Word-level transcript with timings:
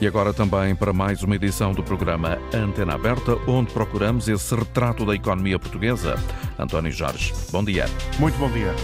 E 0.00 0.06
agora 0.06 0.32
também 0.32 0.74
para 0.74 0.94
mais 0.94 1.22
uma 1.22 1.36
edição 1.36 1.72
do 1.72 1.82
programa 1.82 2.38
Antena 2.54 2.94
Aberta, 2.94 3.36
onde 3.46 3.70
procuramos 3.70 4.28
esse 4.28 4.54
retrato 4.54 5.04
da 5.04 5.14
economia 5.14 5.58
portuguesa. 5.58 6.16
António 6.58 6.90
Jorge, 6.90 7.34
bom 7.52 7.62
dia. 7.62 7.84
Muito 8.18 8.38
bom 8.38 8.50
dia. 8.50 8.74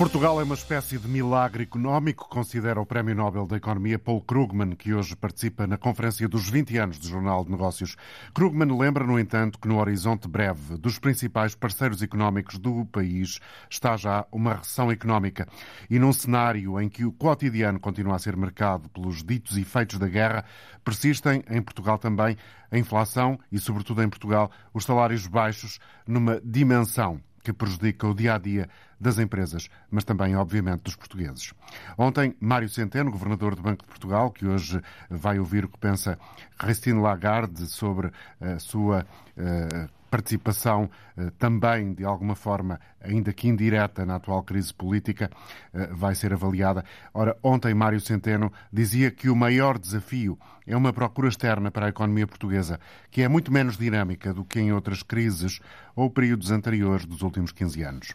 Portugal 0.00 0.40
é 0.40 0.44
uma 0.44 0.54
espécie 0.54 0.96
de 0.96 1.06
milagre 1.06 1.64
económico, 1.64 2.26
considera 2.26 2.80
o 2.80 2.86
Prémio 2.86 3.14
Nobel 3.14 3.46
da 3.46 3.58
Economia 3.58 3.98
Paul 3.98 4.22
Krugman, 4.22 4.74
que 4.74 4.94
hoje 4.94 5.14
participa 5.14 5.66
na 5.66 5.76
Conferência 5.76 6.26
dos 6.26 6.48
20 6.48 6.78
anos 6.78 6.98
do 6.98 7.06
Jornal 7.06 7.44
de 7.44 7.50
Negócios. 7.50 7.98
Krugman 8.32 8.78
lembra, 8.78 9.04
no 9.04 9.18
entanto, 9.18 9.58
que 9.58 9.68
no 9.68 9.78
horizonte 9.78 10.26
breve 10.26 10.78
dos 10.78 10.98
principais 10.98 11.54
parceiros 11.54 12.00
económicos 12.02 12.56
do 12.56 12.86
país 12.86 13.40
está 13.68 13.94
já 13.98 14.24
uma 14.32 14.54
recessão 14.54 14.90
económica. 14.90 15.46
E 15.90 15.98
num 15.98 16.14
cenário 16.14 16.80
em 16.80 16.88
que 16.88 17.04
o 17.04 17.12
cotidiano 17.12 17.78
continua 17.78 18.16
a 18.16 18.18
ser 18.18 18.34
marcado 18.38 18.88
pelos 18.88 19.22
ditos 19.22 19.58
efeitos 19.58 19.98
da 19.98 20.08
guerra, 20.08 20.46
persistem 20.82 21.44
em 21.50 21.60
Portugal 21.60 21.98
também 21.98 22.38
a 22.70 22.78
inflação 22.78 23.38
e, 23.52 23.58
sobretudo 23.58 24.02
em 24.02 24.08
Portugal, 24.08 24.50
os 24.72 24.86
salários 24.86 25.26
baixos 25.26 25.78
numa 26.06 26.40
dimensão 26.42 27.20
que 27.42 27.52
prejudica 27.52 28.06
o 28.06 28.14
dia 28.14 28.34
a 28.34 28.38
dia 28.38 28.68
das 29.00 29.18
empresas, 29.18 29.68
mas 29.90 30.04
também, 30.04 30.36
obviamente, 30.36 30.82
dos 30.82 30.96
portugueses. 30.96 31.52
Ontem, 31.96 32.34
Mário 32.38 32.68
Centeno, 32.68 33.10
governador 33.10 33.54
do 33.54 33.62
Banco 33.62 33.82
de 33.82 33.88
Portugal, 33.88 34.30
que 34.30 34.46
hoje 34.46 34.80
vai 35.08 35.38
ouvir 35.38 35.64
o 35.64 35.68
que 35.68 35.78
pensa 35.78 36.18
Christine 36.58 37.00
Lagarde 37.00 37.66
sobre 37.66 38.12
a 38.40 38.58
sua 38.58 39.06
uh, 39.36 39.99
participação 40.10 40.90
eh, 41.16 41.30
também, 41.38 41.94
de 41.94 42.04
alguma 42.04 42.34
forma, 42.34 42.80
ainda 43.00 43.32
que 43.32 43.48
indireta 43.48 44.04
na 44.04 44.16
atual 44.16 44.42
crise 44.42 44.74
política, 44.74 45.30
eh, 45.72 45.88
vai 45.92 46.14
ser 46.14 46.32
avaliada. 46.32 46.84
Ora, 47.14 47.36
ontem 47.42 47.72
Mário 47.72 48.00
Centeno 48.00 48.52
dizia 48.72 49.10
que 49.10 49.30
o 49.30 49.36
maior 49.36 49.78
desafio 49.78 50.38
é 50.66 50.76
uma 50.76 50.92
procura 50.92 51.28
externa 51.28 51.70
para 51.70 51.86
a 51.86 51.88
economia 51.88 52.26
portuguesa, 52.26 52.80
que 53.10 53.22
é 53.22 53.28
muito 53.28 53.52
menos 53.52 53.76
dinâmica 53.76 54.34
do 54.34 54.44
que 54.44 54.60
em 54.60 54.72
outras 54.72 55.02
crises 55.02 55.60
ou 55.94 56.10
períodos 56.10 56.50
anteriores 56.50 57.06
dos 57.06 57.22
últimos 57.22 57.52
15 57.52 57.82
anos. 57.82 58.14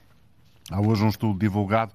Há 0.71 0.81
hoje 0.81 1.03
um 1.03 1.09
estudo 1.09 1.37
divulgado 1.39 1.93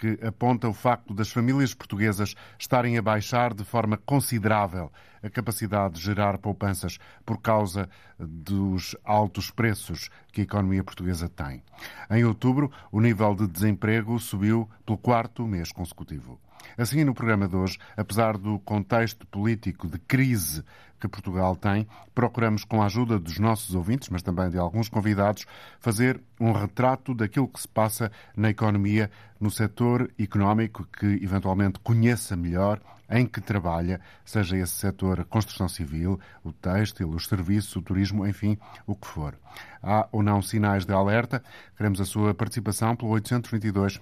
que 0.00 0.18
aponta 0.26 0.66
o 0.66 0.72
facto 0.72 1.12
das 1.12 1.30
famílias 1.30 1.74
portuguesas 1.74 2.34
estarem 2.58 2.96
a 2.96 3.02
baixar 3.02 3.52
de 3.52 3.62
forma 3.64 3.98
considerável 3.98 4.90
a 5.22 5.28
capacidade 5.28 5.96
de 5.96 6.00
gerar 6.00 6.38
poupanças 6.38 6.98
por 7.26 7.38
causa 7.38 7.86
dos 8.18 8.96
altos 9.04 9.50
preços 9.50 10.08
que 10.32 10.40
a 10.40 10.44
economia 10.44 10.82
portuguesa 10.82 11.28
tem. 11.28 11.62
Em 12.10 12.24
outubro, 12.24 12.72
o 12.90 12.98
nível 12.98 13.34
de 13.34 13.46
desemprego 13.46 14.18
subiu 14.18 14.66
pelo 14.86 14.96
quarto 14.96 15.46
mês 15.46 15.70
consecutivo. 15.70 16.40
Assim, 16.76 17.04
no 17.04 17.14
programa 17.14 17.48
de 17.48 17.56
hoje, 17.56 17.78
apesar 17.96 18.36
do 18.36 18.58
contexto 18.60 19.26
político 19.26 19.88
de 19.88 19.98
crise 19.98 20.64
que 21.00 21.08
Portugal 21.08 21.56
tem, 21.56 21.88
procuramos, 22.14 22.64
com 22.64 22.82
a 22.82 22.86
ajuda 22.86 23.18
dos 23.18 23.38
nossos 23.38 23.74
ouvintes, 23.74 24.10
mas 24.10 24.22
também 24.22 24.50
de 24.50 24.58
alguns 24.58 24.88
convidados, 24.88 25.46
fazer 25.80 26.20
um 26.38 26.52
retrato 26.52 27.14
daquilo 27.14 27.48
que 27.48 27.60
se 27.60 27.68
passa 27.68 28.12
na 28.36 28.50
economia, 28.50 29.10
no 29.40 29.50
setor 29.50 30.10
económico 30.18 30.86
que 30.86 31.06
eventualmente 31.06 31.80
conheça 31.80 32.36
melhor, 32.36 32.80
em 33.10 33.26
que 33.26 33.40
trabalha, 33.40 34.00
seja 34.24 34.56
esse 34.56 34.74
setor 34.74 35.20
a 35.20 35.24
construção 35.24 35.68
civil, 35.68 36.20
o 36.44 36.52
têxtil, 36.52 37.10
os 37.10 37.26
serviços, 37.26 37.74
o 37.74 37.82
turismo, 37.82 38.26
enfim, 38.26 38.56
o 38.86 38.94
que 38.94 39.06
for. 39.06 39.34
Há 39.82 40.06
ou 40.12 40.22
não 40.22 40.40
sinais 40.40 40.84
de 40.84 40.92
alerta? 40.92 41.42
Queremos 41.76 42.00
a 42.00 42.04
sua 42.04 42.32
participação 42.34 42.94
pelo 42.94 43.10
822 43.10 44.00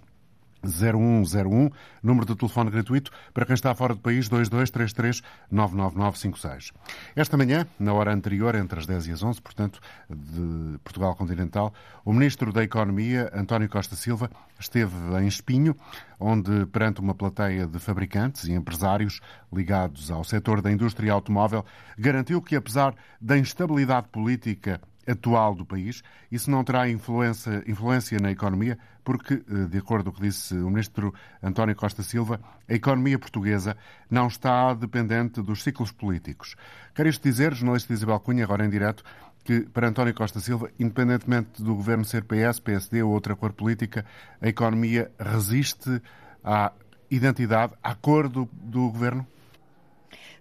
0101, 0.64 1.70
número 2.02 2.26
de 2.26 2.36
telefone 2.36 2.70
gratuito 2.70 3.10
para 3.32 3.46
quem 3.46 3.54
está 3.54 3.74
fora 3.74 3.94
do 3.94 4.00
país, 4.00 4.28
2233 4.28 5.22
99956. 5.50 6.72
Esta 7.14 7.36
manhã, 7.36 7.66
na 7.78 7.92
hora 7.92 8.12
anterior, 8.12 8.54
entre 8.54 8.78
as 8.78 8.86
10 8.86 9.06
e 9.08 9.12
as 9.12 9.22
11, 9.22 9.40
portanto, 9.40 9.80
de 10.08 10.78
Portugal 10.78 11.14
Continental, 11.14 11.72
o 12.04 12.12
Ministro 12.12 12.52
da 12.52 12.62
Economia, 12.62 13.30
António 13.34 13.68
Costa 13.68 13.96
Silva, 13.96 14.30
esteve 14.58 14.94
em 15.20 15.26
Espinho, 15.26 15.76
onde, 16.18 16.66
perante 16.66 17.00
uma 17.00 17.14
plateia 17.14 17.66
de 17.66 17.78
fabricantes 17.78 18.44
e 18.44 18.52
empresários 18.52 19.20
ligados 19.52 20.10
ao 20.10 20.24
setor 20.24 20.60
da 20.60 20.70
indústria 20.70 21.12
automóvel, 21.12 21.64
garantiu 21.96 22.42
que, 22.42 22.56
apesar 22.56 22.94
da 23.20 23.38
instabilidade 23.38 24.08
política 24.08 24.80
atual 25.08 25.54
do 25.54 25.64
país. 25.64 26.02
Isso 26.30 26.50
não 26.50 26.62
terá 26.62 26.88
influência, 26.88 27.62
influência 27.66 28.18
na 28.20 28.30
economia, 28.30 28.78
porque, 29.02 29.34
eh, 29.34 29.66
de 29.68 29.78
acordo 29.78 30.10
com 30.10 30.18
o 30.18 30.20
que 30.20 30.28
disse 30.28 30.54
o 30.54 30.68
ministro 30.68 31.14
António 31.42 31.74
Costa 31.74 32.02
Silva, 32.02 32.40
a 32.68 32.74
economia 32.74 33.18
portuguesa 33.18 33.76
não 34.10 34.26
está 34.26 34.74
dependente 34.74 35.40
dos 35.40 35.62
ciclos 35.62 35.90
políticos. 35.90 36.56
Quer 36.94 37.06
isto 37.06 37.22
dizer, 37.22 37.54
jornalista 37.54 37.92
Isabel 37.92 38.20
Cunha, 38.20 38.44
agora 38.44 38.64
em 38.66 38.70
direto, 38.70 39.02
que 39.44 39.60
para 39.60 39.88
António 39.88 40.12
Costa 40.12 40.40
Silva, 40.40 40.70
independentemente 40.78 41.62
do 41.62 41.74
governo 41.74 42.04
ser 42.04 42.24
PS, 42.24 42.60
PSD 42.60 43.02
ou 43.02 43.12
outra 43.12 43.34
cor 43.34 43.52
política, 43.52 44.04
a 44.42 44.48
economia 44.48 45.10
resiste 45.18 46.02
à 46.44 46.70
identidade, 47.10 47.72
à 47.82 47.94
cor 47.94 48.28
do, 48.28 48.46
do 48.52 48.90
governo? 48.90 49.26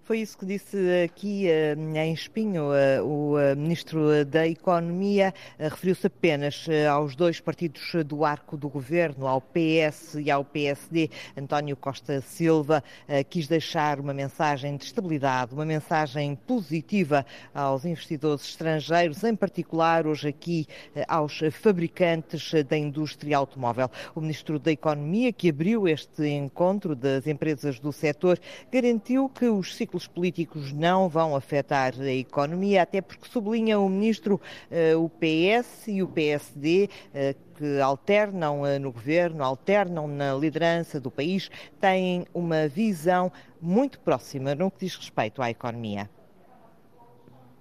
Foi 0.08 0.20
isso 0.20 0.38
que 0.38 0.46
disse 0.46 0.78
aqui 1.04 1.50
eh, 1.50 1.76
em 1.76 2.14
Espinho 2.14 2.74
eh, 2.74 3.02
o 3.02 3.38
eh, 3.38 3.54
Ministro 3.56 4.24
da 4.24 4.48
Economia. 4.48 5.34
Referiu-se 5.60 6.08
apenas 6.08 6.66
aos 6.90 7.14
dois 7.14 7.42
partidos 7.42 7.92
do 8.06 8.24
arco 8.24 8.56
do 8.56 8.70
governo, 8.70 9.28
ao 9.28 9.42
PS 9.42 10.16
e 10.16 10.32
ao 10.32 10.46
PSD. 10.46 11.10
António 11.36 11.76
Costa 11.76 12.22
Silva 12.22 12.82
quis 13.30 13.50
deixar 13.50 14.00
uma 14.00 14.14
mensagem 14.14 14.78
de 14.78 14.86
estabilidade, 14.86 15.54
uma 15.54 15.66
mensagem 15.66 16.36
positiva 16.36 17.26
aos 17.54 17.84
investidores 17.84 18.48
estrangeiros, 18.48 19.26
em 19.26 19.36
particular 19.36 20.08
hoje 20.08 20.30
aqui 20.30 20.68
aos 21.06 21.42
fabricantes 21.52 22.54
da 22.64 22.78
indústria 22.78 23.36
automóvel. 23.36 23.92
O 24.16 24.22
Ministro 24.22 24.58
da 24.58 24.72
Economia, 24.72 25.34
que 25.34 25.50
abriu 25.50 25.86
este 25.86 26.26
encontro 26.30 26.96
das 26.96 27.28
empresas 27.28 27.78
do 27.78 27.92
setor, 27.92 28.40
garantiu 28.72 29.28
que 29.28 29.48
os 29.48 29.76
ciclos 29.76 29.97
ciclos 29.98 30.08
políticos 30.08 30.72
não 30.72 31.10
vão 31.10 31.36
afetar 31.36 31.94
a 32.00 32.12
economia, 32.12 32.84
até 32.84 33.02
porque 33.02 33.28
sublinha 33.28 33.80
o 33.80 33.90
ministro 33.90 34.40
eh, 34.70 34.96
o 34.96 35.10
PS 35.10 35.88
e 35.88 36.04
o 36.04 36.08
PSD 36.08 36.90
eh, 37.14 37.36
que 37.56 37.80
alternam 37.82 38.66
eh, 38.66 38.78
no 38.78 38.92
governo, 38.92 39.44
alternam 39.44 40.08
na 40.08 40.34
liderança 40.36 41.00
do 41.00 41.10
país, 41.10 41.50
têm 41.80 42.26
uma 42.34 42.68
visão 42.68 43.32
muito 43.62 44.00
próxima 44.00 44.54
no 44.54 44.70
que 44.70 44.86
diz 44.86 44.96
respeito 44.96 45.42
à 45.42 45.50
economia. 45.50 46.10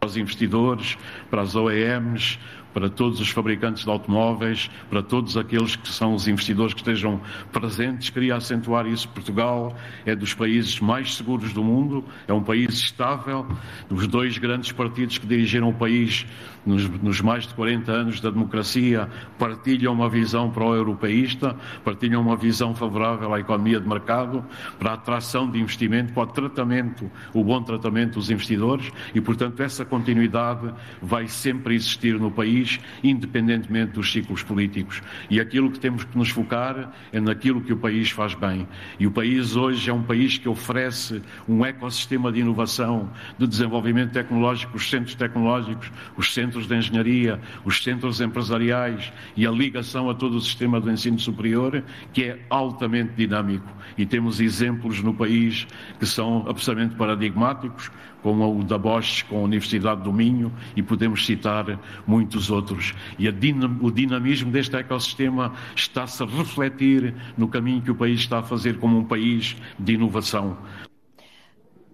Para 0.01 0.09
os 0.09 0.17
investidores, 0.17 0.97
para 1.31 1.43
as 1.43 1.55
OEMs, 1.55 2.39
para 2.77 2.91
todos 2.91 3.21
os 3.21 3.31
fabricantes 3.31 3.85
de 3.85 3.91
automóveis, 3.91 4.71
para 4.91 5.03
todos 5.03 5.35
aqueles 5.39 5.77
que 5.77 5.89
são 5.89 6.13
os 6.13 6.29
investidores 6.29 6.75
que 6.75 6.81
estejam 6.81 7.23
presentes. 7.51 8.11
Queria 8.11 8.37
acentuar 8.37 8.87
isso. 8.87 9.09
Portugal 9.09 9.75
é 10.05 10.15
dos 10.15 10.35
países 10.35 10.79
mais 10.79 11.17
seguros 11.17 11.55
do 11.55 11.65
mundo, 11.65 12.05
é 12.29 12.35
um 12.35 12.43
país 12.43 12.75
estável. 12.75 13.47
Os 13.89 14.07
dois 14.07 14.37
grandes 14.37 14.73
partidos 14.73 15.17
que 15.17 15.27
dirigiram 15.27 15.71
o 15.71 15.73
país 15.73 16.27
nos, 16.67 16.87
nos 17.01 17.23
mais 17.23 17.47
de 17.47 17.55
40 17.55 17.91
anos 17.91 18.21
da 18.21 18.29
democracia 18.29 19.09
partilham 19.39 19.95
uma 19.95 20.11
visão 20.11 20.51
pró-europeísta, 20.51 21.57
partilham 21.83 22.21
uma 22.21 22.37
visão 22.37 22.75
favorável 22.75 23.33
à 23.33 23.41
economia 23.41 23.81
de 23.81 23.89
mercado, 23.89 24.45
para 24.79 24.91
a 24.91 24.95
atração 24.95 25.51
de 25.51 25.59
investimento, 25.59 26.13
para 26.13 26.25
o 26.25 26.27
tratamento, 26.27 27.11
o 27.33 27.43
bom 27.43 27.63
tratamento 27.63 28.15
dos 28.15 28.31
investidores 28.31 28.93
e, 29.15 29.21
portanto, 29.21 29.63
essa 29.63 29.83
continuidade 29.83 30.71
vai 31.01 31.27
sempre 31.27 31.75
existir 31.75 32.21
no 32.21 32.31
país 32.31 32.66
país, 32.67 32.81
independentemente 33.03 33.93
dos 33.93 34.11
ciclos 34.11 34.43
políticos. 34.43 35.01
E 35.31 35.41
aquilo 35.41 35.71
que 35.71 35.79
temos 35.79 36.05
que 36.05 36.19
nos 36.19 36.29
focar 36.31 36.93
é 37.13 37.21
naquilo 37.21 37.61
que 37.61 37.73
o 37.73 37.77
país 37.77 38.11
faz 38.11 38.35
bem. 38.35 38.67
E 38.99 39.07
o 39.07 39.11
país 39.11 39.55
hoje 39.55 39.89
é 39.89 39.95
um 39.95 40.03
país 40.03 40.37
que 40.37 40.49
oferece 40.49 41.23
um 41.49 41.65
ecossistema 41.65 42.33
de 42.33 42.41
inovação, 42.41 43.11
de 43.39 43.47
desenvolvimento 43.47 44.13
tecnológico, 44.13 44.77
os 44.77 44.91
centros 44.91 45.15
tecnológicos, 45.15 45.91
os 46.17 46.35
centros 46.35 46.67
de 46.67 46.75
engenharia, 46.75 47.41
os 47.65 47.83
centros 47.83 48.21
empresariais 48.21 49.13
e 49.37 49.47
a 49.47 49.51
ligação 49.51 50.11
a 50.11 50.15
todo 50.15 50.37
o 50.37 50.41
sistema 50.41 50.81
do 50.81 50.91
ensino 50.91 51.19
superior, 51.19 51.83
que 52.13 52.25
é 52.25 52.41
altamente 52.51 53.13
dinâmico. 53.17 53.67
E 53.97 54.05
temos 54.05 54.41
exemplos 54.41 55.03
no 55.03 55.15
país 55.15 55.67
que 55.99 56.07
são 56.07 56.45
absolutamente 56.49 56.97
paradigmáticos, 56.97 57.91
como 58.27 58.59
o 58.59 58.65
da 58.65 58.77
Bosch 58.77 59.23
com 59.29 59.39
a 59.39 59.43
Universidade 59.43 60.03
do 60.03 60.13
Minho, 60.13 60.53
e 60.75 60.83
podemos 60.83 61.25
citar 61.25 61.79
muitos 62.05 62.51
outros. 62.51 62.93
E 63.17 63.29
o 63.29 63.91
dinamismo 63.93 64.51
deste 64.51 64.75
ecossistema 64.75 65.55
está-se 65.77 66.25
a 66.25 66.27
refletir 66.27 67.15
no 67.39 67.47
caminho 67.47 67.83
que 67.83 67.91
o 67.93 67.95
país 67.95 68.19
está 68.19 68.41
a 68.41 68.43
fazer 68.43 68.81
como 68.81 68.99
um 68.99 69.05
país 69.05 69.55
de 69.79 69.93
inovação. 69.93 70.59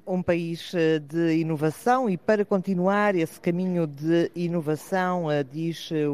um 0.06 0.22
país 0.22 0.72
eh, 0.74 0.98
de 0.98 1.36
inovação 1.38 2.08
e 2.08 2.16
para 2.16 2.44
continuar 2.44 3.14
esse 3.14 3.38
caminho 3.38 3.86
de 3.86 4.30
inovação, 4.34 5.30
eh, 5.30 5.44
diz 5.44 5.90
eh, 5.92 6.06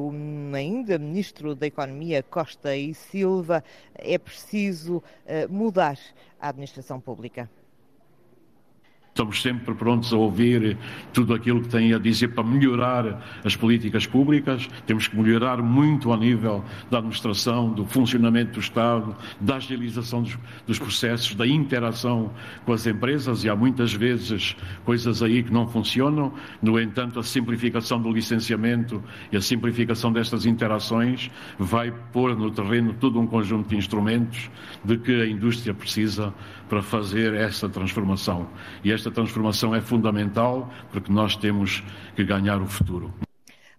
ainda 0.56 0.98
Ministro 0.98 1.54
da 1.54 1.66
Economia 1.66 2.24
Costa 2.24 2.76
e 2.76 2.92
Silva, 2.92 3.62
é 3.94 4.18
preciso 4.18 5.00
mudar 5.48 5.96
a 6.40 6.48
administração 6.48 7.00
pública. 7.00 7.48
Estamos 9.18 9.42
sempre 9.42 9.74
prontos 9.74 10.12
a 10.12 10.16
ouvir 10.16 10.78
tudo 11.12 11.34
aquilo 11.34 11.60
que 11.60 11.68
tem 11.68 11.92
a 11.92 11.98
dizer 11.98 12.28
para 12.28 12.44
melhorar 12.44 13.20
as 13.44 13.56
políticas 13.56 14.06
públicas. 14.06 14.68
Temos 14.86 15.08
que 15.08 15.16
melhorar 15.16 15.60
muito 15.60 16.12
ao 16.12 16.16
nível 16.16 16.64
da 16.88 16.98
administração, 16.98 17.68
do 17.68 17.84
funcionamento 17.84 18.52
do 18.52 18.60
Estado, 18.60 19.16
da 19.40 19.56
agilização 19.56 20.22
dos, 20.22 20.38
dos 20.68 20.78
processos, 20.78 21.34
da 21.34 21.44
interação 21.44 22.30
com 22.64 22.72
as 22.72 22.86
empresas 22.86 23.42
e 23.42 23.48
há 23.48 23.56
muitas 23.56 23.92
vezes 23.92 24.54
coisas 24.84 25.20
aí 25.20 25.42
que 25.42 25.52
não 25.52 25.66
funcionam. 25.66 26.32
No 26.62 26.78
entanto, 26.78 27.18
a 27.18 27.24
simplificação 27.24 28.00
do 28.00 28.12
licenciamento 28.12 29.02
e 29.32 29.36
a 29.36 29.40
simplificação 29.40 30.12
destas 30.12 30.46
interações 30.46 31.28
vai 31.58 31.92
pôr 32.12 32.36
no 32.36 32.52
terreno 32.52 32.94
todo 32.94 33.18
um 33.18 33.26
conjunto 33.26 33.68
de 33.68 33.76
instrumentos 33.76 34.48
de 34.84 34.96
que 34.96 35.22
a 35.22 35.26
indústria 35.26 35.74
precisa 35.74 36.32
para 36.68 36.82
fazer 36.82 37.34
essa 37.34 37.68
transformação. 37.68 38.46
E 38.84 38.92
esta 38.92 39.10
transformação 39.10 39.74
é 39.74 39.80
fundamental 39.80 40.72
porque 40.92 41.12
nós 41.12 41.36
temos 41.36 41.82
que 42.14 42.24
ganhar 42.24 42.60
o 42.60 42.66
futuro. 42.66 43.27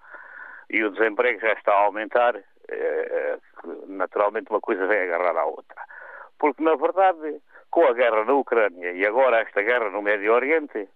e 0.69 0.83
o 0.83 0.91
desemprego 0.91 1.41
já 1.41 1.53
está 1.53 1.73
a 1.73 1.81
aumentar, 1.81 2.35
uh, 2.35 3.85
naturalmente 3.87 4.49
uma 4.51 4.61
coisa 4.61 4.87
vem 4.87 5.01
agarrar 5.01 5.35
à 5.35 5.45
outra. 5.45 5.81
Porque, 6.39 6.63
na 6.63 6.75
verdade, 6.75 7.41
com 7.71 7.83
a 7.85 7.93
guerra 7.93 8.23
na 8.23 8.33
Ucrânia 8.33 8.91
e 8.91 9.05
agora 9.05 9.41
esta 9.41 9.61
guerra 9.63 9.89
no 9.89 10.01
Médio 10.01 10.31
Oriente, 10.31 10.87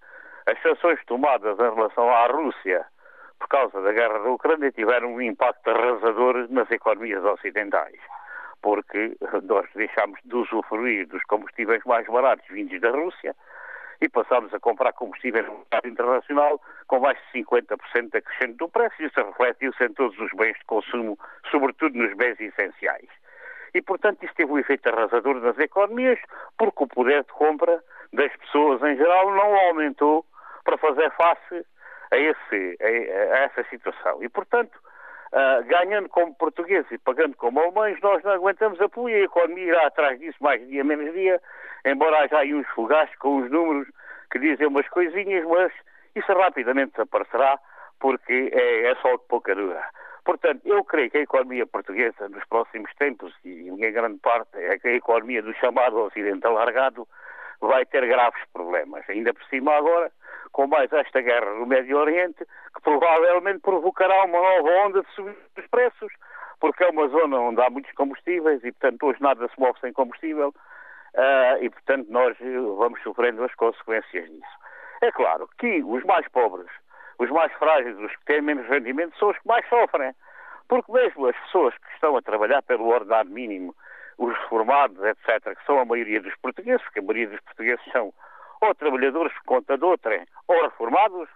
as 0.45 0.61
sanções 0.61 1.03
tomadas 1.05 1.57
em 1.59 1.75
relação 1.75 2.09
à 2.09 2.27
Rússia 2.27 2.85
por 3.39 3.47
causa 3.47 3.81
da 3.81 3.91
guerra 3.91 4.19
da 4.19 4.29
Ucrânia, 4.29 4.71
tiveram 4.71 5.13
um 5.13 5.21
impacto 5.21 5.69
arrasador 5.69 6.47
nas 6.49 6.69
economias 6.71 7.23
ocidentais, 7.23 7.99
porque 8.61 9.15
nós 9.43 9.67
deixámos 9.75 10.19
de 10.25 10.35
usufruir 10.35 11.07
dos 11.07 11.23
combustíveis 11.23 11.83
mais 11.85 12.05
baratos 12.07 12.47
vindos 12.49 12.79
da 12.81 12.91
Rússia 12.91 13.35
e 14.01 14.09
passámos 14.09 14.53
a 14.53 14.59
comprar 14.59 14.93
combustíveis 14.93 15.45
no 15.45 15.57
mercado 15.57 15.87
internacional 15.87 16.61
com 16.87 16.99
mais 16.99 17.17
de 17.17 17.43
50% 17.43 18.47
de 18.47 18.53
do 18.53 18.69
preço 18.69 18.95
e 18.99 19.05
isso 19.05 19.21
refletiu-se 19.21 19.83
em 19.83 19.93
todos 19.93 20.17
os 20.19 20.31
bens 20.33 20.57
de 20.57 20.65
consumo, 20.65 21.17
sobretudo 21.49 21.97
nos 21.97 22.13
bens 22.15 22.39
essenciais. 22.39 23.09
E, 23.73 23.81
portanto, 23.81 24.23
isso 24.23 24.33
teve 24.35 24.51
um 24.51 24.57
efeito 24.57 24.87
arrasador 24.87 25.35
nas 25.41 25.57
economias, 25.59 26.19
porque 26.57 26.83
o 26.83 26.87
poder 26.87 27.23
de 27.23 27.33
compra 27.33 27.83
das 28.13 28.35
pessoas 28.37 28.81
em 28.83 28.95
geral 28.95 29.31
não 29.31 29.55
aumentou 29.67 30.25
para 30.63 30.77
fazer 30.77 31.11
face 31.11 31.65
a, 32.11 32.17
esse, 32.17 32.77
a 32.81 33.37
essa 33.39 33.63
situação. 33.69 34.23
E, 34.23 34.29
portanto, 34.29 34.79
uh, 35.33 35.63
ganhando 35.65 36.09
como 36.09 36.35
portugueses 36.35 36.91
e 36.91 36.97
pagando 36.97 37.35
como 37.35 37.59
alemães, 37.59 37.99
nós 38.01 38.23
não 38.23 38.31
aguentamos 38.31 38.79
apoio 38.81 39.17
e 39.17 39.21
a 39.21 39.25
economia 39.25 39.65
irá 39.65 39.87
atrás 39.87 40.19
disso 40.19 40.37
mais 40.41 40.65
dia 40.67 40.83
menos 40.83 41.13
dia, 41.13 41.41
embora 41.85 42.23
haja 42.23 42.39
aí 42.39 42.53
uns 42.53 42.67
fogachos 42.69 43.15
com 43.17 43.37
os 43.37 43.51
números 43.51 43.87
que 44.31 44.39
dizem 44.39 44.67
umas 44.67 44.87
coisinhas, 44.89 45.45
mas 45.45 45.71
isso 46.15 46.31
rapidamente 46.33 46.91
desaparecerá 46.91 47.59
porque 47.99 48.51
é, 48.53 48.91
é 48.91 48.95
só 48.95 49.11
de 49.15 49.23
pouca 49.27 49.55
dura. 49.55 49.83
Portanto, 50.23 50.61
eu 50.65 50.83
creio 50.83 51.09
que 51.09 51.19
a 51.19 51.21
economia 51.21 51.65
portuguesa 51.65 52.27
nos 52.27 52.43
próximos 52.45 52.93
tempos, 52.95 53.33
e 53.45 53.69
em 53.69 53.77
grande 53.93 54.19
parte 54.19 54.57
é 54.57 54.77
que 54.77 54.89
a 54.89 54.93
economia 54.93 55.41
do 55.41 55.53
chamado 55.53 55.97
Ocidente 55.99 56.45
alargado, 56.45 57.07
vai 57.61 57.85
ter 57.85 58.05
graves 58.05 58.41
problemas. 58.51 59.09
Ainda 59.09 59.33
por 59.33 59.43
cima 59.45 59.73
agora, 59.73 60.11
com 60.51 60.67
mais 60.67 60.91
esta 60.91 61.21
guerra 61.21 61.53
no 61.53 61.65
Médio 61.65 61.97
Oriente, 61.97 62.45
que 62.73 62.81
provavelmente 62.81 63.59
provocará 63.59 64.23
uma 64.25 64.39
nova 64.39 64.69
onda 64.85 65.01
de 65.01 65.11
subida 65.13 65.37
dos 65.55 65.67
preços, 65.67 66.11
porque 66.59 66.83
é 66.83 66.89
uma 66.89 67.07
zona 67.07 67.39
onde 67.39 67.61
há 67.61 67.69
muitos 67.69 67.91
combustíveis 67.93 68.63
e, 68.63 68.71
portanto, 68.71 69.03
hoje 69.05 69.21
nada 69.21 69.47
se 69.47 69.59
move 69.59 69.79
sem 69.79 69.93
combustível 69.93 70.49
uh, 70.49 71.63
e, 71.63 71.69
portanto, 71.69 72.07
nós 72.09 72.35
vamos 72.77 73.01
sofrendo 73.03 73.43
as 73.43 73.53
consequências 73.55 74.29
disso. 74.29 74.57
É 75.01 75.11
claro 75.11 75.47
que 75.59 75.83
os 75.83 76.03
mais 76.03 76.27
pobres, 76.29 76.67
os 77.19 77.29
mais 77.29 77.51
frágeis, 77.53 77.97
os 77.99 78.15
que 78.15 78.25
têm 78.25 78.41
menos 78.41 78.67
rendimento, 78.67 79.17
são 79.17 79.29
os 79.29 79.37
que 79.37 79.47
mais 79.47 79.67
sofrem, 79.69 80.13
porque 80.67 80.91
mesmo 80.91 81.27
as 81.27 81.37
pessoas 81.41 81.75
que 81.77 81.93
estão 81.93 82.17
a 82.17 82.21
trabalhar 82.21 82.61
pelo 82.63 82.87
ordenado 82.87 83.29
mínimo, 83.29 83.75
os 84.17 84.35
reformados, 84.39 84.97
etc., 85.03 85.55
que 85.55 85.65
são 85.65 85.79
a 85.79 85.85
maioria 85.85 86.21
dos 86.21 86.35
portugueses, 86.37 86.81
porque 86.83 86.99
a 86.99 87.03
maioria 87.03 87.27
dos 87.29 87.39
portugueses 87.41 87.85
são 87.91 88.11
ou 88.61 88.75
trabalhadores 88.75 89.33
por 89.33 89.43
conta 89.43 89.77
de 89.77 89.85
outrem 89.85 90.25
ou 90.47 90.61
reformados, 90.63 91.29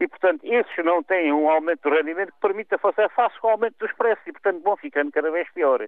e, 0.00 0.08
portanto, 0.08 0.40
esses 0.44 0.84
não 0.84 1.02
têm 1.02 1.30
um 1.30 1.50
aumento 1.50 1.82
do 1.82 1.94
rendimento 1.94 2.32
que 2.32 2.40
permita 2.40 2.78
fazer 2.78 3.10
face 3.10 3.36
ao 3.42 3.50
aumento 3.50 3.76
dos 3.78 3.92
preços 3.92 4.26
e, 4.26 4.32
portanto, 4.32 4.62
vão 4.62 4.76
ficando 4.76 5.12
cada 5.12 5.30
vez 5.30 5.46
pior. 5.52 5.86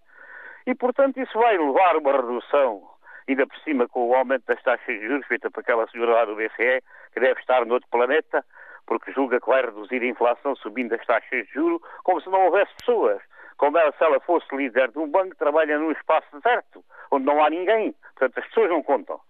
E, 0.67 0.75
portanto, 0.75 1.19
isso 1.19 1.39
vai 1.39 1.57
levar 1.57 1.97
uma 1.97 2.13
redução, 2.13 2.83
ainda 3.27 3.47
por 3.47 3.57
cima 3.61 3.89
com 3.89 4.11
o 4.11 4.15
aumento 4.15 4.45
das 4.47 4.63
taxas 4.63 5.01
de 5.01 5.07
juros 5.07 5.27
feita 5.27 5.51
por 5.51 5.61
aquela 5.61 5.89
senhora 5.89 6.13
lá 6.13 6.25
do 6.27 6.37
BCE, 6.37 6.83
que 7.15 7.21
deve 7.21 7.41
estar 7.41 7.65
noutro 7.65 7.89
planeta, 7.91 8.45
porque 8.87 9.13
julga 9.13 9.41
que 9.41 9.47
vai 9.47 9.63
reduzir 9.63 10.03
a 10.03 10.07
inflação 10.07 10.55
subindo 10.57 10.95
as 10.95 11.07
taxas 11.07 11.47
de 11.47 11.53
juros, 11.55 11.81
como 12.05 12.21
se 12.21 12.29
não 12.29 12.45
houvesse 12.45 12.75
pessoas. 12.77 13.23
Como 13.57 13.79
ela, 13.79 13.93
se 13.93 14.05
ela 14.05 14.21
fosse 14.21 14.55
líder 14.55 14.91
de 14.91 14.99
um 14.99 15.11
banco, 15.11 15.37
trabalha 15.37 15.79
num 15.79 15.93
espaço 15.93 16.27
deserto, 16.33 16.85
onde 17.11 17.25
não 17.25 17.43
há 17.43 17.49
ninguém. 17.49 17.93
Portanto, 17.93 18.39
as 18.39 18.47
pessoas 18.49 18.69
não 18.69 18.83
contam. 18.83 19.21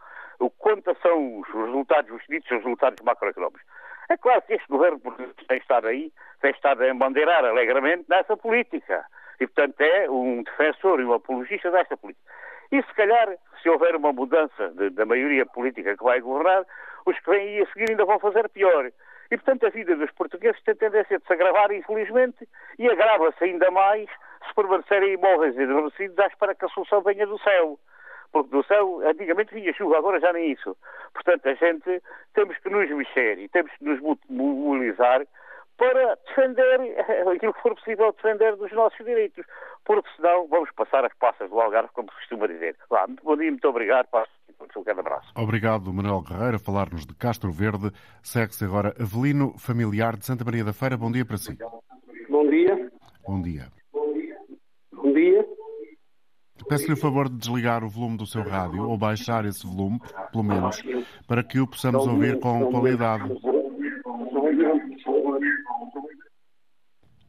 O 0.43 0.51
que 0.51 0.59
conta 0.59 0.93
são 1.01 1.39
os 1.39 1.49
resultados, 1.55 2.11
os 2.11 2.27
ditos 2.29 2.51
resultados 2.51 3.01
macroeconómicos. 3.05 3.63
É 4.09 4.17
claro 4.17 4.43
que 4.43 4.55
este 4.55 4.67
governo 4.67 5.01
tem 5.47 5.59
estado 5.59 5.87
aí, 5.87 6.13
tem 6.41 6.51
estado 6.51 6.83
a 6.83 6.89
embandeirar 6.89 7.45
alegremente 7.45 8.07
nessa 8.09 8.37
política. 8.37 9.05
E, 9.39 9.47
portanto, 9.47 9.81
é 9.81 10.11
um 10.11 10.43
defensor 10.43 10.99
e 10.99 11.05
um 11.05 11.13
apologista 11.13 11.71
desta 11.71 11.97
política. 11.97 12.29
E 12.73 12.83
se 12.83 12.93
calhar, 12.95 13.29
se 13.63 13.69
houver 13.71 13.95
uma 13.95 14.13
mudança 14.13 14.71
de, 14.71 14.91
da 14.91 15.07
maioria 15.07 15.47
política 15.47 15.97
que 15.97 16.03
vai 16.03 16.21
governar, 16.21 16.65
os 17.07 17.17
que 17.21 17.31
vêm 17.31 17.63
a 17.63 17.67
seguir 17.67 17.91
ainda 17.91 18.05
vão 18.05 18.19
fazer 18.19 18.49
pior. 18.49 18.91
E, 19.31 19.37
portanto, 19.37 19.67
a 19.67 19.71
vida 19.71 19.95
dos 19.95 20.11
portugueses 20.11 20.61
tem 20.65 20.75
tendência 20.75 21.21
de 21.21 21.25
se 21.25 21.33
agravar, 21.33 21.71
infelizmente, 21.71 22.49
e 22.81 22.91
agrava-se 22.91 23.45
ainda 23.45 23.71
mais 23.71 24.11
se 24.49 24.55
permanecerem 24.57 25.13
imóveis 25.13 25.57
e 25.57 25.63
adormecidos 25.63 26.19
à 26.19 26.27
espera 26.27 26.53
que 26.53 26.65
a 26.65 26.69
solução 26.71 27.01
venha 27.01 27.29
do 27.29 27.39
céu. 27.39 27.79
Porque 28.33 28.51
do 28.51 28.65
céu, 28.65 29.01
antigamente 29.07 29.55
vinha 29.55 29.73
chuva, 29.75 29.99
agora 29.99 30.19
já 30.21 30.33
nem 30.33 30.53
isso. 30.53 30.77
Portanto, 31.13 31.47
a 31.47 31.55
gente 31.55 32.03
temos 32.35 32.57
que 32.59 32.71
nos 32.71 32.89
mexer 32.91 33.39
e 33.39 33.49
temos 33.49 33.71
que 33.73 33.85
nos 33.85 34.01
mobilizar 34.29 35.27
para 35.77 36.17
defender 36.27 36.81
aquilo 37.35 37.53
que 37.53 37.63
for 37.63 37.75
possível 37.75 38.13
defender 38.13 38.57
dos 38.57 38.73
nossos 38.73 39.05
direitos, 39.05 39.45
porque 39.85 40.09
senão 40.17 40.47
vamos 40.49 40.71
passar 40.73 41.05
as 41.05 41.15
passas 41.15 41.51
do 41.51 41.61
Algarve, 41.61 41.91
como 41.93 42.11
se 42.11 42.17
costuma 42.17 42.47
dizer. 42.47 42.77
Lá, 42.91 43.07
muito 43.07 43.23
bom 43.23 43.37
dia, 43.37 43.51
muito 43.51 43.69
obrigado, 43.69 44.07
passo 44.09 44.31
um 44.77 44.83
grande 44.83 45.01
abraço. 45.01 45.33
Obrigado, 45.37 45.93
Manuel 45.93 46.23
Guerreiro, 46.23 46.57
a 46.57 46.59
falar-nos 46.59 47.05
de 47.05 47.15
Castro 47.15 47.51
Verde. 47.51 47.91
Segue-se 48.23 48.65
agora 48.65 48.95
Avelino 49.01 49.59
Familiar 49.59 50.17
de 50.17 50.25
Santa 50.25 50.45
Maria 50.45 50.65
da 50.65 50.73
Feira. 50.73 50.97
Bom 50.97 51.11
dia 51.11 51.25
para 51.25 51.37
si. 51.37 51.57
Bom 52.29 52.49
dia. 52.49 52.91
Bom 53.27 53.43
dia. 53.43 53.69
Bom 54.93 55.13
dia. 55.13 55.47
Peço-lhe 56.73 56.95
o 56.95 56.97
favor 56.97 57.29
de 57.29 57.37
desligar 57.37 57.85
o 57.85 57.89
volume 57.91 58.17
do 58.17 58.25
seu 58.25 58.43
rádio, 58.43 58.89
ou 58.89 58.97
baixar 58.97 59.45
esse 59.45 59.67
volume, 59.67 60.01
pelo 60.31 60.43
menos, 60.43 60.83
para 61.29 61.45
que 61.45 61.61
o 61.61 61.67
possamos 61.67 62.07
ouvir 62.07 62.41
com 62.41 62.71
qualidade. 62.71 63.25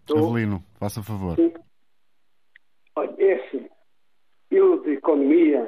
Avelino, 0.10 0.64
faça 0.80 1.04
favor. 1.04 1.36
Olha, 2.96 3.16
é 3.20 3.34
assim. 3.34 3.68
Eu 4.50 4.82
de 4.82 4.94
economia 4.94 5.68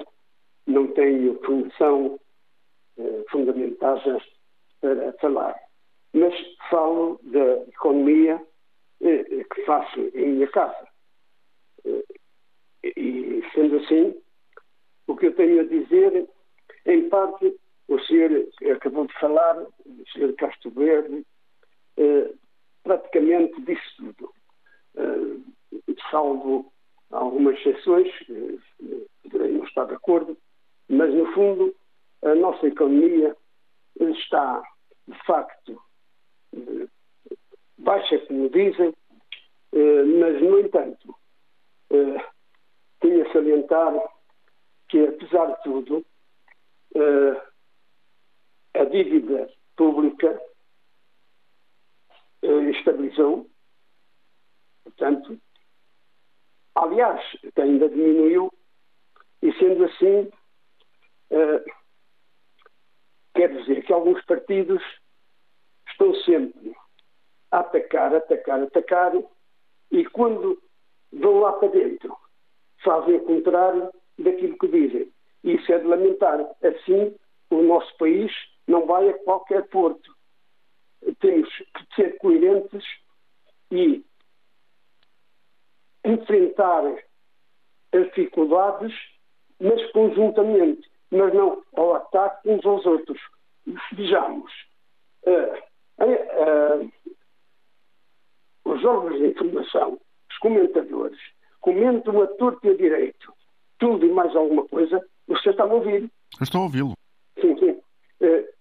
não 0.66 0.88
tenho 0.94 1.38
função 1.44 2.18
eh, 2.98 3.26
fundamentada 3.30 4.22
para 4.80 5.12
falar, 5.20 5.54
mas 6.14 6.34
falo 6.70 7.20
da 7.24 7.58
economia 7.68 8.42
eh, 9.02 9.44
que 9.54 9.66
faço 9.66 10.00
em 10.14 10.30
minha 10.30 10.48
casa. 10.48 10.95
Eh, 12.86 12.94
e, 13.00 13.44
sendo 13.54 13.78
assim, 13.78 14.16
o 15.08 15.16
que 15.16 15.28
eu 15.28 15.36
tenho 15.36 15.62
a 15.62 15.64
dizer, 15.64 16.28
em 16.86 17.10
parte, 17.10 17.56
o 17.88 18.00
senhor 18.02 18.48
acabou 18.76 19.08
de 19.08 19.14
falar, 19.20 19.58
o 19.58 20.04
senhor 20.14 20.34
Castro 20.34 20.72
Verde, 20.72 21.26
eh, 21.98 22.32
praticamente 22.84 23.60
disse 23.62 23.96
tudo. 23.98 24.32
Eh, 24.98 25.90
salvo 26.12 26.72
algumas 27.12 27.58
exceções, 27.60 28.08
eh, 28.30 29.06
poderei 29.24 29.52
não 29.52 29.66
estar 29.66 29.86
de 29.86 29.96
acordo, 29.96 30.38
mas 30.90 31.14
no 31.14 31.32
fundo 31.34 31.76
a 32.24 32.36
nossa 32.36 32.68
economia 32.68 33.36
está, 34.00 34.64
de 35.08 35.18
facto, 35.26 35.80
baixa, 37.78 38.18
como 38.26 38.50
dizem, 38.50 38.94
mas, 40.20 40.42
no 40.42 40.60
entanto, 40.60 41.16
tenho 43.00 43.28
a 43.28 43.34
salientar 43.34 43.94
que, 44.90 45.08
apesar 45.08 45.48
de 45.48 45.64
tudo, 45.64 46.06
a 48.74 48.84
dívida 48.86 49.50
pública 49.76 50.42
estabilizou, 52.42 53.50
portanto, 54.84 55.40
aliás, 56.76 57.22
ainda 57.58 57.90
diminuiu, 57.90 58.52
e 59.42 59.54
sendo 59.54 59.86
assim, 59.86 60.30
uh, 61.32 61.64
quer 63.34 63.56
dizer 63.58 63.84
que 63.86 63.94
alguns 63.94 64.24
partidos 64.26 64.82
estão 65.90 66.14
sempre 66.24 66.76
a 67.52 67.60
atacar, 67.60 68.14
atacar, 68.16 68.62
atacar, 68.62 69.14
e 69.92 70.06
quando 70.06 70.62
vão 71.12 71.40
lá 71.40 71.54
para 71.54 71.70
dentro, 71.70 72.16
fazem 72.86 73.16
o 73.16 73.26
contrário 73.26 73.92
daquilo 74.18 74.58
que 74.58 74.68
dizem. 74.68 75.12
Isso 75.44 75.74
é 75.74 75.80
de 75.80 75.86
lamentar. 75.86 76.40
Assim, 76.64 77.14
o 77.50 77.62
nosso 77.62 77.96
país 77.98 78.32
não 78.68 78.86
vai 78.86 79.10
a 79.10 79.18
qualquer 79.20 79.68
porto. 79.68 80.16
Temos 81.20 81.50
que 81.50 81.96
ser 81.96 82.18
coerentes 82.18 82.84
e 83.72 84.04
enfrentar 86.04 86.84
as 87.92 88.06
dificuldades, 88.08 88.94
mas 89.60 89.92
conjuntamente, 89.92 90.90
mas 91.12 91.34
não 91.34 91.64
ao 91.76 91.96
ataque 91.96 92.50
uns 92.50 92.66
aos 92.66 92.86
outros. 92.86 93.20
Vejamos, 93.94 94.52
uh, 95.26 96.04
uh, 96.04 96.92
os 98.66 98.84
órgãos 98.84 99.20
de 99.20 99.28
informação, 99.28 100.00
os 100.30 100.38
comentadores, 100.40 101.20
comentam 101.66 102.22
a 102.22 102.28
torto 102.28 102.68
e 102.68 102.70
a 102.70 102.78
direito 102.78 103.34
tudo 103.80 104.06
e 104.06 104.10
mais 104.10 104.34
alguma 104.36 104.66
coisa. 104.68 105.04
Você 105.28 105.50
está 105.50 105.64
a 105.64 105.74
ouvir? 105.74 106.04
Eu 106.40 106.44
estou 106.44 106.62
a 106.62 106.64
ouvi-lo. 106.66 106.94
Sim, 107.42 107.58
sim. 107.58 107.82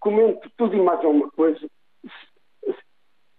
comento 0.00 0.50
tudo 0.56 0.74
e 0.74 0.80
mais 0.80 0.98
alguma 1.04 1.30
coisa 1.30 1.68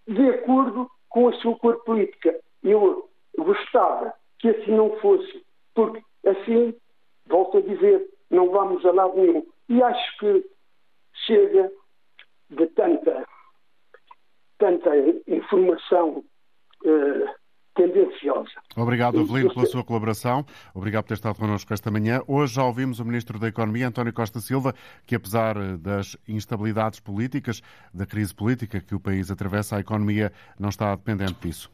de 0.07 0.29
acordo 0.29 0.89
com 1.09 1.27
a 1.27 1.33
sua 1.33 1.57
cor 1.57 1.83
política. 1.83 2.39
Eu 2.63 3.09
gostava 3.37 4.13
que 4.39 4.49
assim 4.49 4.71
não 4.71 4.97
fosse, 4.99 5.43
porque 5.73 6.01
assim, 6.25 6.75
volto 7.25 7.57
a 7.57 7.61
dizer, 7.61 8.07
não 8.29 8.49
vamos 8.51 8.85
a 8.85 8.91
lado 8.91 9.15
nenhum. 9.15 9.45
E 9.67 9.81
acho 9.81 10.17
que 10.19 10.45
chega 11.25 11.71
de 12.49 12.67
tanta, 12.67 13.27
tanta 14.57 14.91
informação 15.27 16.23
uh, 16.85 17.29
tendenciosa. 17.75 18.51
Obrigado, 18.75 19.19
Avelino, 19.19 19.53
pela 19.53 19.65
sua 19.65 19.83
colaboração. 19.83 20.45
Obrigado 20.73 21.03
por 21.03 21.09
ter 21.09 21.13
estado 21.15 21.35
connosco 21.35 21.73
esta 21.73 21.91
manhã. 21.91 22.21
Hoje 22.27 22.55
já 22.55 22.63
ouvimos 22.63 22.99
o 22.99 23.05
Ministro 23.05 23.37
da 23.37 23.47
Economia, 23.47 23.87
António 23.87 24.13
Costa 24.13 24.39
Silva, 24.39 24.73
que 25.05 25.15
apesar 25.15 25.77
das 25.77 26.17
instabilidades 26.27 26.99
políticas, 26.99 27.61
da 27.93 28.05
crise 28.05 28.33
política 28.33 28.79
que 28.79 28.95
o 28.95 28.99
país 28.99 29.29
atravessa, 29.29 29.75
a 29.75 29.79
economia 29.79 30.31
não 30.57 30.69
está 30.69 30.95
dependente 30.95 31.35
disso. 31.41 31.69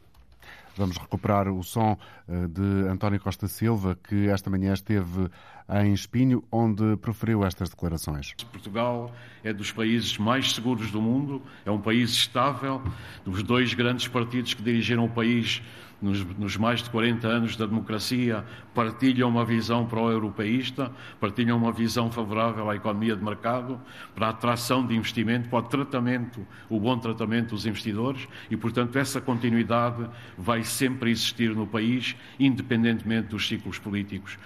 Vamos 0.78 0.98
recuperar 0.98 1.50
o 1.50 1.62
som 1.64 1.98
eh, 2.28 2.48
de 2.48 2.88
António 2.90 3.20
Costa 3.20 3.48
Silva, 3.48 3.98
que 4.08 4.30
esta 4.30 4.50
manhã 4.50 4.74
esteve 4.74 5.30
em 5.70 5.94
Espinho, 5.94 6.44
onde 6.52 6.98
proferiu 6.98 7.44
estas 7.44 7.70
declarações. 7.70 8.34
Portugal 8.52 9.12
é 9.44 9.54
dos 9.54 9.72
países 9.72 10.18
mais 10.18 10.54
seguros 10.54 10.92
do 10.92 11.02
mundo, 11.02 11.42
é 11.66 11.72
um 11.72 11.80
país 11.80 12.12
estável. 12.12 12.82
Os 13.26 13.44
dois 13.44 13.74
grandes 13.74 14.08
partidos 14.08 14.54
que 14.54 14.62
dirigiram 14.62 15.06
o 15.06 15.10
país 15.10 15.62
nos, 16.02 16.26
nos, 16.38 16.58
mais 16.58 16.82
de 16.82 16.90
40 16.90 17.28
anos 17.28 17.56
da 17.56 17.66
democracia, 17.66 18.44
partilham 18.74 19.30
uma 19.30 19.46
visão 19.46 19.86
pró-europeísta, 19.86 20.92
partilham 21.20 21.58
uma 21.58 21.72
visão 21.72 22.12
favorável 22.12 22.70
à 22.70 22.76
economia 22.76 23.16
de 23.16 23.24
mercado, 23.24 23.80
para 24.16 24.28
a 24.28 24.30
atração 24.32 24.86
de 24.86 24.96
investimento, 24.96 25.48
para 25.48 25.60
o 25.60 25.64
tratamento, 25.64 26.46
o 26.70 26.80
bom 26.80 26.98
tratamento 26.98 27.50
dos 27.50 27.66
investidores 27.66 28.28
e, 28.50 28.58
portanto, 28.58 28.98
essa 28.98 29.22
continuidade 29.22 30.10
vai 30.38 30.64
sempre 30.64 31.12
existir 31.12 31.56
no 31.56 31.68
país, 31.68 32.16
independentemente 32.40 33.28
dos 33.28 33.48
ciclos 33.48 33.78
políticos. 33.78 34.38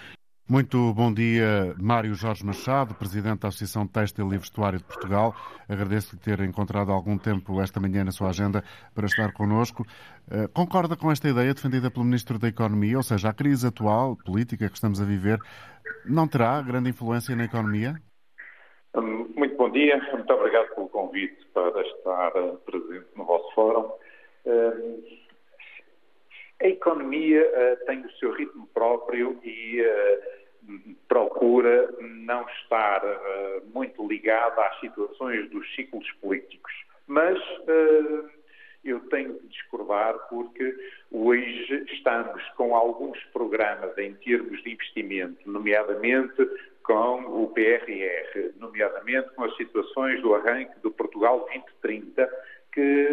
Muito 0.48 0.94
bom 0.94 1.12
dia, 1.12 1.74
Mário 1.82 2.14
Jorge 2.14 2.46
Machado, 2.46 2.94
Presidente 2.94 3.40
da 3.40 3.48
Associação 3.48 3.88
Têxtil 3.88 4.32
e 4.32 4.38
Vestuário 4.38 4.78
de 4.78 4.86
Portugal. 4.86 5.34
Agradeço-lhe 5.68 6.22
ter 6.22 6.40
encontrado 6.42 6.92
algum 6.92 7.18
tempo 7.18 7.60
esta 7.60 7.80
manhã 7.80 8.04
na 8.04 8.12
sua 8.12 8.30
agenda 8.30 8.64
para 8.94 9.08
estar 9.08 9.34
connosco. 9.34 9.84
Eh, 10.30 10.48
concorda 10.54 10.96
com 10.96 11.12
esta 11.12 11.28
ideia 11.28 11.52
defendida 11.52 11.90
pelo 11.90 12.06
Ministro 12.06 12.38
da 12.38 12.48
Economia, 12.48 12.96
ou 12.96 13.02
seja, 13.02 13.30
a 13.30 13.34
crise 13.34 13.66
atual, 13.66 14.16
política 14.24 14.70
que 14.70 14.76
estamos 14.76 15.02
a 15.02 15.04
viver, 15.04 15.40
não 16.06 16.28
terá 16.28 16.62
grande 16.62 16.92
influência 16.92 17.36
na 17.36 17.46
economia? 17.46 17.96
Hum, 18.96 19.34
muito 19.36 19.58
bom 19.58 19.72
dia, 19.72 19.98
muito 20.14 20.32
obrigado 20.32 20.76
pelo 20.76 20.90
convite 20.90 21.44
para 21.56 21.82
estar 21.82 22.32
eh, 22.36 22.54
presente 22.68 23.08
no 23.16 23.26
vosso 23.26 23.52
fórum. 23.56 23.92
Hum, 24.46 25.02
a 26.62 26.68
economia 26.68 27.42
uh, 27.42 27.86
tem 27.86 28.06
o 28.06 28.12
seu 28.14 28.32
ritmo 28.34 28.68
próprio 28.74 29.38
e 29.44 29.82
uh, 29.82 30.35
procura 31.08 31.94
não 32.00 32.48
estar 32.50 33.04
uh, 33.04 33.66
muito 33.74 34.08
ligada 34.08 34.62
às 34.66 34.80
situações 34.80 35.50
dos 35.50 35.76
ciclos 35.76 36.10
políticos. 36.22 36.74
Mas 37.08 37.38
eu 38.84 39.00
tenho 39.10 39.36
que 39.36 39.48
discordar 39.48 40.16
porque 40.30 40.76
hoje 41.12 41.86
estamos 41.92 42.44
com 42.56 42.76
alguns 42.76 43.20
programas 43.26 43.98
em 43.98 44.14
termos 44.16 44.62
de 44.64 44.72
investimento, 44.72 45.50
nomeadamente 45.50 46.48
com 46.84 47.44
o 47.44 47.48
PRR, 47.50 48.52
nomeadamente 48.60 49.30
com 49.36 49.44
as 49.44 49.58
situações 49.58 50.22
do 50.22 50.36
arranque 50.36 50.80
do 50.82 50.92
Portugal 50.92 51.40
2030, 51.52 52.30
que 52.72 53.10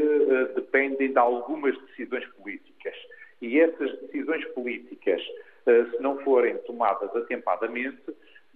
dependem 0.54 1.10
de 1.10 1.18
algumas 1.18 1.76
decisões 1.86 2.26
políticas. 2.34 2.94
E 3.40 3.58
essas 3.58 3.98
decisões 4.02 4.44
políticas, 4.48 5.22
se 5.64 6.00
não 6.00 6.18
forem 6.18 6.56
tomadas 6.58 7.14
atempadamente, 7.14 8.14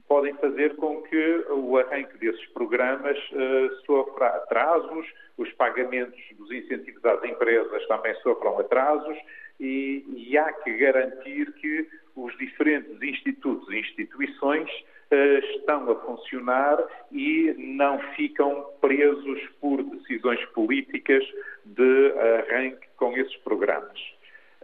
podem 0.09 0.35
fazer 0.35 0.77
com 0.77 1.03
que 1.03 1.45
o 1.51 1.79
arranque 1.79 2.17
desses 2.19 2.47
programas 2.49 3.19
uh, 3.33 3.85
sofra 3.85 4.29
atrasos, 4.29 5.07
os 5.37 5.51
pagamentos 5.53 6.21
dos 6.39 6.51
incentivos 6.51 7.05
às 7.05 7.23
empresas 7.25 7.87
também 7.89 8.15
sofram 8.23 8.59
atrasos 8.59 9.17
e, 9.59 10.05
e 10.17 10.39
há 10.39 10.53
que 10.53 10.77
garantir 10.77 11.53
que 11.55 11.89
os 12.15 12.37
diferentes 12.39 13.03
institutos 13.03 13.69
e 13.71 13.81
instituições 13.81 14.71
uh, 14.71 15.39
estão 15.57 15.91
a 15.91 15.97
funcionar 15.97 16.85
e 17.11 17.55
não 17.59 17.99
ficam 18.15 18.65
presos 18.81 19.41
por 19.61 19.83
decisões 19.83 20.45
políticas 20.47 21.25
de 21.65 22.13
arranque 22.13 22.87
com 22.97 23.17
esses 23.17 23.37
programas. 23.39 24.16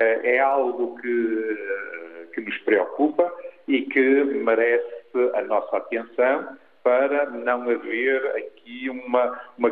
Uh, 0.03 0.27
é 0.27 0.39
algo 0.41 0.97
que, 1.01 2.29
que 2.35 2.41
nos 2.41 2.59
preocupa 2.59 3.33
e 3.69 3.83
que 3.83 4.25
merece 4.25 5.31
a 5.35 5.43
nossa 5.43 5.77
atenção 5.77 6.57
para 6.83 7.31
não 7.31 7.71
haver 7.71 8.27
aqui 8.37 8.91
uma, 8.91 9.41
uma, 9.57 9.69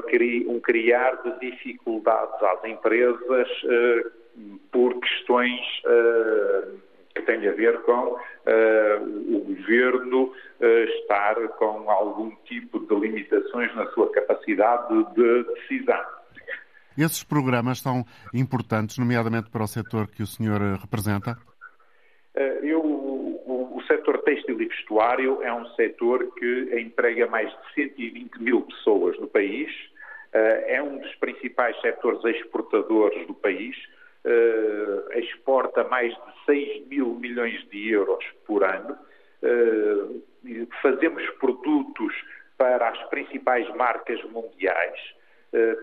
um 0.46 0.60
criar 0.60 1.20
de 1.22 1.50
dificuldades 1.50 2.40
às 2.42 2.64
empresas 2.64 3.48
uh, 3.64 4.10
por 4.70 4.94
questões 5.00 5.60
uh, 5.86 6.78
que 7.12 7.22
têm 7.22 7.48
a 7.48 7.52
ver 7.52 7.80
com 7.82 8.16
o 8.46 9.38
governo 9.40 10.32
estar 10.60 11.36
com 11.58 11.90
algum 11.90 12.30
tipo 12.44 12.78
de 12.78 12.94
limitações 12.94 13.74
na 13.74 13.86
sua 13.88 14.10
capacidade 14.12 15.04
de 15.14 15.42
decisão. 15.42 16.19
Esses 16.98 17.22
programas 17.24 17.80
são 17.80 18.04
importantes, 18.34 18.98
nomeadamente 18.98 19.50
para 19.50 19.64
o 19.64 19.66
setor 19.66 20.08
que 20.08 20.22
o 20.22 20.26
senhor 20.26 20.60
representa? 20.80 21.38
setor 23.90 24.22
têxtil 24.22 24.60
e 24.60 24.66
vestuário 24.66 25.42
é 25.42 25.52
um 25.52 25.66
setor 25.74 26.32
que 26.34 26.80
emprega 26.80 27.26
mais 27.26 27.50
de 27.50 27.74
120 27.74 28.40
mil 28.40 28.62
pessoas 28.62 29.18
no 29.18 29.26
país, 29.26 29.70
eh, 30.32 30.76
é 30.76 30.82
um 30.82 30.98
dos 30.98 31.14
principais 31.16 31.78
setores 31.80 32.24
exportadores 32.24 33.26
do 33.26 33.34
país, 33.34 33.76
eh, 34.24 35.18
exporta 35.18 35.82
mais 35.84 36.12
de 36.12 36.44
6 36.46 36.86
mil 36.86 37.14
milhões 37.14 37.68
de 37.70 37.90
euros 37.90 38.24
por 38.46 38.62
ano, 38.62 38.96
eh, 39.42 40.66
fazemos 40.80 41.28
produtos 41.40 42.14
para 42.56 42.88
as 42.90 43.02
principais 43.10 43.68
marcas 43.74 44.22
mundiais, 44.30 45.00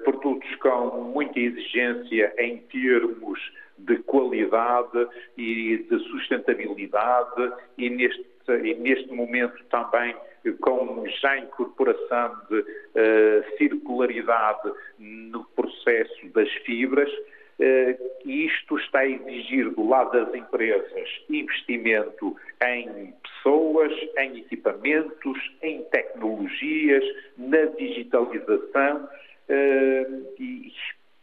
produtos 0.03 0.55
com 0.55 1.11
muita 1.13 1.39
exigência 1.39 2.33
em 2.37 2.57
termos 2.57 3.39
de 3.77 3.97
qualidade 3.99 5.07
e 5.37 5.77
de 5.77 5.99
sustentabilidade 6.09 7.53
e 7.77 7.89
neste, 7.89 8.25
e 8.63 8.73
neste 8.75 9.13
momento 9.13 9.63
também 9.65 10.15
com 10.61 11.03
já 11.21 11.37
incorporação 11.37 12.37
de 12.49 12.59
uh, 12.59 13.57
circularidade 13.57 14.71
no 14.97 15.43
processo 15.55 16.27
das 16.33 16.49
fibras. 16.65 17.11
Uh, 17.59 17.97
isto 18.25 18.77
está 18.77 18.99
a 18.99 19.09
exigir 19.09 19.69
do 19.71 19.87
lado 19.87 20.11
das 20.11 20.33
empresas 20.33 21.09
investimento 21.29 22.35
em 22.63 23.13
pessoas, 23.23 23.91
em 24.19 24.37
equipamentos, 24.37 25.51
em 25.61 25.81
tecnologias, 25.85 27.03
na 27.37 27.65
digitalização 27.65 29.09
e 29.49 30.71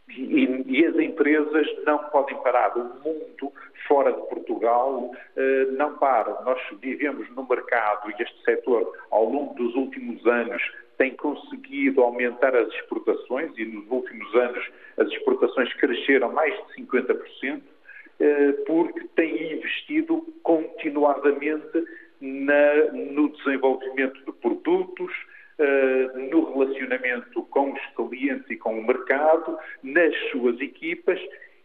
e, 0.09 0.63
e, 0.67 0.85
as 0.85 0.95
empresas 0.95 1.67
não 1.85 1.97
podem 2.09 2.37
parar. 2.41 2.77
O 2.77 2.83
mundo 3.03 3.51
fora 3.87 4.11
de 4.11 4.21
Portugal 4.27 5.11
eh, 5.35 5.65
não 5.71 5.97
para. 5.97 6.41
Nós 6.43 6.59
vivemos 6.81 7.29
no 7.35 7.47
mercado 7.47 8.11
e 8.11 8.21
este 8.21 8.43
setor, 8.43 8.91
ao 9.11 9.25
longo 9.25 9.53
dos 9.55 9.75
últimos 9.75 10.25
anos, 10.25 10.61
tem 10.97 11.15
conseguido 11.15 12.01
aumentar 12.01 12.55
as 12.55 12.67
exportações 12.69 13.51
e 13.57 13.65
nos 13.65 13.89
últimos 13.89 14.33
anos 14.35 14.71
as 14.97 15.07
exportações 15.09 15.73
cresceram 15.73 16.31
mais 16.31 16.53
de 16.67 16.83
50%, 16.83 17.61
eh, 18.19 18.51
porque 18.65 19.01
tem 19.15 19.53
investido 19.53 20.21
continuadamente 20.43 21.83
na, 22.21 22.91
no 22.93 23.29
desenvolvimento 23.29 24.23
de 24.25 24.31
produtos, 24.33 25.11
eh, 25.57 26.11
no 26.29 26.53
relacionamento 26.53 27.43
com 27.43 27.71
os 27.71 27.79
clientes 27.95 28.49
e 28.49 28.57
com 28.57 28.77
o 28.77 28.85
mercado, 28.85 29.57
nas 29.81 30.13
suas 30.31 30.59
equipas, 30.59 31.19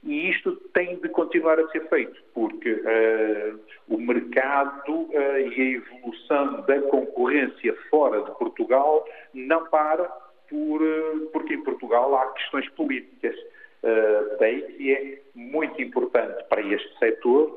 e 0.05 0.31
isto 0.31 0.55
tem 0.73 0.97
de 1.01 1.09
continuar 1.09 1.59
a 1.59 1.69
ser 1.71 1.88
feito, 1.88 2.23
porque 2.33 2.73
uh, 2.73 3.61
o 3.88 3.99
mercado 3.99 4.93
uh, 4.93 5.38
e 5.38 5.61
a 5.61 5.71
evolução 5.77 6.62
da 6.62 6.81
concorrência 6.83 7.75
fora 7.91 8.23
de 8.23 8.31
Portugal 8.38 9.05
não 9.35 9.67
para 9.67 10.05
por, 10.49 10.81
uh, 10.81 11.27
porque 11.33 11.55
em 11.55 11.62
Portugal 11.62 12.14
há 12.14 12.33
questões 12.33 12.69
políticas. 12.71 13.37
daí 14.38 14.62
que 14.62 14.95
é 14.95 15.21
muito 15.35 15.83
importante 15.83 16.45
para 16.49 16.62
este 16.62 16.99
setor 16.99 17.55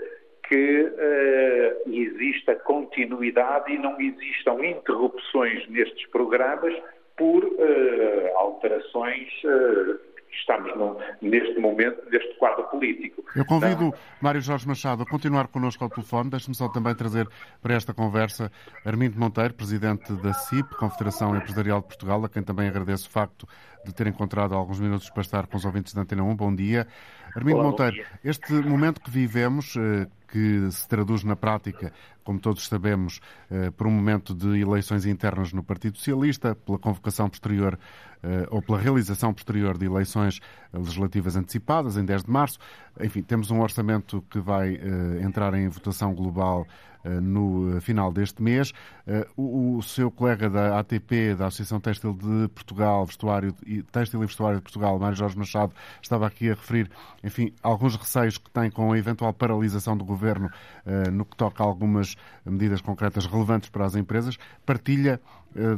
que 0.47 0.83
uh, 0.83 1.89
exista 1.89 2.55
continuidade 2.55 3.73
e 3.73 3.77
não 3.77 3.99
existam 3.99 4.63
interrupções 4.65 5.67
nestes 5.69 6.05
programas 6.07 6.73
por 7.15 7.43
uh, 7.43 8.37
alterações 8.37 9.29
uh, 9.45 10.13
estamos 10.39 10.75
no, 10.75 10.97
neste 11.21 11.59
momento, 11.59 12.03
neste 12.09 12.35
quadro 12.37 12.63
político. 12.65 13.23
Eu 13.35 13.45
convido 13.45 13.87
então, 13.87 13.93
Mário 14.21 14.41
Jorge 14.41 14.67
Machado 14.67 15.03
a 15.03 15.05
continuar 15.05 15.47
connosco 15.47 15.83
ao 15.83 15.89
telefone. 15.89 16.29
Deixe-me 16.29 16.55
só 16.55 16.67
também 16.69 16.95
trazer 16.95 17.27
para 17.61 17.73
esta 17.73 17.93
conversa 17.93 18.51
Armindo 18.85 19.19
Monteiro, 19.19 19.53
presidente 19.53 20.11
da 20.13 20.33
CIP, 20.33 20.75
Confederação 20.75 21.35
Empresarial 21.35 21.81
de 21.81 21.87
Portugal, 21.87 22.23
a 22.25 22.29
quem 22.29 22.43
também 22.43 22.67
agradeço 22.67 23.07
o 23.07 23.11
facto 23.11 23.47
de 23.85 23.93
ter 23.93 24.07
encontrado 24.07 24.53
alguns 24.53 24.79
minutos 24.79 25.09
para 25.09 25.21
estar 25.21 25.47
com 25.47 25.57
os 25.57 25.65
ouvintes 25.65 25.93
da 25.93 26.01
Antena 26.01 26.23
1. 26.23 26.35
Bom 26.35 26.53
dia. 26.53 26.87
Armindo 27.35 27.57
Olá, 27.57 27.69
Monteiro, 27.69 28.05
este 28.23 28.53
momento 28.53 29.01
que 29.01 29.09
vivemos, 29.09 29.75
eh, 29.75 30.07
que 30.27 30.69
se 30.71 30.87
traduz 30.87 31.23
na 31.23 31.35
prática, 31.35 31.91
como 32.23 32.39
todos 32.39 32.67
sabemos, 32.67 33.19
eh, 33.49 33.71
por 33.71 33.87
um 33.87 33.91
momento 33.91 34.35
de 34.35 34.59
eleições 34.59 35.05
internas 35.05 35.51
no 35.51 35.63
Partido 35.63 35.97
Socialista, 35.97 36.53
pela 36.55 36.77
convocação 36.77 37.27
posterior 37.27 37.77
eh, 38.21 38.47
ou 38.51 38.61
pela 38.61 38.77
realização 38.79 39.33
posterior 39.33 39.77
de 39.77 39.85
eleições 39.85 40.39
legislativas 40.71 41.35
antecipadas 41.35 41.97
em 41.97 42.05
10 42.05 42.23
de 42.23 42.31
março. 42.31 42.59
Enfim, 43.01 43.23
temos 43.23 43.49
um 43.49 43.61
orçamento 43.61 44.23
que 44.29 44.39
vai 44.39 44.79
entrar 45.21 45.53
em 45.55 45.67
votação 45.67 46.13
global 46.13 46.67
no 47.03 47.79
final 47.81 48.11
deste 48.11 48.41
mês. 48.41 48.73
Eh, 49.05 49.27
o, 49.35 49.81
seu 49.81 50.09
colega 50.09 50.49
da 50.49 50.79
ATP, 50.79 51.35
da 51.35 51.47
Associação 51.47 51.79
Têxtil 51.79 52.13
de 52.13 52.47
Portugal, 52.49 53.05
Vestuário 53.05 53.53
e 53.65 53.83
Têxtil 53.83 54.23
e 54.23 54.25
Vestuário 54.25 54.57
de 54.57 54.63
Portugal, 54.63 54.97
Mário 54.97 55.15
Jorge 55.15 55.37
Machado, 55.37 55.73
estava 56.01 56.25
aqui 56.25 56.49
a 56.49 56.53
referir, 56.53 56.89
enfim, 57.23 57.53
alguns 57.61 57.95
receios 57.95 58.37
que 58.37 58.49
tem 58.49 58.69
com 58.69 58.91
a 58.91 58.97
eventual 58.97 59.33
paralisação 59.33 59.97
do 59.97 60.05
governo 60.05 60.49
eh, 60.85 61.09
no 61.09 61.25
que 61.25 61.35
toca 61.35 61.63
a 61.63 61.65
algumas 61.65 62.15
medidas 62.45 62.81
concretas 62.81 63.25
relevantes 63.25 63.69
para 63.69 63.85
as 63.85 63.95
empresas. 63.95 64.37
Partilha 64.65 65.19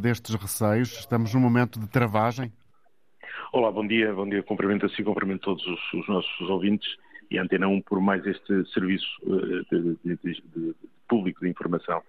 destes 0.01 0.33
receios? 0.35 0.99
Estamos 0.99 1.33
num 1.33 1.41
momento 1.41 1.77
de 1.79 1.88
travagem? 1.89 2.49
Olá, 3.51 3.69
bom 3.69 3.85
dia, 3.85 4.13
bom 4.13 4.27
dia, 4.27 4.41
cumprimento 4.41 4.85
a 4.85 4.89
si, 4.89 5.03
cumprimento 5.03 5.41
todos 5.41 5.65
os, 5.65 5.93
os 5.93 6.07
nossos 6.07 6.49
ouvintes 6.49 6.88
e 7.29 7.38
Antena 7.38 7.67
1 7.67 7.81
por 7.81 7.99
mais 7.99 8.25
este 8.25 8.65
serviço 8.71 9.05
de, 9.71 9.97
de, 10.03 10.17
de 10.23 10.75
público 11.07 11.41
de 11.41 11.49
informação. 11.49 12.01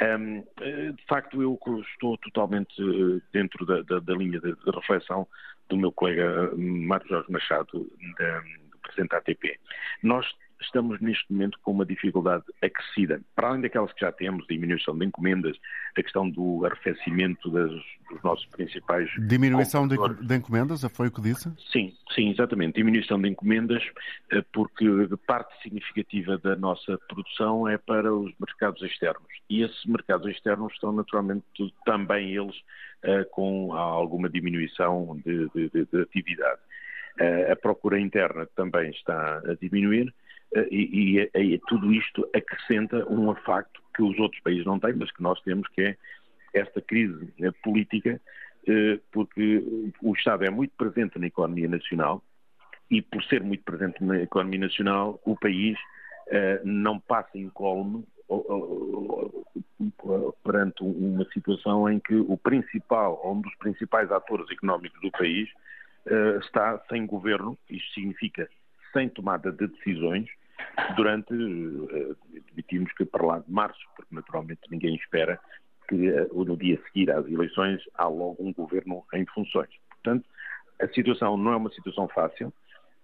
Eh, 0.00 0.92
de 0.92 1.04
facto, 1.06 1.40
eu 1.40 1.58
estou 1.92 2.18
totalmente 2.18 2.74
eh, 2.80 3.20
dentro 3.32 3.64
da, 3.64 3.82
da, 3.82 4.00
da 4.00 4.14
linha 4.14 4.40
de, 4.40 4.54
de, 4.54 4.70
reflexão 4.70 5.26
do 5.68 5.76
meu 5.76 5.92
colega 5.92 6.22
eh, 6.22 6.56
Mário 6.56 7.06
Jorge 7.08 7.30
Machado, 7.30 7.90
da, 8.18 8.40
do 8.40 8.78
Presidente 8.82 9.10
da 9.10 9.18
ATP. 9.18 9.60
Nós 10.02 10.26
estamos 10.60 11.00
neste 11.00 11.24
momento 11.32 11.58
com 11.62 11.72
uma 11.72 11.84
dificuldade 11.84 12.44
acrescida. 12.62 13.20
Para 13.34 13.48
além 13.48 13.62
daquelas 13.62 13.92
que 13.92 14.00
já 14.00 14.12
temos, 14.12 14.46
diminuição 14.46 14.96
de 14.96 15.06
encomendas, 15.06 15.56
a 15.96 16.02
questão 16.02 16.28
do 16.28 16.64
arrefecimento 16.64 17.50
das, 17.50 17.70
dos 18.10 18.22
nossos 18.22 18.46
principais. 18.46 19.10
Diminuição 19.26 19.86
de, 19.86 19.96
de, 19.96 20.34
encomendas, 20.34 20.82
foi 20.94 21.08
o 21.08 21.10
que 21.10 21.20
disse? 21.20 21.50
Sim, 21.72 21.94
sim, 22.14 22.30
exatamente. 22.30 22.76
Diminuição 22.76 23.20
de 23.20 23.28
encomendas, 23.28 23.82
eh, 24.30 24.44
porque 24.52 24.86
parte 25.26 25.54
significativa 25.62 26.38
da 26.38 26.56
nossa 26.56 26.98
produção 27.08 27.68
é 27.68 27.78
para 27.78 28.12
os 28.12 28.32
mercados 28.38 28.82
externos. 28.82 29.28
E 29.48 29.62
esses 29.62 29.84
mercados 29.86 30.26
externos 30.28 30.72
estão 30.72 30.92
naturalmente 30.92 31.44
também 31.84 32.34
eles 32.34 32.56
eh, 33.02 33.24
com 33.30 33.72
alguma 33.72 34.28
diminuição 34.28 35.20
de, 35.24 35.48
de, 35.54 35.86
de 35.86 36.00
atividade. 36.00 36.60
Eh, 37.18 37.52
a 37.52 37.56
procura 37.56 38.00
interna 38.00 38.46
também 38.56 38.90
está 38.90 39.38
a 39.38 39.54
diminuir 39.60 40.12
e, 40.70 41.28
e, 41.34 41.54
e, 41.54 41.58
tudo 41.66 41.92
isto 41.92 42.28
acrescenta 42.34 43.04
um 43.10 43.34
facto 43.34 43.82
que 43.94 44.02
os 44.02 44.18
outros 44.18 44.40
países 44.42 44.64
não 44.64 44.78
têm, 44.78 44.94
mas 44.94 45.10
que 45.10 45.22
nós 45.22 45.40
temos, 45.42 45.68
que 45.68 45.82
é 45.82 45.96
esta 46.52 46.80
crise 46.80 47.32
eh, 47.40 47.50
política, 47.62 48.20
eh, 48.66 49.00
porque 49.12 49.92
o 50.02 50.14
Estado 50.14 50.44
é 50.44 50.50
muito 50.50 50.72
presente 50.76 51.18
na 51.18 51.26
economia 51.26 51.68
nacional 51.68 52.22
e, 52.90 53.02
por 53.02 53.22
ser 53.24 53.42
muito 53.42 53.64
presente 53.64 54.02
na 54.02 54.20
economia 54.20 54.60
nacional, 54.60 55.20
o 55.24 55.36
país 55.36 55.76
não 56.64 56.98
passa 56.98 57.36
incólume 57.36 58.02
perante 60.42 60.82
uma 60.82 61.24
situação 61.32 61.86
em 61.90 62.00
que 62.00 62.14
o 62.14 62.38
principal, 62.38 63.20
um 63.30 63.42
dos 63.42 63.54
principais 63.56 64.10
atores 64.10 64.50
económicos 64.50 64.98
do 65.02 65.10
país 65.10 65.50
está 66.40 66.82
sem 66.88 67.04
governo, 67.04 67.58
isto 67.68 67.92
significa 67.92 68.48
sem 68.94 69.10
tomada 69.10 69.52
de 69.52 69.66
decisões, 69.66 70.26
durante, 70.96 71.32
uh, 71.34 72.16
admitimos 72.36 72.92
que 72.92 73.04
para 73.04 73.26
lá 73.26 73.38
de 73.38 73.50
março, 73.50 73.80
porque 73.96 74.14
naturalmente 74.14 74.60
ninguém 74.70 74.94
espera 74.96 75.38
que 75.88 76.10
uh, 76.10 76.44
no 76.44 76.56
dia 76.56 76.78
a 76.78 76.88
seguir 76.88 77.10
às 77.10 77.26
eleições 77.26 77.80
há 77.94 78.06
logo 78.06 78.36
um 78.38 78.52
governo 78.52 79.04
em 79.12 79.24
funções. 79.26 79.70
Portanto, 79.90 80.24
a 80.80 80.88
situação 80.88 81.36
não 81.36 81.52
é 81.52 81.56
uma 81.56 81.70
situação 81.70 82.08
fácil, 82.08 82.52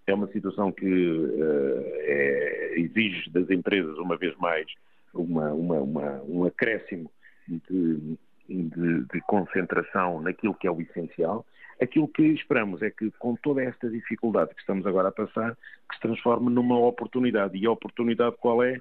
é 0.07 0.13
uma 0.13 0.27
situação 0.27 0.71
que 0.71 0.85
uh, 0.85 1.83
é, 1.99 2.73
exige 2.77 3.29
das 3.29 3.49
empresas, 3.49 3.97
uma 3.97 4.17
vez 4.17 4.35
mais, 4.37 4.65
uma, 5.13 5.51
uma, 5.53 5.75
uma, 5.79 6.21
um 6.23 6.45
acréscimo 6.45 7.11
de, 7.47 8.17
de, 8.49 9.03
de, 9.05 9.21
concentração 9.27 10.21
naquilo 10.21 10.53
que 10.53 10.67
é 10.67 10.71
o 10.71 10.81
essencial. 10.81 11.45
Aquilo 11.81 12.07
que 12.07 12.21
esperamos 12.21 12.81
é 12.83 12.91
que, 12.91 13.09
com 13.17 13.35
toda 13.35 13.63
esta 13.63 13.89
dificuldade 13.89 14.53
que 14.53 14.61
estamos 14.61 14.85
agora 14.85 15.09
a 15.09 15.11
passar, 15.11 15.55
que 15.89 15.95
se 15.95 16.01
transforme 16.01 16.51
numa 16.51 16.77
oportunidade. 16.77 17.57
E 17.57 17.65
a 17.65 17.71
oportunidade 17.71 18.35
qual 18.39 18.63
é? 18.63 18.77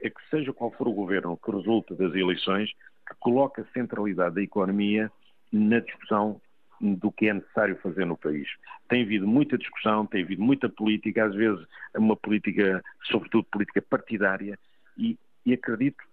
É 0.00 0.08
que, 0.08 0.20
seja 0.30 0.52
qual 0.52 0.70
for 0.70 0.86
o 0.86 0.92
governo 0.92 1.36
que 1.36 1.50
resulte 1.50 1.94
das 1.94 2.14
eleições, 2.14 2.70
que 3.08 3.14
coloque 3.18 3.60
a 3.60 3.64
centralidade 3.72 4.36
da 4.36 4.42
economia 4.42 5.10
na 5.52 5.80
discussão 5.80 6.40
do 6.80 7.10
que 7.10 7.28
é 7.28 7.34
necessário 7.34 7.76
fazer 7.82 8.04
no 8.04 8.16
país. 8.16 8.48
Tem 8.88 9.02
havido 9.02 9.26
muita 9.26 9.58
discussão, 9.58 10.06
tem 10.06 10.22
havido 10.22 10.42
muita 10.42 10.68
política, 10.68 11.24
às 11.24 11.34
vezes 11.34 11.64
uma 11.96 12.16
política, 12.16 12.82
sobretudo 13.04 13.44
política 13.44 13.82
partidária, 13.82 14.58
e, 14.96 15.18
e 15.44 15.52
acredito 15.52 16.04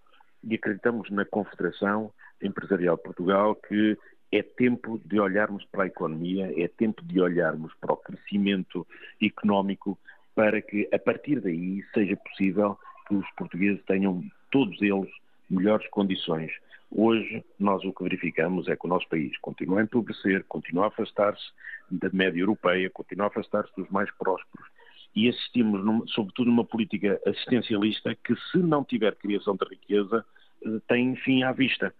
e 0.44 0.54
acreditamos 0.54 1.08
na 1.10 1.24
Confederação 1.24 2.12
Empresarial 2.42 2.96
de 2.96 3.02
Portugal 3.02 3.54
que 3.54 3.96
é 4.32 4.42
tempo 4.42 5.00
de 5.04 5.20
olharmos 5.20 5.64
para 5.66 5.84
a 5.84 5.86
economia, 5.86 6.52
é 6.56 6.66
tempo 6.66 7.04
de 7.04 7.20
olharmos 7.20 7.72
para 7.80 7.92
o 7.92 7.96
crescimento 7.96 8.86
económico 9.20 9.98
para 10.34 10.60
que 10.62 10.88
a 10.92 10.98
partir 10.98 11.40
daí 11.40 11.84
seja 11.92 12.16
possível 12.16 12.78
que 13.06 13.14
os 13.14 13.30
portugueses 13.32 13.84
tenham 13.84 14.24
todos 14.50 14.80
eles 14.80 15.10
melhores 15.50 15.86
condições 15.90 16.50
Hoje, 16.94 17.42
nós 17.58 17.82
o 17.84 17.92
que 17.92 18.02
verificamos 18.02 18.68
é 18.68 18.76
que 18.76 18.84
o 18.84 18.88
nosso 18.88 19.08
país 19.08 19.36
continua 19.38 19.80
a 19.80 19.82
empobrecer, 19.82 20.44
continua 20.44 20.84
a 20.84 20.88
afastar-se 20.88 21.42
da 21.90 22.10
média 22.12 22.40
europeia, 22.40 22.90
continua 22.90 23.26
a 23.26 23.28
afastar-se 23.28 23.74
dos 23.74 23.88
mais 23.88 24.10
prósperos 24.18 24.66
e 25.16 25.26
assistimos, 25.26 25.82
num, 25.82 26.06
sobretudo, 26.08 26.50
numa 26.50 26.64
política 26.64 27.18
assistencialista 27.26 28.14
que, 28.14 28.36
se 28.50 28.58
não 28.58 28.84
tiver 28.84 29.14
criação 29.14 29.56
de 29.56 29.66
riqueza, 29.66 30.24
tem 30.86 31.16
fim 31.16 31.42
à 31.42 31.52
vista. 31.52 31.94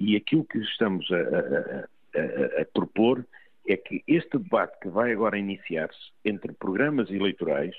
E 0.00 0.16
aquilo 0.16 0.44
que 0.44 0.58
estamos 0.58 1.06
a, 1.12 1.16
a, 1.16 2.58
a, 2.58 2.62
a 2.62 2.64
propor 2.72 3.24
é 3.68 3.76
que 3.76 4.02
este 4.08 4.38
debate 4.38 4.78
que 4.80 4.88
vai 4.88 5.12
agora 5.12 5.38
iniciar-se 5.38 6.10
entre 6.24 6.52
programas 6.54 7.10
eleitorais, 7.10 7.76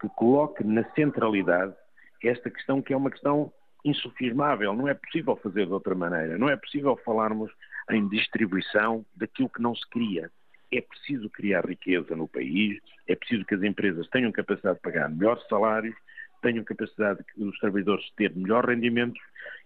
que 0.00 0.08
coloque 0.10 0.62
na 0.62 0.84
centralidade 0.92 1.74
esta 2.22 2.50
questão 2.50 2.80
que 2.80 2.92
é 2.92 2.96
uma 2.96 3.10
questão 3.10 3.52
insufismável, 3.84 4.72
não 4.74 4.88
é 4.88 4.94
possível 4.94 5.36
fazer 5.36 5.66
de 5.66 5.72
outra 5.72 5.94
maneira, 5.94 6.38
não 6.38 6.48
é 6.48 6.56
possível 6.56 6.96
falarmos 7.04 7.52
em 7.90 8.08
distribuição 8.08 9.04
daquilo 9.14 9.48
que 9.48 9.62
não 9.62 9.74
se 9.74 9.88
cria. 9.90 10.30
É 10.72 10.80
preciso 10.80 11.30
criar 11.30 11.64
riqueza 11.64 12.16
no 12.16 12.26
país, 12.26 12.80
é 13.06 13.14
preciso 13.14 13.44
que 13.44 13.54
as 13.54 13.62
empresas 13.62 14.08
tenham 14.08 14.32
capacidade 14.32 14.76
de 14.76 14.82
pagar 14.82 15.08
melhores 15.08 15.46
salários, 15.48 15.94
tenham 16.42 16.64
capacidade 16.64 17.24
dos 17.36 17.56
trabalhadores 17.58 18.04
de 18.06 18.14
ter 18.16 18.34
melhores 18.34 18.68
rendimentos, 18.68 19.20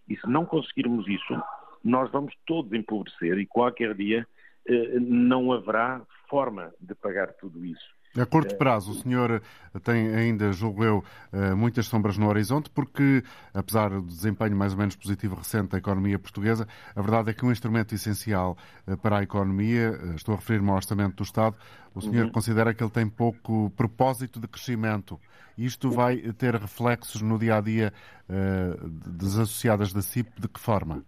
e 0.09 0.17
se 0.17 0.27
não 0.27 0.45
conseguirmos 0.45 1.09
isso, 1.09 1.43
nós 1.83 2.11
vamos 2.11 2.35
todos 2.47 2.73
empobrecer 2.73 3.39
e 3.39 3.47
qualquer 3.47 3.95
dia 3.95 4.27
eh, 4.67 4.99
não 5.01 5.53
haverá 5.53 6.03
forma 6.29 6.73
de 6.81 6.95
pagar 6.95 7.33
tudo 7.35 7.65
isso. 7.65 8.01
A 8.19 8.27
curto 8.27 8.57
prazo, 8.57 8.91
o 8.91 8.95
senhor 8.95 9.41
tem 9.85 10.13
ainda, 10.13 10.53
julgo 10.53 10.83
eu, 10.83 11.05
eh, 11.33 11.55
muitas 11.55 11.87
sombras 11.87 12.19
no 12.19 12.29
horizonte, 12.29 12.69
porque, 12.69 13.23
apesar 13.55 13.91
do 13.91 14.03
desempenho 14.03 14.57
mais 14.57 14.73
ou 14.73 14.79
menos 14.79 14.97
positivo 14.97 15.37
recente 15.37 15.71
da 15.71 15.79
economia 15.79 16.19
portuguesa, 16.19 16.67
a 16.95 17.01
verdade 17.01 17.31
é 17.31 17.33
que 17.33 17.45
um 17.45 17.53
instrumento 17.53 17.95
essencial 17.95 18.59
eh, 18.87 18.97
para 18.97 19.19
a 19.19 19.23
economia, 19.23 19.97
estou 20.17 20.35
a 20.35 20.39
referir-me 20.39 20.71
ao 20.71 20.77
orçamento 20.77 21.17
do 21.17 21.23
Estado, 21.23 21.57
o 21.95 22.01
senhor 22.01 22.27
uhum. 22.27 22.33
considera 22.33 22.75
que 22.75 22.83
ele 22.83 22.91
tem 22.91 23.09
pouco 23.09 23.71
propósito 23.77 24.41
de 24.41 24.49
crescimento. 24.49 25.19
Isto 25.57 25.91
vai 25.91 26.17
ter 26.33 26.55
reflexos 26.55 27.23
no 27.23 27.39
dia 27.39 27.57
a 27.57 27.61
dia 27.61 27.93
das 28.29 29.37
associadas 29.37 29.93
da 29.93 30.01
CIP, 30.01 30.41
de 30.41 30.49
que 30.49 30.59
forma? 30.59 31.05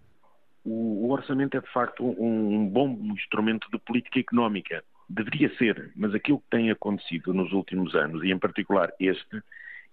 O 0.65 1.09
orçamento 1.11 1.57
é, 1.57 1.61
de 1.61 1.71
facto, 1.71 2.03
um 2.03 2.67
bom 2.67 2.89
instrumento 3.13 3.69
de 3.71 3.77
política 3.79 4.19
económica 4.19 4.83
Deveria 5.09 5.53
ser, 5.57 5.91
mas 5.95 6.13
aquilo 6.15 6.39
que 6.39 6.49
tem 6.49 6.71
acontecido 6.71 7.33
nos 7.33 7.51
últimos 7.51 7.93
anos, 7.95 8.23
e 8.23 8.31
em 8.31 8.39
particular 8.39 8.91
este, 8.99 9.43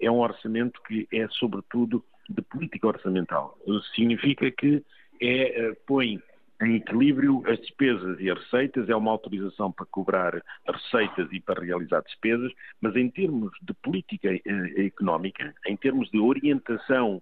é 0.01 0.11
um 0.11 0.21
orçamento 0.21 0.81
que 0.83 1.07
é, 1.13 1.29
sobretudo, 1.29 2.05
de 2.29 2.41
política 2.43 2.87
orçamental. 2.87 3.59
Significa 3.95 4.51
que 4.51 4.83
é, 5.21 5.61
eh, 5.61 5.77
põe 5.87 6.23
em 6.63 6.77
equilíbrio 6.77 7.43
as 7.47 7.59
despesas 7.59 8.19
e 8.21 8.31
as 8.31 8.39
receitas, 8.39 8.89
é 8.89 8.95
uma 8.95 9.11
autorização 9.11 9.73
para 9.73 9.87
cobrar 9.87 10.43
receitas 10.67 11.29
e 11.33 11.41
para 11.41 11.63
realizar 11.63 12.03
despesas, 12.03 12.53
mas 12.81 12.95
em 12.95 13.11
termos 13.11 13.51
de 13.61 13.75
política 13.75 14.33
eh, 14.33 14.87
económica, 14.87 15.53
em 15.67 15.77
termos 15.77 16.09
de 16.11 16.19
orientação 16.19 17.21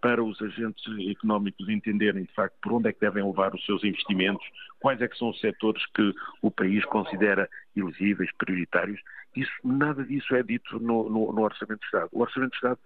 para 0.00 0.22
os 0.22 0.40
agentes 0.40 0.84
económicos 1.10 1.68
entenderem 1.68 2.24
de 2.24 2.32
facto 2.32 2.54
por 2.62 2.72
onde 2.74 2.88
é 2.88 2.92
que 2.92 3.00
devem 3.00 3.24
levar 3.24 3.54
os 3.54 3.64
seus 3.64 3.82
investimentos, 3.84 4.44
quais 4.80 5.00
é 5.00 5.08
que 5.08 5.16
são 5.16 5.30
os 5.30 5.40
setores 5.40 5.84
que 5.94 6.14
o 6.42 6.50
país 6.50 6.84
considera 6.86 7.48
elegíveis, 7.76 8.30
prioritários. 8.38 9.00
Isso, 9.36 9.52
nada 9.62 10.04
disso 10.04 10.34
é 10.34 10.42
dito 10.42 10.80
no, 10.80 11.08
no, 11.08 11.32
no 11.32 11.42
Orçamento 11.42 11.80
de 11.80 11.86
Estado. 11.86 12.08
O 12.12 12.20
Orçamento 12.20 12.50
de 12.50 12.56
Estado 12.56 12.78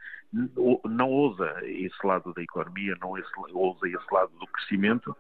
não 0.85 1.11
ousa 1.11 1.55
esse 1.65 2.07
lado 2.07 2.33
da 2.35 2.43
economia, 2.43 2.97
não 3.01 3.15
ousa 3.55 3.89
esse 3.89 4.15
lado 4.15 4.33
do 4.39 4.47
crescimento 4.47 5.17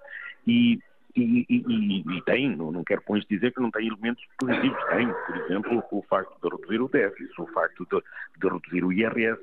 e 0.47 0.81
e, 1.15 1.45
e, 1.49 2.17
e, 2.17 2.23
tem, 2.23 2.57
não, 2.57 2.83
quero 2.85 3.03
com 3.03 3.17
isto 3.17 3.29
dizer 3.29 3.53
que 3.53 3.61
não 3.61 3.71
tem 3.71 3.87
elementos 3.87 4.25
positivos, 4.39 4.83
tem, 4.89 5.07
por 5.09 5.37
exemplo, 5.37 5.85
o 5.91 6.03
facto 6.09 6.35
de 6.43 6.57
reduzir 6.57 6.81
o 6.81 6.89
déficit, 6.89 7.41
o 7.41 7.47
facto 7.49 7.87
de, 7.91 8.03
de 8.41 8.49
reduzir 8.49 8.83
o 8.83 8.93
IRS, 8.93 9.39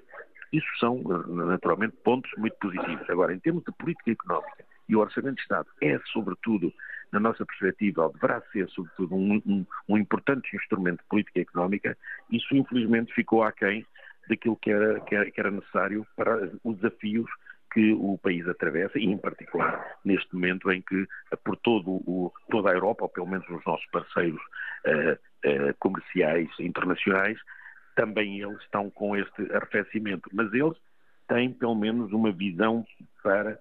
isso 0.51 0.67
são, 0.79 1.01
naturalmente, 1.27 1.95
pontos 2.03 2.31
muito 2.38 2.55
positivos. 2.57 3.09
Agora, 3.09 3.33
em 3.33 3.39
termos 3.39 3.63
de 3.63 3.71
política 3.73 4.12
económica, 4.12 4.65
e 4.88 4.95
o 4.95 4.99
Orçamento 4.99 5.35
de 5.35 5.41
Estado 5.41 5.67
é, 5.81 5.99
sobretudo, 6.12 6.73
na 7.12 7.19
nossa 7.19 7.45
perspectiva, 7.45 8.03
ou 8.03 8.13
deverá 8.13 8.41
ser, 8.51 8.67
sobretudo, 8.69 9.15
um, 9.15 9.41
um, 9.45 9.65
um 9.88 9.97
importante 9.97 10.55
instrumento 10.55 10.99
de 10.99 11.07
política 11.07 11.39
económica, 11.39 11.97
isso, 12.31 12.55
infelizmente, 12.55 13.13
ficou 13.13 13.43
aquém 13.43 13.85
daquilo 14.27 14.55
que 14.57 14.71
era, 14.71 14.99
que 15.01 15.15
era, 15.15 15.31
que 15.31 15.39
era 15.39 15.51
necessário 15.51 16.05
para 16.15 16.51
os 16.63 16.75
desafios 16.77 17.29
que 17.71 17.93
o 17.93 18.17
país 18.17 18.47
atravessa, 18.47 18.97
e 18.97 19.05
em 19.05 19.17
particular 19.17 19.97
neste 20.03 20.33
momento 20.33 20.71
em 20.71 20.81
que 20.81 21.07
por 21.43 21.55
todo 21.57 21.91
o, 21.91 22.33
toda 22.49 22.71
a 22.71 22.73
Europa, 22.73 23.03
ou 23.03 23.09
pelo 23.09 23.27
menos 23.27 23.47
os 23.49 23.63
nossos 23.63 23.85
parceiros 23.91 24.41
uh, 24.85 25.73
comerciais 25.77 26.49
internacionais, 26.59 27.38
também 27.99 28.39
eles 28.39 28.62
estão 28.62 28.89
com 28.89 29.13
este 29.13 29.41
arrefecimento, 29.53 30.29
mas 30.31 30.53
eles 30.53 30.77
têm 31.27 31.51
pelo 31.51 31.75
menos 31.75 32.13
uma 32.13 32.31
visão 32.31 32.85
para 33.21 33.59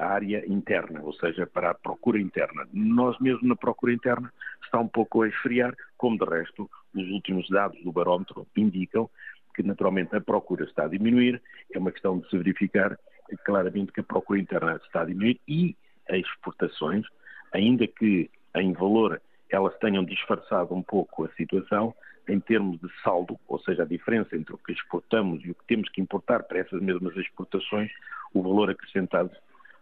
a 0.00 0.06
área 0.06 0.44
interna, 0.48 1.00
ou 1.00 1.12
seja, 1.12 1.46
para 1.46 1.70
a 1.70 1.74
procura 1.74 2.20
interna. 2.20 2.66
Nós 2.72 3.16
mesmo 3.20 3.46
na 3.46 3.54
procura 3.54 3.92
interna 3.92 4.32
está 4.64 4.80
um 4.80 4.88
pouco 4.88 5.22
a 5.22 5.28
esfriar, 5.28 5.72
como 5.96 6.18
de 6.18 6.24
resto 6.24 6.68
os 6.92 7.08
últimos 7.08 7.48
dados 7.48 7.80
do 7.84 7.92
barómetro 7.92 8.44
indicam 8.56 9.08
que 9.54 9.62
naturalmente 9.62 10.16
a 10.16 10.20
procura 10.20 10.64
está 10.64 10.86
a 10.86 10.88
diminuir, 10.88 11.40
é 11.72 11.78
uma 11.78 11.92
questão 11.92 12.18
de 12.18 12.28
se 12.28 12.36
verificar 12.36 12.98
claramente 13.44 13.92
que 13.92 14.00
a 14.00 14.04
procura 14.04 14.40
interna 14.40 14.80
está 14.84 15.02
a 15.02 15.04
diminuir 15.04 15.40
e 15.46 15.76
as 16.08 16.18
exportações, 16.18 17.06
ainda 17.52 17.86
que 17.86 18.28
em 18.56 18.72
valor 18.72 19.22
elas 19.48 19.76
tenham 19.78 20.04
disfarçado 20.04 20.74
um 20.74 20.82
pouco 20.82 21.24
a 21.24 21.28
situação, 21.34 21.94
em 22.28 22.40
termos 22.40 22.78
de 22.80 22.88
saldo, 23.02 23.38
ou 23.48 23.58
seja, 23.60 23.82
a 23.82 23.86
diferença 23.86 24.36
entre 24.36 24.54
o 24.54 24.58
que 24.58 24.72
exportamos 24.72 25.44
e 25.44 25.50
o 25.50 25.54
que 25.54 25.64
temos 25.66 25.88
que 25.88 26.00
importar 26.00 26.42
para 26.44 26.58
essas 26.58 26.80
mesmas 26.80 27.16
exportações, 27.16 27.90
o 28.34 28.42
valor 28.42 28.70
acrescentado 28.70 29.30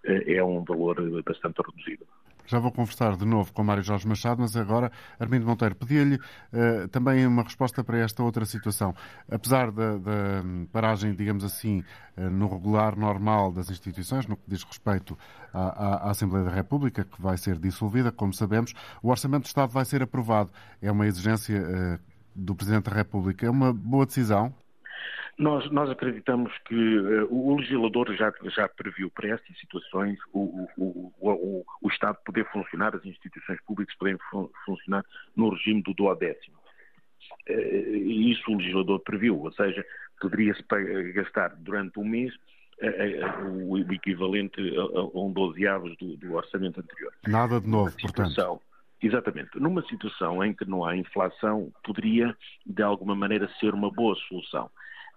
eh, 0.04 0.34
é 0.36 0.44
um 0.44 0.62
valor 0.62 0.96
bastante 1.22 1.60
reduzido. 1.60 2.06
Já 2.46 2.60
vou 2.60 2.70
conversar 2.70 3.16
de 3.16 3.24
novo 3.24 3.52
com 3.52 3.64
Mário 3.64 3.82
Jorge 3.82 4.06
Machado, 4.06 4.40
mas 4.40 4.56
agora, 4.56 4.92
Armindo 5.18 5.44
Monteiro, 5.44 5.74
pedia-lhe 5.74 6.14
uh, 6.14 6.86
também 6.92 7.26
uma 7.26 7.42
resposta 7.42 7.82
para 7.82 7.98
esta 7.98 8.22
outra 8.22 8.44
situação. 8.44 8.94
Apesar 9.28 9.72
da, 9.72 9.98
da 9.98 10.44
paragem, 10.72 11.12
digamos 11.12 11.42
assim, 11.42 11.82
uh, 12.16 12.30
no 12.30 12.46
regular 12.46 12.96
normal 12.96 13.50
das 13.50 13.68
instituições, 13.68 14.28
no 14.28 14.36
que 14.36 14.44
diz 14.46 14.62
respeito 14.62 15.18
à, 15.52 16.06
à, 16.06 16.10
Assembleia 16.10 16.44
da 16.44 16.52
República, 16.52 17.04
que 17.04 17.20
vai 17.20 17.36
ser 17.36 17.58
dissolvida, 17.58 18.12
como 18.12 18.32
sabemos, 18.32 18.72
o 19.02 19.10
Orçamento 19.10 19.42
do 19.42 19.46
Estado 19.46 19.72
vai 19.72 19.84
ser 19.84 20.00
aprovado. 20.00 20.52
É 20.80 20.90
uma 20.90 21.06
exigência 21.08 21.60
uh, 21.60 22.15
do 22.36 22.54
Presidente 22.54 22.90
da 22.90 22.96
República. 22.96 23.46
É 23.46 23.50
uma 23.50 23.72
boa 23.72 24.04
decisão? 24.04 24.54
Nós, 25.38 25.70
nós 25.70 25.90
acreditamos 25.90 26.50
que 26.66 26.74
uh, 26.74 27.28
o 27.30 27.56
legislador 27.56 28.14
já, 28.14 28.32
já 28.44 28.66
previu 28.68 29.10
para 29.10 29.28
estas 29.28 29.58
situações 29.58 30.18
o, 30.32 30.66
o, 30.78 31.12
o, 31.20 31.64
o, 31.82 31.88
Estado 31.88 32.16
poder 32.24 32.50
funcionar, 32.50 32.96
as 32.96 33.04
instituições 33.04 33.60
públicas 33.66 33.94
poderem 33.96 34.18
fun 34.30 34.48
funcionar 34.64 35.04
no 35.36 35.50
regime 35.50 35.82
do 35.82 35.92
duodécimo. 35.92 36.56
Uh, 37.48 37.52
e 37.52 38.32
isso 38.32 38.50
o 38.50 38.56
legislador 38.56 38.98
previu, 39.00 39.38
ou 39.38 39.52
seja, 39.52 39.84
poderia-se 40.18 40.62
gastar 41.12 41.54
durante 41.56 41.98
um 41.98 42.04
mês 42.04 42.34
uh, 42.80 43.68
o 43.68 43.78
equivalente 43.92 44.58
a, 44.74 45.00
a 45.00 45.20
um 45.20 45.30
dozeavos 45.30 45.94
do, 45.98 46.16
do 46.16 46.32
orçamento 46.32 46.80
anterior. 46.80 47.12
Nada 47.26 47.60
de 47.60 47.68
novo, 47.68 47.94
portanto. 48.00 48.62
Exatamente. 49.02 49.58
Numa 49.60 49.82
situação 49.86 50.42
em 50.42 50.54
que 50.54 50.64
não 50.64 50.84
há 50.84 50.96
inflação, 50.96 51.70
poderia, 51.84 52.36
de 52.64 52.82
alguma 52.82 53.14
maneira, 53.14 53.48
ser 53.60 53.74
uma 53.74 53.90
boa 53.90 54.16
solução 54.28 54.70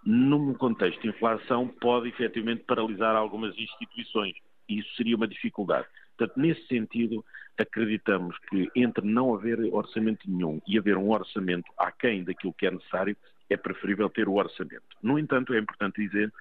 num 0.03 0.53
contexto 0.53 1.01
de 1.01 1.09
inflação, 1.09 1.67
pode 1.67 2.09
efetivamente 2.09 2.63
paralisar 2.63 3.15
algumas 3.15 3.57
instituições. 3.57 4.35
E 4.67 4.79
isso 4.79 4.95
seria 4.95 5.15
uma 5.15 5.27
dificuldade. 5.27 5.87
Portanto, 6.17 6.39
nesse 6.39 6.65
sentido, 6.67 7.23
acreditamos 7.57 8.37
que 8.49 8.69
entre 8.75 9.05
não 9.05 9.33
haver 9.33 9.59
orçamento 9.73 10.29
nenhum 10.29 10.61
e 10.67 10.77
haver 10.77 10.97
um 10.97 11.09
orçamento 11.09 11.71
aquém 11.77 12.23
daquilo 12.23 12.53
que 12.53 12.65
é 12.65 12.71
necessário, 12.71 13.15
é 13.49 13.57
preferível 13.57 14.09
ter 14.09 14.27
o 14.27 14.35
orçamento. 14.35 14.83
No 15.01 15.17
entanto, 15.17 15.53
é 15.53 15.59
importante 15.59 16.01
dizer 16.01 16.31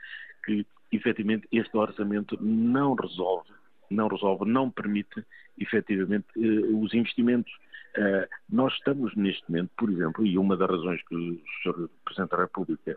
que, 0.45 0.67
efetivamente, 0.93 1.49
este 1.51 1.77
orçamento 1.77 2.37
não 2.41 2.95
resolve, 2.95 3.51
não 3.91 4.09
resolve, 4.09 4.45
não 4.45 4.71
permite, 4.71 5.25
efetivamente, 5.59 6.27
eh, 6.37 6.75
os 6.75 6.93
investimentos. 6.95 7.53
Uh, 7.97 8.29
nós 8.49 8.75
estamos 8.75 9.15
neste 9.17 9.43
momento, 9.51 9.71
por 9.77 9.91
exemplo, 9.91 10.25
e 10.25 10.39
uma 10.39 10.57
das 10.57 10.71
razões 10.71 11.03
que 11.09 11.15
o 11.15 11.41
Sr. 11.63 11.89
Presidente 12.05 12.31
da 12.31 12.37
República 12.37 12.97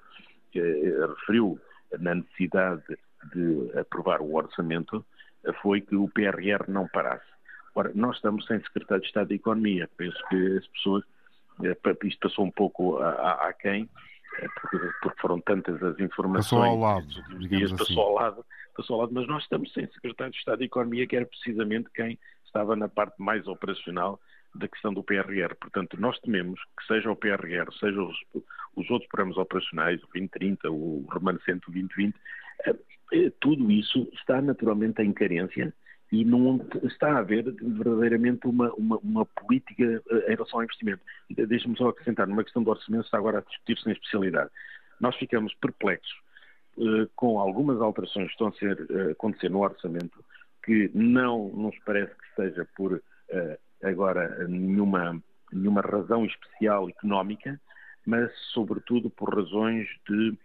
eh, 0.53 1.05
referiu 1.17 1.59
na 1.99 2.15
necessidade 2.15 2.83
de 3.33 3.79
aprovar 3.79 4.21
o 4.21 4.35
orçamento 4.35 5.05
foi 5.61 5.81
que 5.81 5.95
o 5.95 6.07
PRR 6.09 6.67
não 6.67 6.87
parasse. 6.87 7.25
Ora, 7.73 7.91
nós 7.95 8.17
estamos 8.17 8.45
sem 8.45 8.59
secretário 8.61 9.01
de 9.01 9.07
Estado 9.07 9.29
da 9.29 9.35
Economia. 9.35 9.89
Penso 9.97 10.17
que 10.29 10.57
as 10.57 10.67
pessoas, 10.67 11.03
eh, 11.63 11.77
isto 12.03 12.19
passou 12.19 12.45
um 12.45 12.51
pouco 12.51 12.97
a, 12.97 13.09
a, 13.09 13.49
a 13.49 13.53
quem, 13.53 13.83
eh, 13.83 13.89
porque, 14.61 14.77
porque, 15.01 15.21
foram 15.21 15.39
tantas 15.41 15.81
as 15.83 15.99
informações. 15.99 16.49
Passou 16.49 16.63
ao 16.63 16.77
lado, 16.77 17.07
digamos 17.39 17.73
assim. 17.73 17.77
Passou 17.77 18.03
ao 18.03 18.13
lado, 18.13 18.45
passou 18.75 18.93
ao 18.95 19.01
lado, 19.01 19.13
mas 19.13 19.27
nós 19.27 19.43
estamos 19.43 19.71
sem 19.73 19.87
secretário 19.87 20.31
de 20.31 20.39
Estado 20.39 20.59
da 20.59 20.65
Economia, 20.65 21.07
que 21.07 21.15
era 21.15 21.25
precisamente 21.25 21.89
quem 21.93 22.17
estava 22.45 22.75
na 22.75 22.87
parte 22.87 23.15
mais 23.21 23.47
operacional 23.47 24.19
da 24.53 24.67
questão 24.67 24.93
do 24.93 25.03
PRR. 25.03 25.55
Portanto, 25.59 25.99
nós 25.99 26.19
tememos 26.19 26.59
que 26.77 26.85
seja 26.85 27.09
o 27.09 27.15
PRR, 27.15 27.71
seja 27.79 28.01
os, 28.01 28.17
os 28.75 28.89
outros 28.89 29.09
programas 29.09 29.37
operacionais, 29.37 30.03
o 30.03 30.07
2030, 30.07 30.69
o 30.69 31.07
remanescente 31.11 31.65
do 31.67 31.71
2020, 31.71 32.15
eh, 32.65 32.75
eh, 33.13 33.31
tudo 33.39 33.71
isso 33.71 34.09
está 34.13 34.41
naturalmente 34.41 35.01
em 35.01 35.13
carência 35.13 35.73
e 36.11 36.25
não 36.25 36.59
está 36.83 37.13
a 37.13 37.19
haver 37.19 37.43
verdadeiramente 37.53 38.45
uma, 38.45 38.71
uma, 38.73 38.97
uma 38.97 39.25
política 39.25 39.83
eh, 39.83 40.33
em 40.33 40.35
relação 40.35 40.59
ao 40.59 40.63
investimento. 40.63 41.01
Deixe-me 41.29 41.77
só 41.77 41.89
acrescentar, 41.89 42.27
numa 42.27 42.43
questão 42.43 42.61
do 42.61 42.69
orçamento 42.69 43.05
está 43.05 43.17
agora 43.17 43.39
a 43.39 43.41
discutir-se 43.41 43.85
na 43.85 43.93
especialidade. 43.93 44.49
Nós 44.99 45.15
ficamos 45.15 45.53
perplexos 45.55 46.11
com 47.15 47.37
algumas 47.37 47.81
alterações 47.81 48.27
que 48.27 48.31
estão 48.31 48.47
a, 48.47 48.53
ser, 48.53 48.87
a 49.07 49.11
acontecer 49.11 49.49
no 49.49 49.59
orçamento 49.59 50.23
que 50.63 50.89
não 50.93 51.49
nos 51.49 51.77
parece 51.85 52.13
que 52.13 52.35
seja 52.35 52.67
por 52.75 53.01
agora 53.83 54.47
nenhuma, 54.47 55.21
nenhuma 55.51 55.81
razão 55.81 56.25
especial 56.25 56.89
económica, 56.89 57.59
mas 58.05 58.31
sobretudo 58.53 59.09
por 59.09 59.35
razões 59.35 59.87
de, 60.07 60.37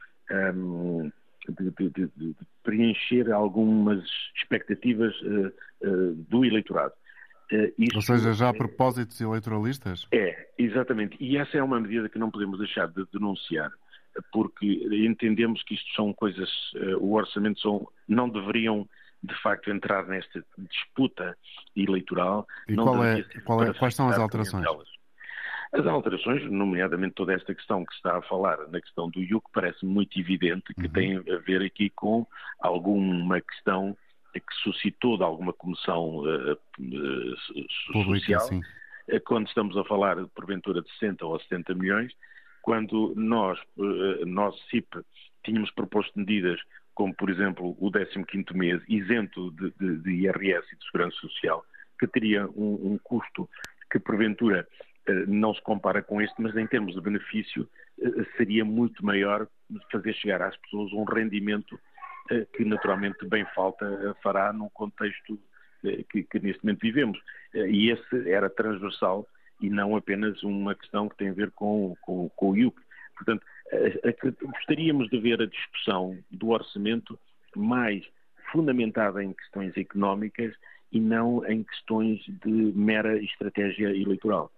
um, 0.55 1.11
de, 1.53 1.71
de, 1.91 2.09
de 2.17 2.37
preencher 2.63 3.31
algumas 3.33 4.03
expectativas 4.37 5.15
uh, 5.23 5.53
uh, 5.83 6.15
do 6.29 6.45
eleitorado. 6.45 6.93
Uh, 7.53 7.73
Ou 7.95 8.03
seja, 8.03 8.33
já 8.33 8.47
a 8.47 8.51
é 8.51 8.53
propósitos 8.53 9.21
eleitoralistas? 9.21 10.07
É, 10.13 10.49
exatamente. 10.59 11.17
E 11.21 11.37
essa 11.37 11.57
é 11.57 11.63
uma 11.63 11.81
medida 11.81 12.09
que 12.09 12.19
não 12.19 12.31
podemos 12.31 12.59
deixar 12.59 12.89
de 12.89 13.05
denunciar, 13.13 13.71
porque 14.33 14.67
entendemos 15.07 15.63
que 15.63 15.75
isto 15.75 15.95
são 15.95 16.13
coisas, 16.13 16.51
o 17.01 17.13
orçamento 17.13 17.61
são, 17.61 17.87
não 18.09 18.29
deveriam 18.29 18.89
de 19.23 19.35
facto 19.43 19.71
entrar 19.71 20.07
nesta 20.07 20.45
disputa 20.59 21.37
eleitoral. 21.77 22.47
E 22.69 22.75
qual 22.75 23.05
é, 23.05 23.23
qual 23.45 23.65
é, 23.65 23.75
quais 23.75 23.95
são 23.95 24.09
as 24.09 24.19
alterações? 24.19 24.65
As 25.73 25.87
alterações, 25.87 26.45
nomeadamente 26.51 27.15
toda 27.15 27.35
esta 27.35 27.55
questão 27.55 27.85
que 27.85 27.93
está 27.95 28.19
a 28.19 28.23
falar 28.23 28.59
na 28.69 28.81
questão 28.81 29.09
do 29.11 29.21
IUC, 29.21 29.47
parece 29.53 29.85
muito 29.85 30.19
evidente 30.19 30.73
que 30.75 30.87
uhum. 30.87 30.93
tem 30.93 31.17
a 31.17 31.39
ver 31.39 31.63
aqui 31.63 31.91
com 31.91 32.27
alguma 32.61 33.41
questão 33.41 33.97
que 34.33 34.55
suscitou 34.63 35.17
de 35.17 35.25
alguma 35.25 35.53
comissão 35.53 36.19
uh, 36.19 36.53
uh, 36.53 36.57
Pública, 37.91 38.39
social, 38.39 38.49
uh, 38.51 39.21
quando 39.25 39.49
estamos 39.49 39.77
a 39.79 39.85
falar, 39.85 40.17
porventura, 40.35 40.83
de 40.83 40.91
60 40.99 41.25
ou 41.25 41.41
70 41.41 41.75
milhões, 41.75 42.13
quando 42.61 43.15
nós, 43.17 43.59
nós 44.27 44.55
CIP, 44.69 44.99
tínhamos 45.43 45.71
proposto 45.71 46.19
medidas 46.19 46.61
como 46.97 47.15
por 47.15 47.31
exemplo 47.31 47.77
o 47.79 47.93
15º 47.93 48.55
mês 48.55 48.83
isento 48.89 49.53
de, 49.53 49.71
de, 49.79 49.99
de, 49.99 50.11
IRS 50.11 50.67
e 50.73 50.77
de 50.77 50.85
Segurança 50.87 51.17
Social, 51.19 51.65
que 52.01 52.07
teria 52.09 52.49
um, 52.49 52.93
um 52.93 52.99
custo 53.05 53.49
que 53.93 54.01
porventura 54.01 54.61
eh, 54.61 54.96
não 55.27 55.55
se 55.55 55.63
compara 55.63 56.03
com 56.03 56.21
este, 56.21 56.41
mas 56.41 56.57
em 56.57 56.67
termos 56.67 56.95
de 56.95 57.01
benefício 57.01 57.69
eh, 58.01 58.25
seria 58.37 58.65
muito 58.65 59.05
maior 59.05 59.47
fazer 59.91 60.15
chegar 60.15 60.43
às 60.43 60.57
pessoas 60.59 60.93
um 60.93 61.05
rendimento 61.05 61.79
eh, 62.31 62.47
que 62.53 62.65
naturalmente 62.65 63.27
bem 63.27 63.45
falta 63.55 64.17
fará 64.23 64.53
num 64.53 64.69
contexto 64.71 65.39
que, 66.11 66.25
que 66.25 66.41
neste 66.41 66.65
momento 66.65 66.81
vivemos. 66.81 67.19
E 67.55 67.91
esse 67.91 68.31
era 68.31 68.51
transversal 68.51 69.27
e 69.61 69.71
não 69.71 69.95
apenas 69.95 70.43
uma 70.43 70.75
questão 70.75 71.09
que 71.09 71.17
tem 71.17 71.29
a 71.29 71.35
ver 71.35 71.51
com, 71.53 71.95
com, 72.03 72.29
com 72.31 72.51
o 72.51 72.57
IUC. 72.57 72.77
Portanto, 73.15 73.47
gostaríamos 74.43 75.09
de 75.11 75.19
ver 75.19 75.41
a 75.41 75.47
discussão 75.47 76.19
do 76.31 76.49
orçamento 76.49 77.19
mais 77.55 78.05
fundamentada 78.53 79.23
em 79.23 79.33
questões 79.33 79.77
económicas 79.77 80.55
e 80.93 81.01
não 81.01 81.45
em 81.47 81.63
questões 81.63 82.21
de 82.45 82.51
mera 82.51 83.17
estratégia 83.19 83.89
eleitoral. 83.89 84.51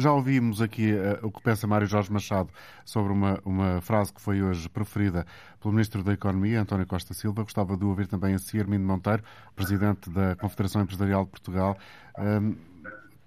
Já 0.00 0.14
ouvimos 0.14 0.62
aqui 0.62 0.94
uh, 0.94 1.26
o 1.26 1.30
que 1.30 1.42
pensa 1.42 1.66
Mário 1.66 1.86
Jorge 1.86 2.10
Machado 2.10 2.48
sobre 2.86 3.12
uma, 3.12 3.38
uma 3.44 3.82
frase 3.82 4.10
que 4.10 4.18
foi 4.18 4.42
hoje 4.42 4.66
preferida 4.66 5.26
pelo 5.60 5.74
Ministro 5.74 6.02
da 6.02 6.14
Economia, 6.14 6.62
António 6.62 6.86
Costa 6.86 7.12
Silva. 7.12 7.42
Gostava 7.42 7.76
de 7.76 7.84
ouvir 7.84 8.06
também 8.06 8.34
a 8.34 8.38
si, 8.38 8.58
Armindo 8.58 8.82
Monteiro, 8.82 9.22
Presidente 9.54 10.08
da 10.08 10.34
Confederação 10.36 10.80
Empresarial 10.80 11.26
de 11.26 11.30
Portugal. 11.30 11.76
Um, 12.18 12.56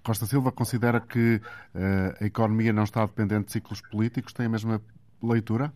Costa 0.03 0.25
Silva 0.25 0.51
considera 0.51 0.99
que 0.99 1.35
uh, 1.35 2.23
a 2.23 2.25
economia 2.25 2.73
não 2.73 2.85
está 2.85 3.05
dependente 3.05 3.45
de 3.45 3.51
ciclos 3.51 3.79
políticos? 3.79 4.33
Tem 4.33 4.47
a 4.47 4.49
mesma 4.49 4.81
leitura? 5.21 5.71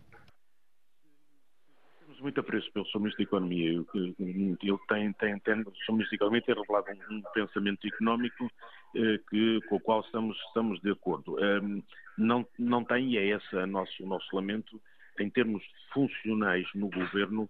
Temos 2.00 2.20
muito 2.20 2.40
apreço 2.40 2.72
pelo 2.72 2.84
Sr. 2.86 2.98
Ministro 2.98 3.18
da 3.18 3.28
Economia. 3.28 3.70
Ele 3.70 4.78
tem, 4.88 5.12
tem, 5.12 5.38
tem, 5.38 5.60
o 5.60 5.72
Sr. 5.86 5.92
Ministro 5.92 6.10
da 6.10 6.16
Economia 6.16 6.42
tem 6.42 6.54
revelado 6.56 6.86
um, 6.90 7.18
um 7.18 7.22
pensamento 7.32 7.86
económico 7.86 8.50
que, 8.92 9.60
com 9.68 9.76
o 9.76 9.80
qual 9.80 10.00
estamos, 10.00 10.36
estamos 10.48 10.80
de 10.80 10.90
acordo. 10.90 11.36
Um, 11.36 11.82
não, 12.16 12.46
não 12.58 12.84
tem, 12.84 13.12
e 13.12 13.18
é 13.18 13.26
esse 13.26 13.56
o 13.56 13.66
nosso, 13.66 14.06
nosso 14.06 14.34
lamento, 14.34 14.80
em 15.20 15.30
termos 15.30 15.62
funcionais 15.92 16.66
no 16.74 16.88
governo, 16.88 17.48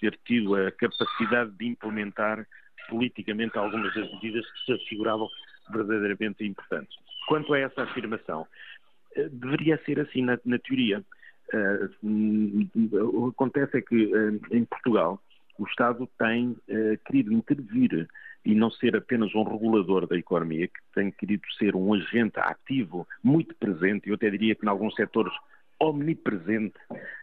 ter 0.00 0.18
tido 0.24 0.54
a 0.54 0.70
capacidade 0.72 1.50
de 1.52 1.66
implementar 1.66 2.46
politicamente 2.88 3.58
algumas 3.58 3.94
das 3.94 4.10
medidas 4.12 4.44
que 4.52 4.64
se 4.64 4.72
asseguravam 4.72 5.28
verdadeiramente 5.70 6.44
importantes. 6.44 6.96
Quanto 7.26 7.52
a 7.54 7.58
essa 7.58 7.82
afirmação, 7.82 8.46
eh, 9.16 9.28
deveria 9.30 9.80
ser 9.84 9.98
assim 10.00 10.22
na, 10.22 10.38
na 10.44 10.58
teoria. 10.58 11.04
Uh, 11.52 12.68
o 12.92 13.30
que 13.30 13.34
acontece 13.36 13.78
é 13.78 13.80
que 13.80 14.12
em 14.50 14.64
Portugal 14.64 15.20
o 15.58 15.64
Estado 15.64 16.08
tem 16.18 16.56
querido 17.06 17.32
intervir 17.32 18.08
e 18.46 18.54
não 18.54 18.70
ser 18.70 18.94
apenas 18.96 19.34
um 19.34 19.42
regulador 19.42 20.06
da 20.06 20.16
economia, 20.16 20.68
que 20.68 20.80
tem 20.94 21.10
querido 21.10 21.42
ser 21.58 21.74
um 21.74 21.92
agente 21.92 22.38
ativo, 22.38 23.06
muito 23.22 23.52
presente, 23.56 24.08
eu 24.08 24.14
até 24.14 24.30
diria 24.30 24.54
que 24.54 24.64
em 24.64 24.68
alguns 24.68 24.94
setores 24.94 25.32
omnipresente 25.80 26.78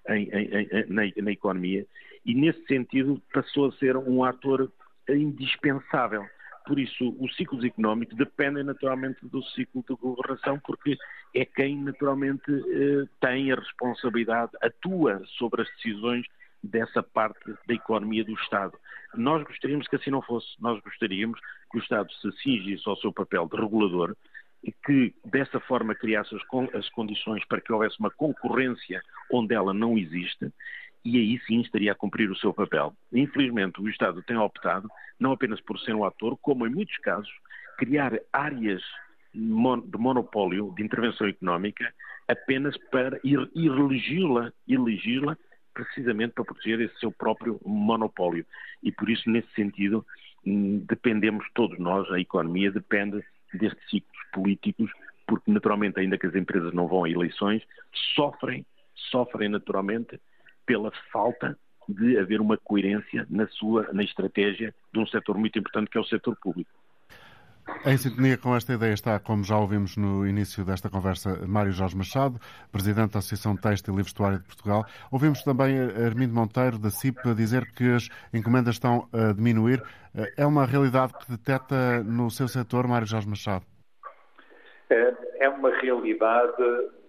em, 0.09 0.29
em, 0.29 0.49
em, 0.53 0.85
na, 0.89 1.03
na, 1.23 1.31
economia, 1.31 1.87
e 2.25 2.35
nesse 2.35 2.61
sentido 2.65 3.21
passou 3.33 3.69
a 3.69 3.71
ser 3.73 3.95
um 3.95 4.21
ator 4.21 4.69
indispensável. 5.09 6.25
Por 6.67 6.77
isso, 6.77 7.15
os 7.17 7.33
ciclos 7.37 7.63
económicos 7.63 8.17
dependem 8.17 8.63
naturalmente 8.63 9.25
do 9.25 9.41
ciclo 9.43 9.83
de 9.87 9.95
governação, 9.95 10.59
porque 10.59 10.97
é 11.33 11.45
quem 11.45 11.81
naturalmente 11.81 12.51
eh, 12.51 13.05
tem 13.21 13.51
a 13.51 13.55
responsabilidade, 13.55 14.51
atua 14.61 15.21
sobre 15.37 15.61
as 15.61 15.69
decisões 15.75 16.25
dessa 16.63 17.03
parte 17.03 17.53
da 17.67 17.73
economia 17.73 18.23
do 18.23 18.33
Estado. 18.33 18.77
Nós 19.15 19.43
gostaríamos 19.43 19.87
que 19.87 19.95
assim 19.95 20.09
não 20.09 20.21
fosse. 20.21 20.47
Nós 20.59 20.81
gostaríamos 20.81 21.39
que 21.71 21.77
o 21.77 21.81
Estado 21.81 22.11
se 22.13 22.31
cingisse 22.41 22.87
ao 22.87 22.95
seu 22.97 23.11
papel 23.11 23.47
de 23.47 23.57
regulador 23.57 24.15
e 24.63 24.71
que 24.71 25.13
dessa 25.25 25.59
forma 25.59 25.93
criasse 25.93 26.33
as, 26.73 26.89
condições 26.89 27.45
para 27.45 27.59
que 27.59 27.71
houvesse 27.71 27.99
uma 27.99 28.09
concorrência 28.11 29.01
onde 29.31 29.53
ela 29.53 29.73
não 29.73 29.97
existe 29.97 30.51
e 31.03 31.17
aí 31.17 31.39
sim 31.45 31.59
estaria 31.59 31.91
a 31.91 31.95
cumprir 31.95 32.31
o 32.31 32.35
seu 32.37 32.53
papel. 32.53 32.93
Infelizmente, 33.11 33.81
o 33.81 33.89
Estado 33.89 34.23
tem 34.23 34.37
optado, 34.37 34.89
não 35.19 35.33
apenas 35.33 35.59
por 35.59 35.77
ser 35.79 35.93
um 35.93 36.05
ator, 36.05 36.37
como 36.41 36.65
em 36.65 36.69
muitos 36.69 36.97
casos, 36.99 37.29
criar 37.77 38.17
áreas 38.31 38.81
de 39.33 39.97
monopólio 39.97 40.73
de 40.77 40.83
intervenção 40.83 41.27
económica 41.27 41.93
apenas 42.27 42.77
para 42.89 43.19
ir, 43.23 43.49
elegi-la 43.53 45.37
precisamente 45.73 46.33
para 46.33 46.45
proteger 46.45 46.81
esse 46.81 46.97
seu 46.99 47.11
próprio 47.11 47.59
monopólio. 47.65 48.45
E 48.81 48.91
por 48.91 49.09
isso, 49.09 49.29
nesse 49.29 49.51
sentido, 49.53 50.05
hum, 50.45 50.83
dependemos 50.87 51.45
todos 51.53 51.77
nós, 51.79 52.09
a 52.11 52.19
economia 52.19 52.71
depende 52.71 53.23
destes 53.53 53.89
ciclos 53.89 54.23
políticos, 54.31 54.91
porque 55.27 55.51
naturalmente, 55.51 55.99
ainda 55.99 56.17
que 56.17 56.27
as 56.27 56.35
empresas 56.35 56.73
não 56.73 56.87
vão 56.87 57.03
a 57.03 57.09
eleições, 57.09 57.63
sofrem, 58.15 58.65
sofrem 58.95 59.49
naturalmente 59.49 60.19
pela 60.65 60.91
falta 61.11 61.57
de 61.87 62.17
haver 62.17 62.39
uma 62.39 62.57
coerência 62.57 63.27
na 63.29 63.47
sua 63.47 63.91
na 63.91 64.03
estratégia 64.03 64.73
de 64.93 64.99
um 64.99 65.05
setor 65.07 65.37
muito 65.37 65.59
importante 65.59 65.89
que 65.89 65.97
é 65.97 66.01
o 66.01 66.05
setor 66.05 66.35
público. 66.41 66.71
Em 67.85 67.97
sintonia 67.97 68.37
com 68.37 68.55
esta 68.55 68.73
ideia 68.73 68.93
está, 68.93 69.19
como 69.19 69.43
já 69.43 69.57
ouvimos 69.57 69.95
no 69.97 70.27
início 70.27 70.65
desta 70.65 70.89
conversa, 70.89 71.45
Mário 71.47 71.71
Jorge 71.71 71.95
Machado, 71.95 72.39
Presidente 72.71 73.13
da 73.13 73.19
Associação 73.19 73.55
Têxtil 73.55 73.99
e 73.99 74.03
Vestuário 74.03 74.39
de 74.39 74.45
Portugal. 74.45 74.85
Ouvimos 75.11 75.43
também 75.43 75.77
Armindo 75.79 76.33
Monteiro, 76.33 76.77
da 76.77 76.89
CIP, 76.89 77.33
dizer 77.35 77.71
que 77.73 77.91
as 77.93 78.09
encomendas 78.33 78.75
estão 78.75 79.07
a 79.13 79.33
diminuir. 79.33 79.81
É 80.37 80.45
uma 80.45 80.65
realidade 80.65 81.13
que 81.13 81.31
detecta 81.31 82.03
no 82.03 82.29
seu 82.29 82.47
setor, 82.47 82.87
Mário 82.87 83.07
Jorge 83.07 83.27
Machado? 83.27 83.65
É, 84.89 85.13
é 85.39 85.49
uma 85.49 85.69
realidade 85.77 86.63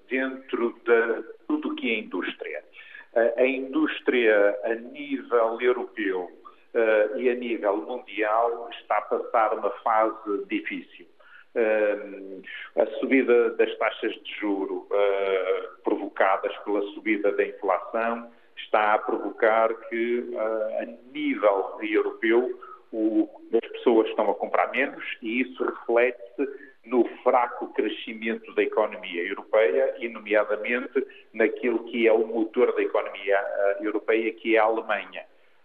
dentro 0.08 0.74
de 0.84 1.22
tudo 1.48 1.70
o 1.70 1.74
que 1.74 1.90
é 1.90 1.98
indústria. 1.98 2.64
A 3.36 3.46
indústria 3.46 4.56
a 4.64 4.74
nível 4.74 5.60
europeu 5.60 6.30
uh, 6.74 7.18
e 7.18 7.30
a 7.30 7.34
nível 7.34 7.76
mundial 7.78 8.68
está 8.80 8.98
a 8.98 9.02
passar 9.02 9.54
uma 9.54 9.70
fase 9.82 10.44
difícil. 10.48 11.06
Uh, 11.54 12.42
a 12.80 12.86
subida 12.98 13.50
das 13.50 13.76
taxas 13.78 14.12
de 14.12 14.34
juro 14.40 14.88
uh, 14.90 15.82
provocadas 15.84 16.56
pela 16.58 16.82
subida 16.92 17.30
da 17.32 17.44
inflação 17.46 18.30
está 18.56 18.94
a 18.94 18.98
provocar 18.98 19.72
que, 19.88 20.32
a 20.78 20.86
nível 21.12 21.76
europeu, 21.82 22.56
o, 22.92 23.28
as 23.52 23.68
pessoas 23.72 24.08
estão 24.08 24.30
a 24.30 24.34
comprar 24.34 24.70
menos 24.70 25.04
e 25.20 25.40
isso 25.40 25.64
reflete-se 25.64 26.48
no 26.86 27.04
fraco 27.24 27.72
crescimento 27.74 28.54
da 28.54 28.62
economia 28.62 29.22
europeia 29.26 29.96
e, 29.98 30.08
nomeadamente, 30.08 31.04
naquilo 31.32 31.82
que 31.84 32.06
é 32.06 32.12
o 32.12 32.26
motor 32.26 32.72
da 32.74 32.82
economia 32.82 33.38
europeia, 33.80 34.32
que 34.32 34.56
é 34.56 34.60
a 34.60 34.64
Alemanha. 34.64 35.24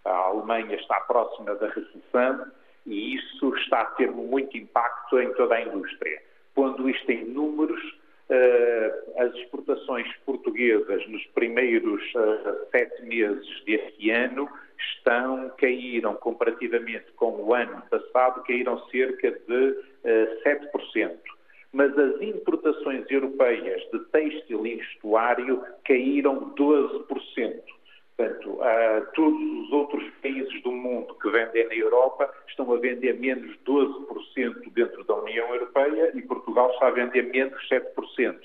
A 0.09 0.25
Alemanha 0.25 0.75
está 0.75 0.99
próxima 1.01 1.53
da 1.55 1.67
recessão 1.67 2.51
e 2.85 3.15
isso 3.15 3.55
está 3.57 3.81
a 3.81 3.85
ter 3.91 4.09
muito 4.09 4.57
impacto 4.57 5.19
em 5.19 5.31
toda 5.33 5.53
a 5.53 5.61
indústria. 5.61 6.19
Pondo 6.55 6.89
isto 6.89 7.11
em 7.11 7.25
números, 7.25 7.79
eh, 8.27 9.03
as 9.17 9.35
exportações 9.35 10.07
portuguesas 10.25 11.07
nos 11.07 11.23
primeiros 11.27 12.01
eh, 12.15 12.67
sete 12.71 13.03
meses 13.03 13.63
deste 13.65 14.09
ano 14.09 14.49
estão, 14.79 15.51
caíram 15.57 16.15
comparativamente 16.15 17.11
com 17.15 17.43
o 17.43 17.53
ano 17.53 17.83
passado, 17.89 18.43
caíram 18.43 18.79
cerca 18.89 19.31
de 19.31 19.75
7%. 20.43 21.11
Eh, 21.11 21.19
Mas 21.71 21.95
as 21.95 22.19
importações 22.19 23.05
europeias 23.11 23.81
de 23.91 23.99
têxtil 24.05 24.65
e 24.65 24.77
vestuário 24.77 25.63
caíram 25.85 26.51
12%. 26.55 27.78
Portanto, 28.19 28.49
uh, 28.49 29.05
todos 29.13 29.41
os 29.41 29.71
outros 29.71 30.03
países 30.21 30.61
do 30.61 30.73
mundo 30.73 31.15
que 31.21 31.29
vendem 31.29 31.65
na 31.69 31.73
Europa 31.73 32.29
estão 32.49 32.69
a 32.73 32.77
vender 32.77 33.17
menos 33.17 33.57
12% 33.65 34.73
dentro 34.73 35.05
da 35.05 35.15
União 35.15 35.47
Europeia 35.53 36.11
e 36.13 36.21
Portugal 36.23 36.69
está 36.71 36.87
a 36.87 36.91
vender 36.91 37.23
menos 37.31 37.57
7%. 37.69 38.37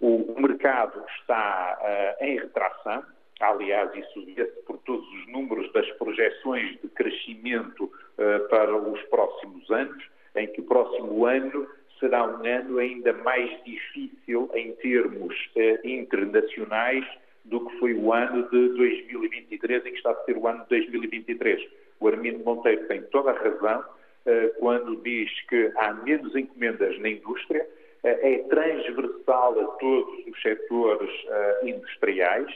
O, 0.00 0.40
mercado 0.40 1.04
está 1.18 1.76
uh, 2.20 2.24
em 2.24 2.38
retração, 2.38 3.02
aliás, 3.40 3.92
isso 3.96 4.24
vê-se 4.26 4.62
por 4.62 4.78
todos 4.78 5.08
os 5.08 5.26
números 5.32 5.72
das 5.72 5.90
projeções 5.94 6.80
de 6.80 6.88
crescimento 6.90 7.86
uh, 7.86 8.48
para 8.48 8.76
os 8.76 9.02
próximos 9.06 9.68
anos, 9.72 10.04
em 10.36 10.46
que 10.46 10.60
o 10.60 10.64
próximo 10.64 11.26
ano 11.26 11.68
será 11.98 12.22
um 12.22 12.46
ano 12.46 12.78
ainda 12.78 13.12
mais 13.12 13.50
difícil 13.64 14.48
em 14.54 14.72
termos 14.76 15.34
internacionais 15.82 17.04
do 17.44 17.60
que 17.66 17.78
foi 17.78 17.94
o 17.94 18.12
ano 18.12 18.48
de 18.48 18.68
2023 18.76 19.86
e 19.86 19.90
que 19.90 19.96
está 19.96 20.10
a 20.10 20.24
ser 20.24 20.36
o 20.36 20.46
ano 20.46 20.62
de 20.64 20.68
2023. 20.70 21.60
O 22.00 22.08
Armindo 22.08 22.44
Monteiro 22.44 22.86
tem 22.86 23.02
toda 23.02 23.30
a 23.30 23.34
razão 23.34 23.80
uh, 23.80 24.60
quando 24.60 24.96
diz 25.02 25.30
que 25.48 25.72
há 25.76 25.92
menos 25.92 26.34
encomendas 26.34 26.98
na 27.00 27.08
indústria, 27.08 27.62
uh, 27.62 28.06
é 28.06 28.38
transversal 28.48 29.60
a 29.60 29.64
todos 29.78 30.26
os 30.26 30.42
setores 30.42 31.10
uh, 31.24 31.68
industriais 31.68 32.52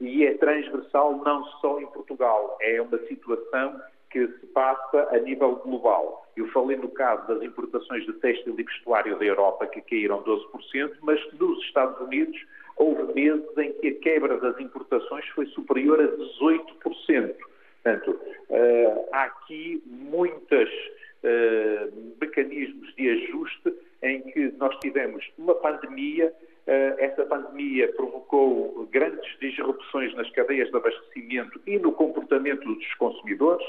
e 0.00 0.26
é 0.26 0.34
transversal 0.34 1.16
não 1.24 1.44
só 1.60 1.80
em 1.80 1.86
Portugal, 1.86 2.58
é 2.60 2.80
uma 2.80 2.98
situação 3.06 3.80
que 4.10 4.26
se 4.26 4.46
passa 4.48 5.08
a 5.10 5.18
nível 5.18 5.56
global. 5.56 6.26
Eu 6.36 6.46
falei 6.48 6.76
no 6.76 6.88
caso 6.88 7.26
das 7.26 7.42
importações 7.42 8.04
de 8.04 8.12
têxtil 8.14 8.54
e 8.58 8.62
vestuário 8.62 9.18
da 9.18 9.24
Europa 9.24 9.66
que 9.66 9.80
caíram 9.80 10.22
12%, 10.22 10.96
mas 11.00 11.20
nos 11.34 11.58
Estados 11.64 11.98
Unidos 12.00 12.38
houve 12.76 13.12
meses 13.14 13.46
em 13.58 13.72
que 13.74 13.88
a 13.88 13.94
quebra 13.94 14.38
das 14.38 14.58
importações 14.60 15.26
foi 15.28 15.46
superior 15.46 16.00
a 16.00 16.08
18%. 16.08 17.34
Portanto, 17.82 18.10
uh, 18.48 19.08
há 19.12 19.24
aqui 19.24 19.82
muitos 19.86 20.70
uh, 20.70 21.92
mecanismos 22.20 22.94
de 22.94 23.08
ajuste 23.10 23.74
em 24.02 24.22
que 24.22 24.52
nós 24.56 24.76
tivemos 24.78 25.24
uma 25.36 25.54
pandemia, 25.56 26.32
uh, 26.32 26.70
essa 26.98 27.24
pandemia 27.26 27.92
provocou 27.94 28.88
grandes 28.90 29.38
disrupções 29.40 30.14
nas 30.14 30.30
cadeias 30.30 30.70
de 30.70 30.76
abastecimento 30.76 31.60
e 31.66 31.78
no 31.78 31.92
comportamento 31.92 32.64
dos 32.64 32.94
consumidores, 32.94 33.66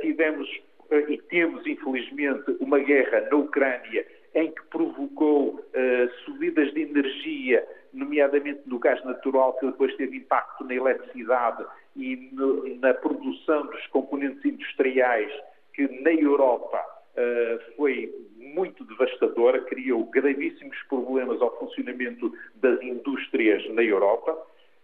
tivemos 0.00 0.48
e 1.10 1.18
temos, 1.28 1.66
infelizmente, 1.66 2.56
uma 2.58 2.78
guerra 2.78 3.20
na 3.30 3.36
Ucrânia 3.36 4.06
em 4.34 4.50
que 4.50 4.62
provocou 4.70 5.62
subidas 6.24 6.72
de 6.72 6.80
energia 6.80 7.62
nomeadamente 7.92 8.60
no 8.66 8.78
gás 8.78 9.02
natural, 9.04 9.54
que 9.54 9.66
depois 9.66 9.94
teve 9.96 10.16
impacto 10.16 10.64
na 10.64 10.74
eletricidade 10.74 11.64
e 11.96 12.30
no, 12.32 12.76
na 12.76 12.94
produção 12.94 13.66
dos 13.66 13.86
componentes 13.88 14.44
industriais, 14.44 15.32
que 15.74 15.88
na 16.02 16.12
Europa 16.12 16.78
uh, 16.78 17.76
foi 17.76 18.12
muito 18.36 18.84
devastadora, 18.84 19.60
criou 19.62 20.04
gravíssimos 20.04 20.76
problemas 20.88 21.40
ao 21.40 21.50
funcionamento 21.78 22.32
das 22.56 22.80
indústrias 22.82 23.66
na 23.74 23.82
Europa 23.82 24.32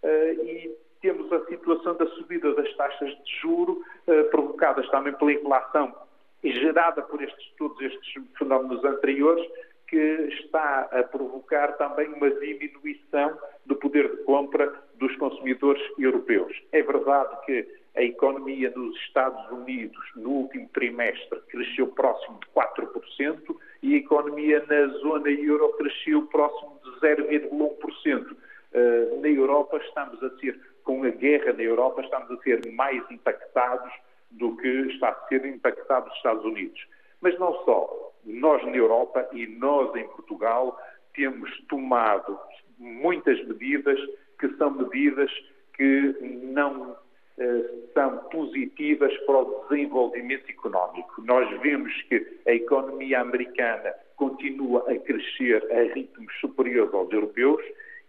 uh, 0.02 0.44
e 0.44 0.70
temos 1.00 1.30
a 1.32 1.44
situação 1.46 1.96
da 1.96 2.06
subida 2.06 2.54
das 2.54 2.72
taxas 2.76 3.10
de 3.10 3.40
juro, 3.40 3.82
uh, 4.06 4.30
provocadas 4.30 4.88
também 4.90 5.12
pela 5.14 5.32
inflação 5.32 5.94
e 6.42 6.52
gerada 6.52 7.02
por 7.02 7.22
estes, 7.22 7.52
todos 7.58 7.80
estes 7.80 8.22
fenómenos 8.38 8.84
anteriores, 8.84 9.44
que 9.88 9.96
está 9.96 10.88
a 10.92 11.02
provocar 11.02 11.76
também 11.76 12.08
uma 12.08 12.30
diminuição 12.30 13.38
do 13.66 13.76
poder 13.76 14.10
de 14.10 14.22
compra 14.24 14.72
dos 14.96 15.14
consumidores 15.16 15.82
europeus. 15.98 16.52
É 16.72 16.82
verdade 16.82 17.36
que 17.44 17.66
a 17.96 18.02
economia 18.02 18.72
nos 18.74 18.96
Estados 19.02 19.50
Unidos 19.52 20.02
no 20.16 20.30
último 20.30 20.68
trimestre 20.72 21.40
cresceu 21.48 21.86
próximo 21.88 22.40
de 22.40 22.46
4% 22.48 23.56
e 23.82 23.94
a 23.94 23.98
economia 23.98 24.64
na 24.68 24.86
zona 24.98 25.30
euro 25.30 25.72
cresceu 25.76 26.22
próximo 26.26 26.80
0,1%. 27.04 28.36
Eh, 28.72 29.18
na 29.20 29.28
Europa 29.28 29.76
estamos 29.76 30.22
a 30.22 30.30
ser, 30.38 30.58
com 30.82 31.04
a 31.04 31.10
guerra 31.10 31.52
na 31.52 31.62
Europa, 31.62 32.02
estamos 32.02 32.30
a 32.30 32.42
ser 32.42 32.72
mais 32.72 33.02
impactados 33.10 33.92
do 34.30 34.56
que 34.56 34.68
está 34.92 35.10
a 35.10 35.28
ser 35.28 35.44
impactado 35.44 36.08
os 36.08 36.16
Estados 36.16 36.44
Unidos. 36.44 36.80
Mas 37.20 37.38
não 37.38 37.52
só 37.64 38.12
nós 38.24 38.64
na 38.64 38.76
Europa 38.76 39.28
e 39.32 39.46
nós 39.46 39.94
em 39.94 40.06
Portugal 40.08 40.78
temos 41.14 41.50
tomado 41.68 42.38
muitas 42.78 43.42
medidas 43.46 43.98
que 44.38 44.48
são 44.56 44.70
medidas 44.72 45.30
que 45.74 46.16
não 46.52 46.96
eh, 47.38 47.70
são 47.92 48.18
positivas 48.30 49.16
para 49.24 49.38
o 49.38 49.66
desenvolvimento 49.68 50.48
económico. 50.50 51.22
Nós 51.22 51.48
vemos 51.60 51.92
que 52.02 52.40
a 52.46 52.52
economia 52.52 53.20
americana 53.20 53.94
continua 54.16 54.84
a 54.90 54.98
crescer 54.98 55.64
a 55.72 55.94
ritmos 55.94 56.32
superiores 56.40 56.92
aos 56.94 57.12
europeus 57.12 57.62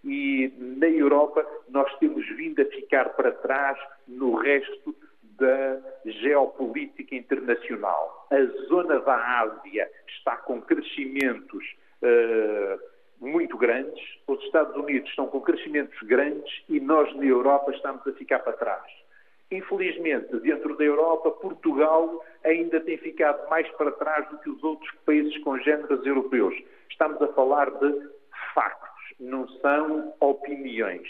e 0.03 0.53
na 0.59 0.87
Europa 0.87 1.45
nós 1.69 1.91
temos 1.97 2.25
vindo 2.35 2.61
a 2.61 2.65
ficar 2.65 3.09
para 3.15 3.31
trás 3.31 3.77
no 4.07 4.35
resto 4.35 4.95
da 5.37 5.81
geopolítica 6.05 7.15
internacional. 7.15 8.27
A 8.31 8.43
zona 8.67 8.99
da 8.99 9.41
Ásia 9.41 9.89
está 10.07 10.37
com 10.37 10.61
crescimentos 10.61 11.63
uh, 12.01 12.79
muito 13.19 13.57
grandes, 13.57 14.01
os 14.27 14.41
Estados 14.43 14.75
Unidos 14.75 15.09
estão 15.09 15.27
com 15.27 15.41
crescimentos 15.41 15.97
grandes 16.03 16.63
e 16.69 16.79
nós 16.79 17.13
na 17.15 17.25
Europa 17.25 17.71
estamos 17.71 18.05
a 18.07 18.13
ficar 18.13 18.39
para 18.39 18.53
trás. 18.53 19.04
Infelizmente, 19.51 20.39
dentro 20.39 20.75
da 20.75 20.83
Europa, 20.83 21.31
Portugal 21.31 22.23
ainda 22.43 22.79
tem 22.79 22.97
ficado 22.97 23.47
mais 23.49 23.67
para 23.73 23.91
trás 23.91 24.27
do 24.29 24.37
que 24.39 24.49
os 24.49 24.63
outros 24.63 24.91
países 25.05 25.37
congêneres 25.43 26.03
europeus. 26.05 26.55
Estamos 26.89 27.21
a 27.21 27.27
falar 27.33 27.69
de 27.69 28.09
factos, 28.53 29.13
não 29.19 29.47
são 29.59 30.13
opiniões. 30.19 31.07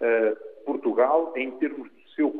Uh, 0.00 0.64
Portugal, 0.64 1.32
em 1.36 1.50
termos 1.58 1.90
do 1.90 2.08
seu 2.14 2.30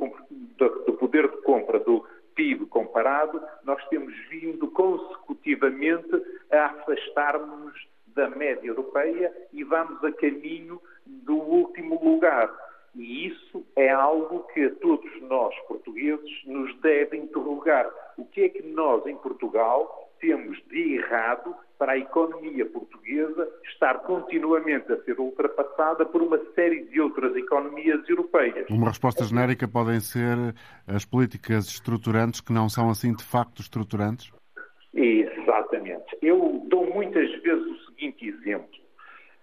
do 0.56 0.92
poder 0.94 1.28
de 1.28 1.36
compra 1.42 1.78
do 1.78 2.04
PIB 2.34 2.66
comparado, 2.66 3.40
nós 3.64 3.82
temos 3.88 4.14
vindo 4.28 4.68
consecutivamente 4.70 6.10
a 6.50 6.66
afastar-nos 6.66 7.74
da 8.08 8.28
média 8.30 8.68
europeia 8.68 9.32
e 9.52 9.62
vamos 9.64 10.02
a 10.04 10.12
caminho 10.12 10.80
do 11.06 11.36
último 11.36 12.02
lugar. 12.02 12.50
E 12.94 13.26
isso 13.26 13.64
é 13.76 13.90
algo 13.90 14.46
que 14.52 14.64
a 14.64 14.74
todos 14.76 15.10
nós, 15.22 15.54
portugueses, 15.66 16.30
nos 16.46 16.74
deve 16.80 17.16
interrogar. 17.16 17.90
O 18.16 18.24
que 18.24 18.42
é 18.42 18.48
que 18.48 18.62
nós, 18.62 19.04
em 19.06 19.16
Portugal, 19.16 20.12
temos 20.20 20.62
de 20.68 20.94
errado 20.94 21.54
para 21.78 21.92
a 21.92 21.98
economia 21.98 22.64
portuguesa 22.64 23.48
estar 23.64 23.98
continuamente 24.00 24.90
a 24.92 25.02
ser 25.02 25.18
ultrapassada 25.18 26.06
por 26.06 26.22
uma 26.22 26.38
série 26.54 26.84
de 26.84 27.00
outras 27.00 27.34
economias 27.36 28.08
europeias? 28.08 28.66
Uma 28.70 28.88
resposta 28.88 29.24
genérica 29.24 29.66
podem 29.66 30.00
ser 30.00 30.36
as 30.86 31.04
políticas 31.04 31.66
estruturantes 31.66 32.40
que 32.40 32.52
não 32.52 32.68
são 32.68 32.88
assim 32.90 33.12
de 33.14 33.24
facto 33.24 33.60
estruturantes? 33.60 34.32
Exatamente. 34.94 36.16
Eu 36.22 36.64
dou 36.68 36.86
muitas 36.94 37.30
vezes 37.42 37.66
o 37.66 37.86
seguinte 37.86 38.28
exemplo. 38.28 38.83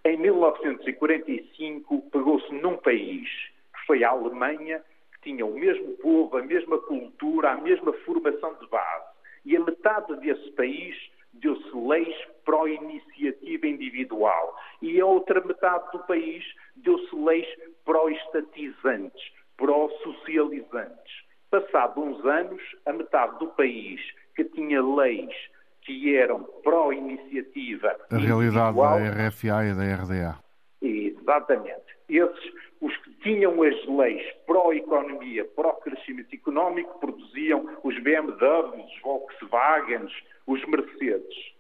Em 0.04 0.18
1945, 0.18 2.02
pegou-se 2.10 2.52
num 2.56 2.76
país, 2.78 3.30
que 3.30 3.86
foi 3.86 4.04
a 4.04 4.10
Alemanha, 4.10 4.84
que 5.14 5.30
tinha 5.30 5.46
o 5.46 5.54
mesmo 5.54 5.96
povo, 5.98 6.38
a 6.38 6.42
mesma 6.42 6.80
cultura, 6.80 7.52
a 7.52 7.62
mesma 7.62 7.94
formação 7.94 8.56
de 8.56 8.68
base. 8.68 9.06
E 9.46 9.56
a 9.56 9.60
metade 9.60 10.16
desse 10.18 10.50
país 10.54 10.96
deu-se 11.34 11.78
leis 11.78 12.16
pró-iniciativa 12.44 13.68
individual. 13.68 14.60
E 14.82 15.00
a 15.00 15.06
outra 15.06 15.40
metade 15.40 15.92
do 15.92 16.00
país 16.00 16.44
deu-se 16.78 17.16
leis 17.16 17.48
pró-estatizantes, 17.86 19.32
pró-socializantes. 19.56 21.24
Passado 21.52 22.02
uns 22.02 22.26
anos, 22.26 22.62
a 22.88 22.94
metade 22.94 23.38
do 23.38 23.50
país 23.50 24.02
que 24.36 24.46
tinha 24.46 24.82
leis 24.82 25.51
que 25.82 26.16
eram 26.16 26.44
pró-iniciativa. 26.64 27.96
A 28.10 28.18
realidade 28.18 28.78
da 28.78 29.28
RFA 29.28 29.66
e 29.66 29.74
da 29.74 29.96
RDA. 29.96 30.40
Exatamente. 30.82 31.96
Esses, 32.10 32.54
os 32.82 32.96
que 32.98 33.12
tinham 33.22 33.62
as 33.64 33.86
leis 33.86 34.24
pró-economia, 34.46 35.46
pró-crescimento 35.56 36.34
económico, 36.34 37.00
produziam 37.00 37.78
os 37.84 37.98
BMWs, 38.02 38.86
os 38.86 39.02
Volkswagens, 39.02 40.12
os 40.48 40.64
Mercedes. 40.66 41.52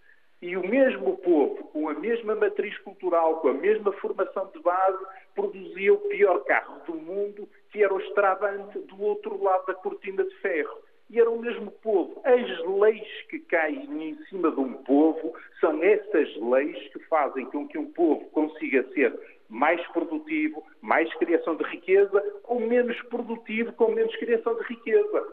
E 0.41 0.57
o 0.57 0.67
mesmo 0.67 1.17
povo, 1.17 1.63
com 1.65 1.87
a 1.87 1.93
mesma 1.93 2.33
matriz 2.35 2.75
cultural, 2.79 3.37
com 3.41 3.49
a 3.49 3.53
mesma 3.53 3.91
formação 3.93 4.49
de 4.51 4.59
base, 4.61 5.05
produzia 5.35 5.93
o 5.93 5.99
pior 5.99 6.39
carro 6.45 6.81
do 6.87 6.95
mundo, 6.95 7.47
que 7.71 7.83
era 7.83 7.93
o 7.93 8.01
Stravante, 8.01 8.79
do 8.79 9.01
outro 9.01 9.41
lado 9.41 9.67
da 9.67 9.75
cortina 9.75 10.23
de 10.23 10.35
ferro 10.37 10.81
e 11.11 11.19
era 11.19 11.29
o 11.29 11.39
mesmo 11.39 11.69
povo. 11.69 12.21
As 12.23 12.79
leis 12.79 13.21
que 13.29 13.39
caem 13.39 14.09
em 14.09 14.15
cima 14.29 14.49
de 14.49 14.59
um 14.59 14.73
povo 14.73 15.33
são 15.59 15.83
essas 15.83 16.35
leis 16.37 16.77
que 16.93 16.99
fazem 17.07 17.45
com 17.47 17.67
que 17.67 17.77
um 17.77 17.91
povo 17.91 18.25
consiga 18.29 18.83
ser 18.93 19.13
mais 19.49 19.85
produtivo, 19.89 20.63
mais 20.81 21.13
criação 21.15 21.55
de 21.57 21.63
riqueza, 21.65 22.23
ou 22.45 22.61
menos 22.61 22.99
produtivo, 23.03 23.73
com 23.73 23.91
menos 23.91 24.15
criação 24.15 24.55
de 24.55 24.63
riqueza. 24.63 25.27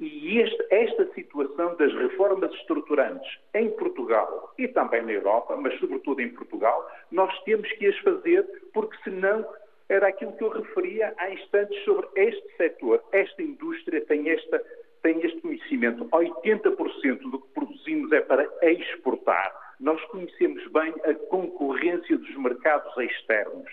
E 0.00 0.40
este, 0.40 0.66
esta 0.70 1.06
situação 1.12 1.76
das 1.76 1.92
reformas 1.94 2.52
estruturantes 2.54 3.38
em 3.54 3.70
Portugal 3.70 4.54
e 4.58 4.66
também 4.66 5.02
na 5.02 5.12
Europa, 5.12 5.54
mas 5.56 5.78
sobretudo 5.78 6.22
em 6.22 6.30
Portugal, 6.30 6.90
nós 7.12 7.38
temos 7.42 7.70
que 7.72 7.86
as 7.86 7.98
fazer, 7.98 8.44
porque 8.72 8.96
senão 9.04 9.46
era 9.88 10.08
aquilo 10.08 10.32
que 10.32 10.44
eu 10.44 10.50
referia 10.50 11.14
há 11.16 11.30
instantes 11.30 11.82
sobre 11.84 12.08
este 12.16 12.56
setor. 12.56 13.02
Esta 13.12 13.42
indústria 13.42 14.04
tem, 14.04 14.28
esta, 14.28 14.62
tem 15.02 15.20
este 15.24 15.40
conhecimento. 15.40 16.04
80% 16.06 17.30
do 17.30 17.40
que 17.40 17.48
produzimos 17.54 18.12
é 18.12 18.20
para 18.20 18.48
exportar. 18.62 19.74
Nós 19.80 20.02
conhecemos 20.06 20.66
bem 20.72 20.92
a 21.04 21.14
concorrência 21.28 22.16
dos 22.16 22.36
mercados 22.36 22.96
externos. 22.98 23.70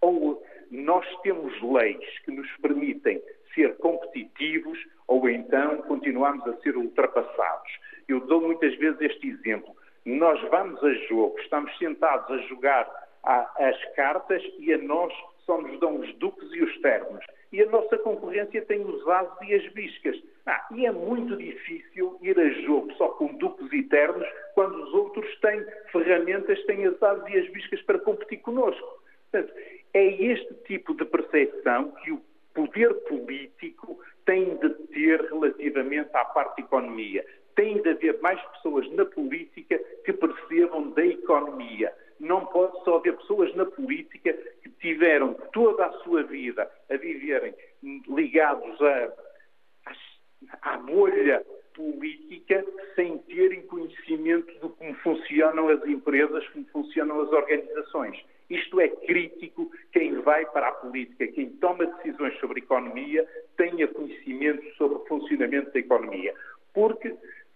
Ou 0.00 0.42
nós 0.70 1.06
temos 1.22 1.60
leis 1.62 2.18
que 2.24 2.30
nos 2.30 2.50
permitem 2.58 3.22
ser 3.54 3.76
competitivos, 3.78 4.78
ou 5.06 5.28
então 5.28 5.78
continuamos 5.82 6.46
a 6.46 6.56
ser 6.60 6.76
ultrapassados. 6.76 7.72
Eu 8.06 8.20
dou 8.20 8.42
muitas 8.42 8.74
vezes 8.76 9.00
este 9.00 9.28
exemplo. 9.28 9.74
Nós 10.04 10.40
vamos 10.50 10.82
a 10.84 10.92
jogo, 11.08 11.38
estamos 11.40 11.76
sentados 11.78 12.30
a 12.30 12.38
jogar 12.48 12.88
as 13.24 13.94
cartas 13.96 14.42
e 14.58 14.72
a 14.72 14.78
nós 14.78 15.12
só 15.44 15.60
nos 15.60 15.80
dão 15.80 15.98
os 15.98 16.14
duques 16.16 16.48
e 16.52 16.62
os 16.62 16.80
termos. 16.80 17.24
E 17.52 17.62
a 17.62 17.66
nossa 17.66 17.96
concorrência 17.98 18.62
tem 18.66 18.80
os 18.84 19.08
ases 19.08 19.48
e 19.48 19.54
as 19.54 19.72
biscas. 19.72 20.16
Ah, 20.46 20.64
e 20.70 20.86
é 20.86 20.92
muito 20.92 21.36
difícil 21.36 22.18
ir 22.22 22.38
a 22.38 22.48
jogo 22.62 22.92
só 22.94 23.08
com 23.08 23.34
duques 23.34 23.72
e 23.72 23.82
termos 23.82 24.26
quando 24.54 24.80
os 24.80 24.94
outros 24.94 25.26
têm 25.40 25.64
ferramentas, 25.90 26.64
têm 26.66 26.86
as 26.86 27.02
ases 27.02 27.34
e 27.34 27.38
as 27.38 27.48
biscas 27.50 27.82
para 27.82 27.98
competir 27.98 28.38
connosco. 28.38 29.02
Portanto, 29.30 29.52
é 29.92 30.06
este 30.22 30.54
tipo 30.66 30.94
de 30.94 31.04
percepção 31.04 31.90
que 32.02 32.12
o 32.12 32.20
poder 32.54 32.94
político 33.08 33.98
tem 34.24 34.56
de 34.56 34.70
ter 34.70 35.20
relativamente 35.22 36.10
à 36.14 36.24
parte 36.24 36.62
economia. 36.62 37.26
Tem 37.56 37.82
de 37.82 37.90
haver 37.90 38.20
mais 38.20 38.40
pessoas 38.52 38.88
na 38.92 39.04
política 39.04 39.78
que 40.04 40.12
percebam 40.12 40.90
da 40.90 41.04
economia. 41.04 41.92
Não 42.20 42.46
pode 42.46 42.82
só 42.84 42.96
haver 42.96 43.16
pessoas 43.16 43.54
na 43.56 43.66
política 43.66 44.32
que 44.62 44.70
tiveram 44.80 45.34
toda 45.52 45.86
a 45.86 45.92
sua 46.04 46.22
vida 46.22 46.70
a 46.88 46.96
viverem 46.96 47.54
ligados 48.08 48.80
a, 48.80 49.12
à 50.62 50.76
bolha 50.78 51.44
política 51.74 52.64
sem 52.94 53.18
terem 53.18 53.62
conhecimento 53.62 54.52
de 54.52 54.74
como 54.74 54.94
funcionam 54.96 55.68
as 55.68 55.84
empresas, 55.86 56.48
como 56.48 56.64
funcionam 56.66 57.20
as 57.20 57.30
organizações. 57.30 58.18
Isto 58.48 58.80
é 58.80 58.88
crítico. 58.88 59.70
Quem 59.92 60.20
vai 60.20 60.46
para 60.46 60.68
a 60.68 60.72
política, 60.72 61.26
quem 61.28 61.50
toma 61.56 61.86
decisões 61.86 62.38
sobre 62.38 62.60
economia, 62.60 63.26
tenha 63.56 63.86
conhecimento 63.88 64.64
sobre 64.76 64.98
o 64.98 65.04
funcionamento 65.06 65.72
da 65.72 65.80
economia. 65.80 66.34
Porque, 66.72 67.14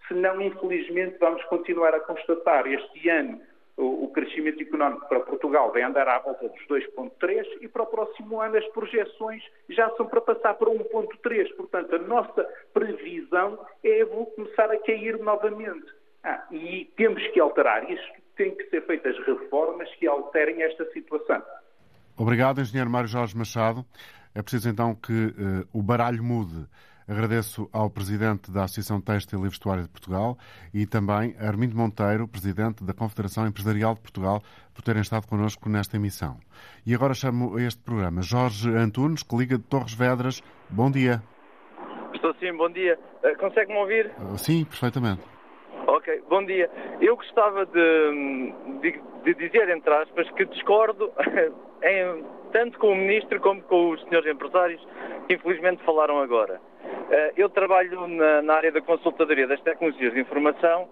senão, 0.08 0.40
infelizmente, 0.42 1.16
vamos 1.18 1.42
continuar 1.44 1.94
a 1.94 2.00
constatar 2.00 2.66
este 2.66 3.08
ano 3.08 3.40
o, 3.80 4.08
crescimento 4.08 4.62
económico 4.62 5.08
para 5.08 5.20
Portugal 5.20 5.72
vai 5.72 5.82
andar 5.82 6.06
à 6.08 6.18
volta 6.18 6.48
dos 6.48 6.66
2,3 6.68 7.46
e 7.60 7.68
para 7.68 7.82
o 7.82 7.86
próximo 7.86 8.40
ano 8.40 8.56
as 8.56 8.66
projeções 8.68 9.42
já 9.68 9.88
são 9.96 10.06
para 10.06 10.20
passar 10.20 10.54
para 10.54 10.70
1,3. 10.70 11.54
Portanto, 11.56 11.94
a 11.94 11.98
nossa 11.98 12.44
previsão 12.72 13.58
é 13.82 14.04
vou 14.04 14.26
começar 14.26 14.70
a 14.70 14.78
cair 14.78 15.18
novamente. 15.18 15.86
Ah, 16.22 16.46
e 16.50 16.90
temos 16.96 17.26
que 17.28 17.40
alterar 17.40 17.90
isto, 17.90 18.12
tem 18.36 18.54
que 18.54 18.64
ser 18.68 18.84
feitas 18.86 19.16
reformas 19.24 19.88
que 19.94 20.06
alterem 20.06 20.62
esta 20.62 20.84
situação. 20.92 21.42
Obrigado, 22.16 22.60
Engenheiro 22.60 22.90
Mário 22.90 23.08
Jorge 23.08 23.36
Machado. 23.36 23.84
É 24.34 24.42
preciso 24.42 24.68
então 24.68 24.94
que 24.94 25.12
uh, 25.12 25.68
o 25.72 25.82
baralho 25.82 26.22
mude 26.22 26.66
Agradeço 27.10 27.68
ao 27.72 27.90
Presidente 27.90 28.52
da 28.52 28.62
Associação 28.62 29.00
Têxtil 29.00 29.44
e 29.44 29.48
Vestuário 29.48 29.82
de 29.82 29.88
Portugal 29.88 30.38
e 30.72 30.86
também 30.86 31.34
a 31.40 31.48
Armindo 31.48 31.76
Monteiro, 31.76 32.28
Presidente 32.28 32.84
da 32.84 32.94
Confederação 32.94 33.48
Empresarial 33.48 33.94
de 33.94 34.00
Portugal, 34.00 34.40
por 34.72 34.80
terem 34.82 35.02
estado 35.02 35.26
connosco 35.26 35.68
nesta 35.68 35.96
emissão. 35.96 36.36
E 36.86 36.94
agora 36.94 37.12
chamo 37.12 37.56
a 37.56 37.62
este 37.62 37.82
programa 37.82 38.22
Jorge 38.22 38.70
Antunes, 38.70 39.24
que 39.24 39.36
liga 39.36 39.58
de 39.58 39.64
Torres 39.64 39.92
Vedras. 39.92 40.40
Bom 40.70 40.88
dia. 40.88 41.20
Estou 42.14 42.32
sim, 42.34 42.56
bom 42.56 42.70
dia. 42.70 42.96
Uh, 43.24 43.36
Consegue-me 43.38 43.78
ouvir? 43.80 44.12
Uh, 44.16 44.38
sim, 44.38 44.64
perfeitamente. 44.64 45.22
Ok, 45.88 46.22
bom 46.28 46.44
dia. 46.44 46.70
Eu 47.00 47.16
gostava 47.16 47.66
de, 47.66 48.54
de, 48.82 49.02
de 49.24 49.34
dizer, 49.34 49.68
entre 49.68 49.92
aspas, 49.92 50.30
que 50.36 50.44
discordo 50.44 51.10
em, 51.82 52.24
tanto 52.52 52.78
com 52.78 52.92
o 52.92 52.94
Ministro 52.94 53.40
como 53.40 53.60
com 53.62 53.90
os 53.90 54.00
senhores 54.04 54.32
empresários 54.32 54.80
que 55.26 55.34
infelizmente 55.34 55.82
falaram 55.84 56.20
agora. 56.20 56.60
Eh, 57.10 57.32
eu 57.36 57.48
trabalho 57.48 58.06
na, 58.06 58.42
na 58.42 58.54
área 58.54 58.72
da 58.72 58.80
consultadoria 58.80 59.46
das 59.46 59.60
tecnologias 59.60 60.12
de 60.12 60.20
informação 60.20 60.88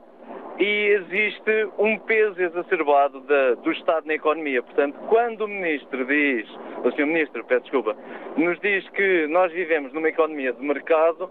e 0.59 0.65
existe 0.65 1.69
um 1.79 1.99
peso 1.99 2.41
exacerbado 2.43 3.21
da, 3.21 3.55
do 3.55 3.71
Estado 3.71 4.07
na 4.07 4.15
economia. 4.15 4.63
Portanto, 4.63 4.99
quando 5.09 5.43
o 5.43 5.49
Ministro 5.49 6.05
diz, 6.05 6.49
o 6.85 6.91
Sr. 6.91 7.07
Ministro, 7.07 7.45
peço 7.45 7.63
desculpa, 7.63 7.97
nos 8.37 8.59
diz 8.61 8.89
que 8.91 9.27
nós 9.29 9.53
vivemos 9.53 9.93
numa 9.93 10.09
economia 10.09 10.53
de 10.53 10.61
mercado, 10.61 11.31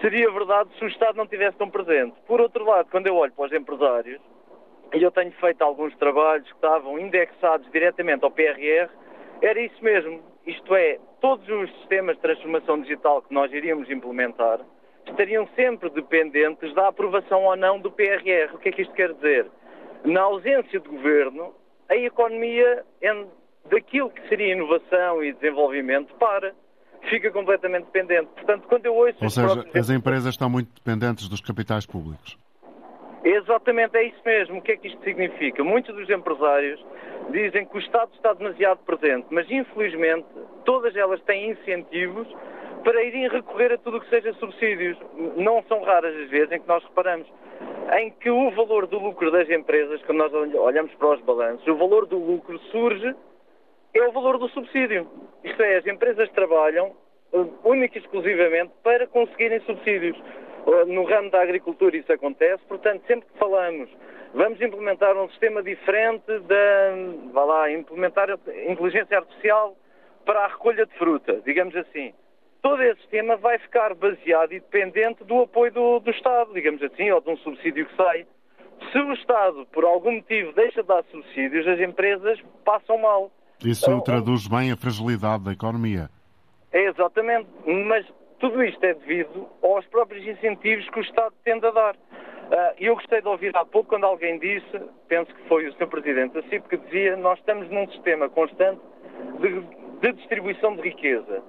seria 0.00 0.30
verdade 0.30 0.70
se 0.78 0.84
o 0.84 0.88
Estado 0.88 1.16
não 1.16 1.26
tivesse 1.26 1.58
tão 1.58 1.68
presente. 1.68 2.14
Por 2.26 2.40
outro 2.40 2.64
lado, 2.64 2.88
quando 2.90 3.06
eu 3.06 3.16
olho 3.16 3.32
para 3.32 3.46
os 3.46 3.52
empresários, 3.52 4.20
e 4.94 5.02
eu 5.02 5.10
tenho 5.10 5.30
feito 5.32 5.62
alguns 5.62 5.94
trabalhos 5.96 6.46
que 6.48 6.54
estavam 6.54 6.98
indexados 6.98 7.70
diretamente 7.70 8.24
ao 8.24 8.30
PRR, 8.30 8.90
era 9.42 9.60
isso 9.60 9.82
mesmo. 9.84 10.20
Isto 10.46 10.74
é, 10.74 10.98
todos 11.20 11.48
os 11.48 11.70
sistemas 11.78 12.16
de 12.16 12.22
transformação 12.22 12.80
digital 12.80 13.22
que 13.22 13.32
nós 13.32 13.52
iríamos 13.52 13.90
implementar 13.90 14.60
estariam 15.06 15.48
sempre 15.54 15.90
dependentes 15.90 16.74
da 16.74 16.88
aprovação 16.88 17.44
ou 17.44 17.56
não 17.56 17.80
do 17.80 17.90
PRR. 17.90 18.54
O 18.54 18.58
que 18.58 18.68
é 18.68 18.72
que 18.72 18.82
isto 18.82 18.94
quer 18.94 19.12
dizer? 19.14 19.46
Na 20.04 20.22
ausência 20.22 20.80
de 20.80 20.88
governo, 20.88 21.52
a 21.88 21.96
economia 21.96 22.84
daquilo 23.68 24.10
que 24.10 24.28
seria 24.28 24.52
inovação 24.52 25.22
e 25.22 25.32
desenvolvimento 25.32 26.14
para 26.14 26.54
fica 27.08 27.30
completamente 27.30 27.86
dependente. 27.86 28.28
Portanto, 28.34 28.66
quando 28.68 28.86
eu 28.86 28.94
ouço... 28.94 29.16
Ou 29.22 29.30
seja, 29.30 29.46
próprios... 29.46 29.76
as 29.76 29.90
empresas 29.90 30.34
estão 30.34 30.48
muito 30.48 30.70
dependentes 30.74 31.28
dos 31.28 31.40
capitais 31.40 31.86
públicos. 31.86 32.38
Exatamente, 33.24 33.96
é 33.96 34.04
isso 34.04 34.20
mesmo. 34.24 34.58
O 34.58 34.62
que 34.62 34.72
é 34.72 34.76
que 34.76 34.88
isto 34.88 35.02
significa? 35.02 35.62
Muitos 35.62 35.94
dos 35.94 36.08
empresários 36.08 36.84
dizem 37.30 37.66
que 37.66 37.76
o 37.76 37.80
Estado 37.80 38.10
está 38.14 38.32
demasiado 38.32 38.78
presente, 38.78 39.26
mas 39.30 39.50
infelizmente 39.50 40.26
todas 40.64 40.96
elas 40.96 41.20
têm 41.22 41.50
incentivos 41.50 42.26
para 42.82 43.02
irem 43.02 43.28
recorrer 43.28 43.72
a 43.72 43.78
tudo 43.78 43.98
o 43.98 44.00
que 44.00 44.08
seja 44.08 44.32
subsídios. 44.34 44.96
Não 45.36 45.62
são 45.68 45.82
raras 45.82 46.14
as 46.16 46.30
vezes 46.30 46.50
em 46.52 46.60
que 46.60 46.68
nós 46.68 46.82
reparamos 46.84 47.30
em 47.98 48.10
que 48.10 48.30
o 48.30 48.50
valor 48.52 48.86
do 48.86 48.98
lucro 48.98 49.30
das 49.30 49.48
empresas, 49.50 50.00
quando 50.02 50.18
nós 50.18 50.32
olhamos 50.32 50.94
para 50.94 51.14
os 51.14 51.20
balanços, 51.22 51.66
o 51.66 51.76
valor 51.76 52.06
do 52.06 52.16
lucro 52.16 52.58
surge 52.70 53.14
é 53.92 54.02
o 54.02 54.12
valor 54.12 54.38
do 54.38 54.48
subsídio. 54.50 55.06
Isto 55.42 55.62
é, 55.62 55.76
as 55.76 55.86
empresas 55.86 56.30
trabalham 56.30 56.94
uh, 57.32 57.52
única 57.64 57.98
e 57.98 58.00
exclusivamente 58.00 58.72
para 58.82 59.06
conseguirem 59.08 59.60
subsídios. 59.60 60.16
No 60.86 61.04
ramo 61.04 61.30
da 61.30 61.42
agricultura 61.42 61.96
isso 61.96 62.12
acontece, 62.12 62.62
portanto, 62.68 63.02
sempre 63.06 63.26
que 63.28 63.38
falamos 63.38 63.88
vamos 64.34 64.60
implementar 64.60 65.16
um 65.16 65.28
sistema 65.30 65.62
diferente 65.62 66.38
da, 66.40 67.32
vá 67.32 67.44
lá, 67.44 67.72
implementar 67.72 68.28
inteligência 68.68 69.18
artificial 69.18 69.76
para 70.24 70.44
a 70.44 70.48
recolha 70.48 70.86
de 70.86 70.94
fruta, 70.94 71.40
digamos 71.44 71.74
assim. 71.76 72.12
Todo 72.62 72.82
esse 72.82 73.00
sistema 73.00 73.36
vai 73.36 73.58
ficar 73.58 73.94
baseado 73.94 74.52
e 74.52 74.60
dependente 74.60 75.24
do 75.24 75.42
apoio 75.42 75.72
do, 75.72 76.00
do 76.00 76.10
Estado, 76.10 76.52
digamos 76.52 76.82
assim, 76.82 77.10
ou 77.10 77.20
de 77.20 77.30
um 77.30 77.36
subsídio 77.38 77.86
que 77.86 77.96
sai. 77.96 78.26
Se 78.92 78.98
o 78.98 79.12
Estado, 79.12 79.66
por 79.72 79.84
algum 79.84 80.12
motivo, 80.12 80.52
deixa 80.52 80.82
de 80.82 80.88
dar 80.88 81.02
subsídios, 81.04 81.66
as 81.66 81.80
empresas 81.80 82.38
passam 82.64 82.98
mal. 82.98 83.30
Isso 83.64 83.86
então, 83.86 84.00
traduz 84.00 84.46
bem 84.46 84.72
a 84.72 84.76
fragilidade 84.76 85.44
da 85.44 85.52
economia. 85.52 86.08
É 86.72 86.84
exatamente, 86.86 87.48
mas 87.66 88.06
tudo 88.40 88.64
isto 88.64 88.82
é 88.82 88.94
devido 88.94 89.46
aos 89.62 89.86
próprios 89.86 90.26
incentivos 90.26 90.88
que 90.88 90.98
o 90.98 91.02
Estado 91.02 91.34
tende 91.44 91.66
a 91.66 91.70
dar. 91.70 91.96
Ah, 92.50 92.74
eu 92.80 92.94
gostei 92.94 93.20
de 93.20 93.28
ouvir 93.28 93.54
há 93.56 93.64
pouco 93.64 93.90
quando 93.90 94.04
alguém 94.04 94.38
disse, 94.38 94.80
penso 95.06 95.32
que 95.32 95.42
foi 95.46 95.68
o 95.68 95.72
Sr. 95.74 95.86
Presidente 95.86 96.34
da 96.34 96.42
CIP, 96.48 96.68
que 96.68 96.76
dizia 96.78 97.16
nós 97.16 97.38
estamos 97.38 97.70
num 97.70 97.86
sistema 97.90 98.28
constante 98.28 98.80
de, 99.40 99.60
de 100.00 100.12
distribuição 100.14 100.74
de 100.74 100.82
riqueza. 100.82 101.42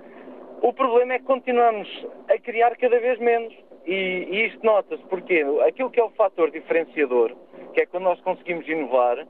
O 0.62 0.74
problema 0.74 1.14
é 1.14 1.20
que 1.20 1.26
continuamos 1.26 1.88
a 2.30 2.38
criar 2.38 2.76
cada 2.78 3.00
vez 3.00 3.18
menos. 3.20 3.54
E, 3.88 4.28
e 4.30 4.46
isto 4.46 4.64
nota-se 4.64 5.02
porque 5.06 5.44
aquilo 5.68 5.89
que 5.89 6.00
é 6.00 6.04
o 6.04 6.12
fator 6.12 6.52
diferenciador, 6.52 7.36
que 7.74 7.82
é 7.82 7.86
quando 7.88 8.04
nós 8.04 8.22
conseguimos 8.22 8.68
inovar, 8.68 9.26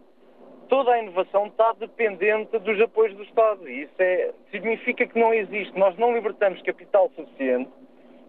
toda 0.72 0.94
a 0.94 1.00
inovação 1.00 1.48
está 1.48 1.74
dependente 1.74 2.58
dos 2.58 2.80
apoios 2.80 3.14
do 3.18 3.24
Estado. 3.24 3.70
E 3.70 3.82
isso 3.84 3.94
é, 4.00 4.32
significa 4.52 5.06
que 5.06 5.20
não 5.20 5.34
existe. 5.34 5.78
Nós 5.78 5.98
não 5.98 6.14
libertamos 6.14 6.62
capital 6.62 7.12
suficiente. 7.14 7.70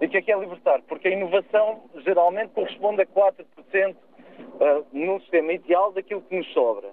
E 0.00 0.06
o 0.06 0.08
que 0.08 0.16
é 0.16 0.22
que 0.22 0.32
é 0.32 0.36
libertar? 0.36 0.82
Porque 0.88 1.06
a 1.06 1.12
inovação 1.12 1.84
geralmente 2.04 2.50
corresponde 2.50 3.02
a 3.02 3.06
4% 3.06 3.94
uh, 3.94 4.86
no 4.92 5.20
sistema 5.20 5.52
ideal 5.52 5.92
daquilo 5.92 6.20
que 6.22 6.36
nos 6.36 6.52
sobra. 6.52 6.90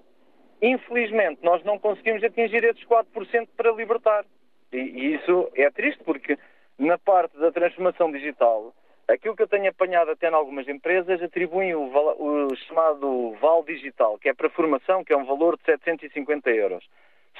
Infelizmente, 0.62 1.40
nós 1.42 1.64
não 1.64 1.80
conseguimos 1.80 2.22
atingir 2.22 2.62
esses 2.62 2.84
4% 2.84 3.48
para 3.56 3.72
libertar. 3.72 4.24
E 4.72 5.14
isso 5.14 5.50
é 5.56 5.68
triste 5.70 6.00
porque 6.04 6.38
na 6.78 6.96
parte 6.96 7.36
da 7.36 7.50
transformação 7.50 8.12
digital 8.12 8.72
Aquilo 9.12 9.34
que 9.34 9.42
eu 9.42 9.48
tenho 9.48 9.68
apanhado 9.68 10.10
até 10.10 10.28
em 10.28 10.34
algumas 10.34 10.68
empresas 10.68 11.20
atribuem 11.20 11.74
o, 11.74 11.82
o, 11.82 12.56
chamado 12.56 13.32
VAL 13.40 13.64
digital, 13.64 14.16
que 14.18 14.28
é 14.28 14.34
para 14.34 14.48
formação, 14.50 15.04
que 15.04 15.12
é 15.12 15.16
um 15.16 15.24
valor 15.24 15.56
de 15.56 15.64
750 15.64 16.50
euros. 16.50 16.88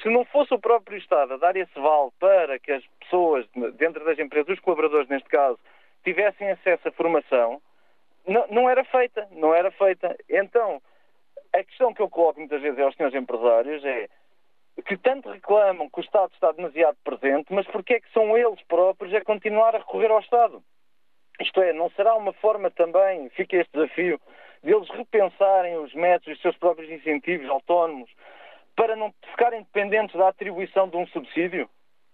Se 0.01 0.09
não 0.09 0.25
fosse 0.25 0.53
o 0.53 0.59
próprio 0.59 0.97
Estado 0.97 1.33
a 1.33 1.37
dar 1.37 1.55
esse 1.55 1.73
VAL 1.79 2.11
para 2.19 2.59
que 2.59 2.71
as 2.71 2.83
pessoas 2.99 3.45
dentro 3.77 4.03
das 4.03 4.19
empresas, 4.19 4.53
os 4.53 4.59
colaboradores 4.59 5.07
neste 5.07 5.29
caso, 5.29 5.59
tivessem 6.03 6.49
acesso 6.51 6.87
à 6.87 6.91
formação, 6.91 7.61
não, 8.27 8.45
não 8.47 8.69
era 8.69 8.83
feita, 8.83 9.27
não 9.31 9.53
era 9.53 9.71
feita. 9.71 10.15
Então, 10.29 10.81
a 11.53 11.63
questão 11.63 11.93
que 11.93 12.01
eu 12.01 12.09
coloco 12.09 12.39
muitas 12.39 12.61
vezes 12.61 12.79
aos 12.79 12.95
senhores 12.95 13.15
empresários 13.15 13.83
é 13.85 14.09
que 14.85 14.97
tanto 14.97 15.29
reclamam 15.29 15.89
que 15.89 15.99
o 15.99 16.03
Estado 16.03 16.31
está 16.33 16.51
demasiado 16.51 16.97
presente, 17.03 17.53
mas 17.53 17.67
porquê 17.67 17.95
é 17.95 17.99
que 17.99 18.11
são 18.11 18.37
eles 18.37 18.61
próprios 18.63 19.13
a 19.13 19.23
continuar 19.23 19.75
a 19.75 19.79
recorrer 19.79 20.09
ao 20.09 20.19
Estado? 20.19 20.63
Isto 21.41 21.61
é, 21.61 21.73
não 21.73 21.89
será 21.91 22.15
uma 22.15 22.33
forma 22.33 22.69
também, 22.69 23.29
fica 23.29 23.57
este 23.57 23.71
desafio, 23.73 24.19
de 24.63 24.73
eles 24.73 24.89
repensarem 24.89 25.77
os 25.77 25.93
métodos, 25.93 26.37
os 26.37 26.41
seus 26.41 26.57
próprios 26.57 26.89
incentivos 26.89 27.49
autónomos, 27.49 28.09
para 28.75 28.95
não 28.95 29.13
ficarem 29.31 29.63
dependentes 29.63 30.15
da 30.15 30.29
atribuição 30.29 30.87
de 30.87 30.97
um 30.97 31.07
subsídio? 31.07 31.67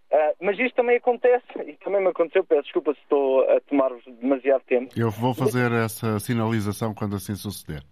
Uh, 0.10 0.34
mas 0.40 0.58
isto 0.58 0.76
também 0.76 0.96
acontece, 0.96 1.46
e 1.66 1.74
também 1.78 2.02
me 2.02 2.08
aconteceu, 2.08 2.44
peço 2.46 2.64
desculpa 2.64 2.94
se 2.94 3.02
estou 3.02 3.42
a 3.50 3.60
tomar-vos 3.62 4.04
demasiado 4.06 4.64
tempo. 4.64 4.94
Eu 4.98 5.12
vou 5.12 5.34
fazer 5.34 5.70
essa 5.74 6.18
sinalização 6.20 6.94
quando 6.94 7.18
assim 7.18 7.36
suceder. 7.36 7.84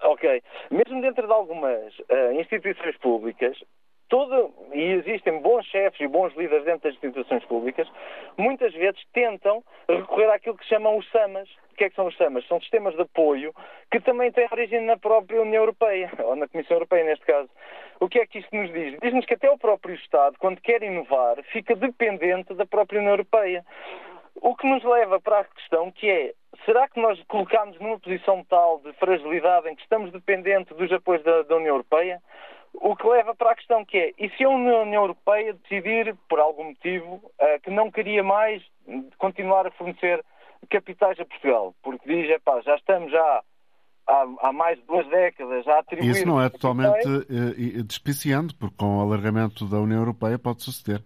Ok. 0.00 0.42
Mesmo 0.70 1.00
dentro 1.00 1.26
de 1.26 1.32
algumas 1.32 1.98
uh, 1.98 2.40
instituições 2.40 2.96
públicas, 2.98 3.58
todo, 4.08 4.52
e 4.72 4.82
existem 4.82 5.40
bons 5.40 5.66
chefes 5.66 6.00
e 6.00 6.06
bons 6.06 6.34
líderes 6.36 6.64
dentro 6.64 6.82
das 6.82 6.94
instituições 6.94 7.44
públicas, 7.44 7.88
muitas 8.36 8.72
vezes 8.74 9.00
tentam 9.12 9.62
recorrer 9.88 10.30
àquilo 10.30 10.56
que 10.56 10.66
chamam 10.66 10.96
os 10.96 11.10
SAMAs. 11.10 11.48
O 11.72 11.76
que 11.76 11.84
é 11.84 11.90
que 11.90 11.96
são 11.96 12.06
os 12.06 12.16
SAMAs? 12.16 12.46
São 12.46 12.60
sistemas 12.60 12.94
de 12.94 13.02
apoio 13.02 13.54
que 13.90 14.00
também 14.00 14.32
têm 14.32 14.48
origem 14.50 14.80
na 14.82 14.96
própria 14.96 15.42
União 15.42 15.62
Europeia, 15.62 16.10
ou 16.24 16.36
na 16.36 16.48
Comissão 16.48 16.76
Europeia 16.76 17.04
neste 17.04 17.24
caso. 17.24 17.50
O 18.00 18.08
que 18.08 18.18
é 18.18 18.26
que 18.26 18.38
isto 18.38 18.54
nos 18.54 18.72
diz? 18.72 18.98
Diz-nos 19.02 19.24
que 19.24 19.34
até 19.34 19.50
o 19.50 19.58
próprio 19.58 19.94
Estado, 19.94 20.36
quando 20.38 20.60
quer 20.60 20.82
inovar, 20.82 21.42
fica 21.52 21.74
dependente 21.74 22.54
da 22.54 22.66
própria 22.66 23.00
União 23.00 23.12
Europeia. 23.12 23.64
O 24.42 24.54
que 24.54 24.68
nos 24.68 24.84
leva 24.84 25.18
para 25.18 25.40
a 25.40 25.44
questão 25.44 25.90
que 25.90 26.10
é, 26.10 26.34
será 26.66 26.86
que 26.88 27.00
nós 27.00 27.22
colocamos 27.24 27.78
numa 27.80 27.98
posição 27.98 28.44
tal 28.44 28.80
de 28.80 28.92
fragilidade 28.94 29.68
em 29.68 29.74
que 29.74 29.82
estamos 29.82 30.12
dependentes 30.12 30.76
dos 30.76 30.92
apoios 30.92 31.22
da, 31.24 31.42
da 31.42 31.56
União 31.56 31.74
Europeia? 31.74 32.20
O 32.80 32.94
que 32.94 33.06
leva 33.06 33.34
para 33.34 33.52
a 33.52 33.56
questão 33.56 33.84
que 33.84 33.96
é, 33.96 34.12
e 34.18 34.28
se 34.30 34.44
a 34.44 34.48
União 34.48 34.92
Europeia 34.92 35.54
decidir, 35.54 36.14
por 36.28 36.38
algum 36.38 36.64
motivo, 36.64 37.14
uh, 37.14 37.60
que 37.62 37.70
não 37.70 37.90
queria 37.90 38.22
mais 38.22 38.62
continuar 39.18 39.66
a 39.66 39.70
fornecer 39.72 40.24
capitais 40.70 41.18
a 41.18 41.24
Portugal? 41.24 41.74
Porque 41.82 42.08
diz, 42.08 42.28
já 42.64 42.76
estamos 42.76 43.10
já 43.10 43.42
há, 44.06 44.26
há, 44.40 44.52
mais 44.52 44.78
de 44.78 44.84
duas 44.84 45.06
décadas 45.08 45.66
a 45.66 45.78
atribuir... 45.78 46.10
Isso 46.10 46.26
não 46.26 46.40
é 46.40 46.48
totalmente 46.48 47.08
uh, 47.08 47.82
despiciando, 47.84 48.54
porque 48.54 48.76
com 48.76 48.98
o 48.98 49.00
alargamento 49.00 49.64
da 49.66 49.78
União 49.78 50.00
Europeia 50.00 50.38
pode 50.38 50.62
suceder. 50.62 51.02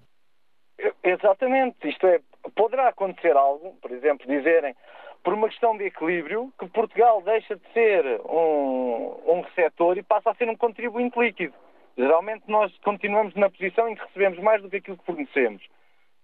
Exatamente. 1.02 1.88
Isto 1.88 2.06
é, 2.06 2.20
poderá 2.54 2.88
acontecer 2.88 3.36
algo, 3.36 3.76
por 3.80 3.90
exemplo, 3.90 4.26
dizerem 4.26 4.74
por 5.22 5.34
uma 5.34 5.48
questão 5.48 5.76
de 5.76 5.84
equilíbrio, 5.84 6.52
que 6.58 6.66
Portugal 6.68 7.22
deixa 7.22 7.56
de 7.56 7.72
ser 7.72 8.04
um, 8.22 9.20
um 9.26 9.40
receptor 9.42 9.98
e 9.98 10.02
passa 10.02 10.30
a 10.30 10.34
ser 10.34 10.48
um 10.48 10.56
contribuinte 10.56 11.18
líquido. 11.18 11.54
Geralmente 11.96 12.44
nós 12.48 12.72
continuamos 12.78 13.34
na 13.34 13.50
posição 13.50 13.88
em 13.88 13.94
que 13.94 14.02
recebemos 14.02 14.38
mais 14.38 14.62
do 14.62 14.70
que 14.70 14.76
aquilo 14.76 14.96
que 14.96 15.04
fornecemos. 15.04 15.62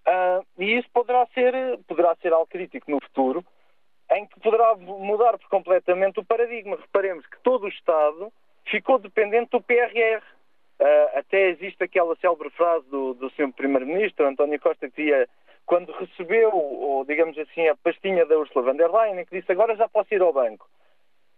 Uh, 0.07 0.47
e 0.59 0.79
isso 0.79 0.89
poderá 0.93 1.27
ser, 1.35 1.53
poderá 1.87 2.15
ser 2.17 2.33
algo 2.33 2.47
crítico 2.47 2.91
no 2.91 3.01
futuro, 3.01 3.45
em 4.13 4.25
que 4.27 4.41
poderá 4.41 4.75
mudar 4.77 5.37
por 5.37 5.49
completamente 5.49 6.21
o 6.21 6.25
paradigma. 6.25 6.77
Reparemos 6.77 7.27
que 7.27 7.41
todo 7.41 7.65
o 7.65 7.69
Estado 7.69 8.33
ficou 8.71 8.99
dependente 8.99 9.51
do 9.51 9.61
PRR. 9.61 10.23
Uh, 10.79 11.19
até 11.19 11.49
existe 11.49 11.83
aquela 11.83 12.15
célebre 12.17 12.51
frase 12.51 12.89
do, 12.89 13.15
do 13.15 13.31
Sr. 13.31 13.53
Primeiro-Ministro, 13.53 14.27
António 14.27 14.61
Costa, 14.61 14.89
que 14.89 14.97
dizia 14.97 15.29
quando 15.67 15.93
recebeu, 15.93 16.55
ou, 16.55 17.05
digamos 17.05 17.37
assim, 17.39 17.69
a 17.69 17.77
pastinha 17.77 18.25
da 18.25 18.39
Ursula 18.39 18.65
von 18.65 18.77
der 18.77 18.91
Leyen, 18.91 19.25
que 19.27 19.41
disse 19.41 19.53
agora 19.53 19.77
já 19.77 19.89
posso 19.89 20.15
ir 20.15 20.23
ao 20.23 20.33
banco. 20.33 20.67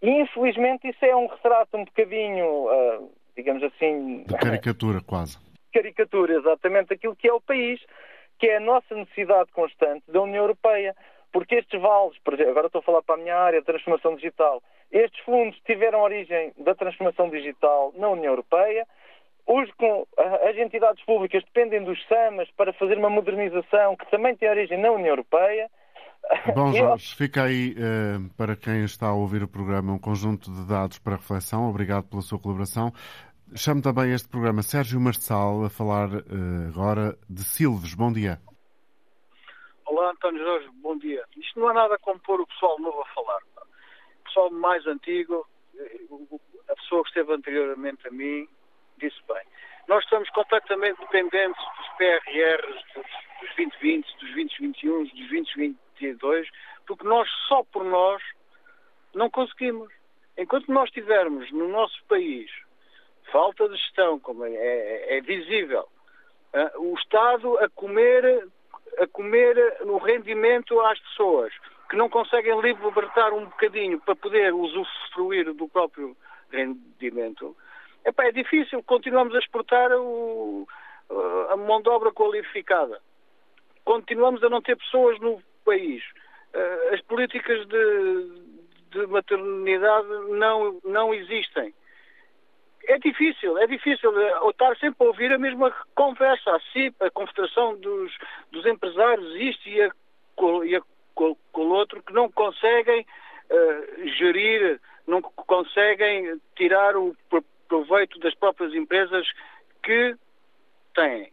E 0.03 0.11
infelizmente 0.11 0.89
isso 0.89 1.05
é 1.05 1.17
um 1.17 1.27
retrato 1.27 1.77
um 1.77 1.85
bocadinho, 1.85 2.47
uh, 2.67 3.11
digamos 3.35 3.63
assim. 3.65 4.25
De 4.25 4.37
caricatura, 4.37 5.01
quase. 5.01 5.39
Caricatura, 5.73 6.35
exatamente, 6.35 6.93
aquilo 6.93 7.17
que 7.17 7.29
é 7.29 7.33
o 7.33 7.41
país, 7.41 7.81
que 8.39 8.47
é 8.47 8.59
a 8.59 8.61
nossa 8.61 8.95
necessidade 8.95 9.51
constante 9.53 10.05
da 10.09 10.21
União 10.21 10.45
Europeia. 10.45 10.95
Porque 11.33 11.57
estes 11.57 11.81
vales, 11.81 12.17
por 12.25 12.35
exemplo, 12.35 12.53
agora 12.53 12.67
estou 12.69 12.79
a 12.79 12.83
falar 12.83 13.03
para 13.03 13.17
a 13.17 13.19
minha 13.19 13.37
área, 13.37 13.63
transformação 13.63 14.15
digital, 14.15 14.63
estes 14.91 15.21
fundos 15.25 15.59
tiveram 15.67 16.01
origem 16.01 16.53
da 16.57 16.75
transformação 16.75 17.29
digital 17.29 17.93
na 17.97 18.09
União 18.09 18.33
Europeia 18.33 18.87
os, 19.49 19.71
as 20.47 20.57
entidades 20.59 21.03
públicas 21.05 21.43
dependem 21.43 21.83
dos 21.83 21.99
SAMAs 22.07 22.51
para 22.51 22.73
fazer 22.75 22.99
uma 22.99 23.09
modernização 23.09 23.97
que 23.97 24.09
também 24.11 24.37
tem 24.37 24.49
origem 24.49 24.79
na 24.79 24.91
União 24.91 25.09
Europeia. 25.09 25.71
Bom, 26.55 26.71
Jorge, 26.77 27.17
fica 27.17 27.45
aí 27.45 27.73
uh, 27.73 28.29
para 28.37 28.55
quem 28.55 28.85
está 28.85 29.09
a 29.09 29.15
ouvir 29.15 29.43
o 29.43 29.49
programa 29.49 29.95
um 29.95 29.99
conjunto 29.99 30.51
de 30.53 30.69
dados 30.69 30.99
para 30.99 31.17
reflexão. 31.17 31.71
Obrigado 31.71 32.05
pela 32.05 32.21
sua 32.21 32.39
colaboração. 32.39 32.93
Chamo 33.57 33.81
também 33.81 34.13
este 34.13 34.29
programa 34.29 34.61
Sérgio 34.61 35.01
Marçal 35.01 35.65
a 35.65 35.71
falar 35.71 36.09
uh, 36.11 36.69
agora 36.69 37.17
de 37.29 37.43
Silves. 37.43 37.95
Bom 37.95 38.13
dia. 38.13 38.39
Olá, 39.87 40.11
António 40.11 40.45
Jorge, 40.45 40.69
bom 40.83 40.99
dia. 40.99 41.25
Isto 41.39 41.59
não 41.59 41.69
há 41.69 41.73
nada 41.73 41.97
como 42.03 42.21
pôr 42.21 42.39
o 42.39 42.47
pessoal 42.47 42.79
novo 42.79 43.01
a 43.01 43.07
falar. 43.15 43.41
O 44.21 44.25
pessoal 44.25 44.51
mais 44.51 44.87
antigo, 44.87 45.47
eh, 45.75 46.01
a 46.69 46.75
pessoa 46.75 47.03
que 47.05 47.09
esteve 47.09 47.33
anteriormente 47.33 48.07
a 48.07 48.11
mim, 48.11 48.47
disse 48.99 49.21
bem. 49.27 49.43
Nós 49.87 50.05
estamos 50.05 50.29
completamente 50.31 51.01
dependentes 51.01 51.63
dos 51.77 51.89
PRRs, 51.97 52.85
dos, 52.95 53.07
dos 53.41 53.57
2020, 53.57 54.07
dos 54.19 54.35
2021, 54.35 55.03
dos 55.05 55.13
2022, 55.13 56.49
porque 56.87 57.05
nós, 57.05 57.29
só 57.49 57.63
por 57.65 57.85
nós, 57.85 58.23
não 59.15 59.31
conseguimos. 59.31 59.93
Enquanto 60.37 60.71
nós 60.71 60.91
tivermos 60.91 61.51
no 61.51 61.69
nosso 61.69 62.03
país 62.05 62.51
falta 63.33 63.69
de 63.69 63.77
gestão, 63.77 64.19
como 64.21 64.45
é, 64.45 64.55
é, 64.55 65.19
é 65.19 65.21
visível, 65.21 65.89
uh, 66.55 66.81
o 66.81 66.95
Estado 66.95 67.59
a 67.59 67.69
comer 67.71 68.49
a 68.99 69.07
comer 69.07 69.79
no 69.85 69.99
rendimento 69.99 70.81
às 70.81 70.99
pessoas 71.01 71.53
que 71.89 71.97
não 71.97 72.09
conseguem 72.09 72.61
libertar 72.61 73.33
um 73.33 73.45
bocadinho 73.45 74.01
para 74.01 74.17
poder 74.17 74.53
usufruir 74.53 75.53
do 75.55 75.69
próprio 75.69 76.17
rendimento, 76.51 77.57
epá, 78.09 78.25
é 78.25 78.33
difícil. 78.33 78.83
Continuamos 78.83 79.35
a 79.35 79.39
exportar 79.39 79.91
o, 79.93 80.67
a 81.51 81.57
mão 81.57 81.81
de 81.83 81.89
obra 81.89 82.13
qualificada. 82.13 83.01
Continuamos 83.85 84.43
a 84.43 84.49
não 84.49 84.61
ter 84.61 84.77
pessoas 84.77 85.19
no 85.21 85.43
país. 85.65 86.03
Eh, 86.53 86.91
as 86.95 87.01
políticas 87.03 87.67
de, 87.67 88.29
de 88.91 89.07
maternidade 89.07 90.09
não, 90.31 90.79
não 90.85 91.15
existem 91.15 91.75
é 92.89 92.99
difícil, 92.99 93.59
é 93.59 93.67
difícil 93.67 94.11
uh, 94.11 94.51
estar 94.51 94.75
sempre 94.79 95.05
a 95.05 95.09
ouvir 95.09 95.31
a 95.31 95.39
mesma 95.39 95.71
conversa, 95.95 96.57
a 96.57 96.61
CIP, 96.73 96.97
a 97.01 97.11
Confederação 97.11 97.77
dos, 97.77 98.11
dos 98.51 98.65
Empresários, 98.65 99.37
isto 99.37 99.69
e 99.69 99.83
a, 99.83 99.91
e 100.65 100.75
a 100.75 100.81
com 101.15 101.37
o 101.55 101.69
outro, 101.71 102.03
que 102.03 102.13
não 102.13 102.31
conseguem 102.31 103.05
uh, 103.51 104.09
gerir, 104.19 104.81
não 105.07 105.21
conseguem 105.21 106.41
tirar 106.57 106.97
o 106.97 107.15
proveito 107.69 108.19
das 108.21 108.35
próprias 108.35 108.75
empresas 108.75 109.27
que 109.83 110.17
têm 110.95 111.31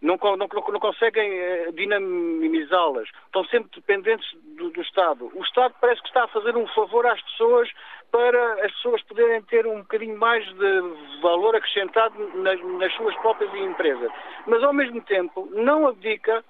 não, 0.00 0.16
não, 0.16 0.48
não 0.48 0.80
conseguem 0.80 1.30
eh, 1.30 1.72
dinamizá-las, 1.72 3.08
estão 3.26 3.44
sempre 3.44 3.70
dependentes 3.74 4.26
do, 4.56 4.70
do, 4.70 4.80
Estado. 4.80 5.30
O 5.34 5.42
Estado 5.42 5.74
parece 5.78 6.00
que 6.00 6.08
está 6.08 6.24
a 6.24 6.28
fazer 6.28 6.56
um 6.56 6.66
favor 6.68 7.06
às 7.06 7.20
pessoas 7.22 7.68
para 8.10 8.64
as 8.64 8.72
pessoas 8.72 9.02
poderem 9.02 9.42
ter 9.42 9.66
um 9.66 9.80
bocadinho 9.80 10.18
mais 10.18 10.44
de 10.46 11.20
valor 11.20 11.54
acrescentado 11.54 12.16
nas, 12.38 12.58
nas 12.78 12.92
suas 12.94 13.14
próprias 13.16 13.54
empresas. 13.54 14.10
Mas, 14.46 14.62
ao 14.62 14.72
mesmo 14.72 15.02
tempo, 15.02 15.48
não 15.52 15.86
abdica 15.86 16.42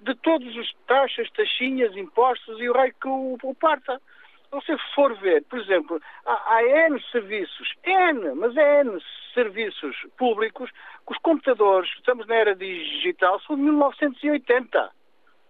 de 0.00 0.14
todos 0.16 0.54
os 0.54 0.72
taxas, 0.86 1.30
taxinhas, 1.30 1.96
impostos 1.96 2.60
e 2.60 2.68
o 2.68 2.72
raio 2.72 2.94
que 3.00 3.08
o, 3.08 3.38
o 3.42 3.54
parta. 3.54 4.00
Se 4.50 4.56
você 4.56 4.76
for 4.96 5.14
ver, 5.18 5.44
por 5.44 5.60
exemplo, 5.60 6.00
há, 6.26 6.54
há 6.54 6.62
N 6.88 7.00
serviços, 7.12 7.72
N, 7.84 8.34
mas 8.34 8.56
é 8.56 8.80
N 8.80 9.00
serviços 9.32 9.96
públicos, 10.18 10.68
que 11.06 11.12
os 11.12 11.18
computadores, 11.18 11.88
estamos 11.96 12.26
na 12.26 12.34
era 12.34 12.56
digital, 12.56 13.40
são 13.42 13.54
de 13.54 13.62
1980. 13.62 14.90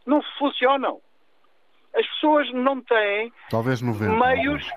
Não 0.05 0.21
funcionam. 0.39 1.01
As 1.95 2.07
pessoas 2.07 2.53
não 2.53 2.83
têm 2.83 3.33
Talvez 3.49 3.81
90, 3.81 4.13
meios. 4.13 4.69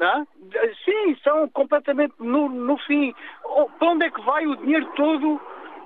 Não? 0.00 0.26
Sim, 0.84 1.16
são 1.22 1.48
completamente 1.50 2.14
no, 2.18 2.48
no 2.48 2.78
fim. 2.78 3.14
Para 3.78 3.88
onde 3.90 4.06
é 4.06 4.10
que 4.10 4.20
vai 4.22 4.44
o 4.44 4.56
dinheiro 4.56 4.90
todo 4.96 5.40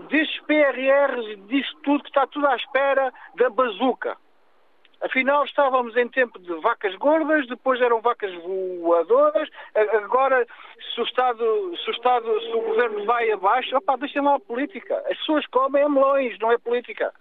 destes 0.09 0.41
PRRs 0.47 1.27
e 1.27 1.37
disto 1.49 1.77
tudo 1.83 2.03
que 2.03 2.09
está 2.09 2.27
tudo 2.27 2.47
à 2.47 2.57
espera 2.57 3.13
da 3.37 3.51
bazuca? 3.51 4.17
Afinal, 5.05 5.45
estávamos 5.45 5.95
em 5.99 6.09
tempo 6.09 6.39
de 6.39 6.55
vacas 6.63 6.95
gordas, 6.95 7.47
depois 7.47 7.79
eram 7.79 8.01
vacas 8.01 8.33
voadoras, 8.43 9.51
agora, 10.03 10.47
se 10.95 10.99
o 10.99 11.05
Estado, 11.05 11.77
se 11.77 11.91
o, 11.91 11.93
Estado, 11.93 12.41
se 12.41 12.53
o 12.55 12.63
governo 12.63 13.05
vai 13.05 13.31
abaixo, 13.31 13.77
opá, 13.77 13.97
deixem 13.97 14.23
lá 14.23 14.37
a 14.37 14.41
política. 14.41 14.97
As 15.11 15.19
pessoas 15.19 15.47
comem 15.49 15.83
é 15.83 15.89
melões, 15.91 16.39
não 16.39 16.51
é 16.51 16.57
política. 16.57 17.13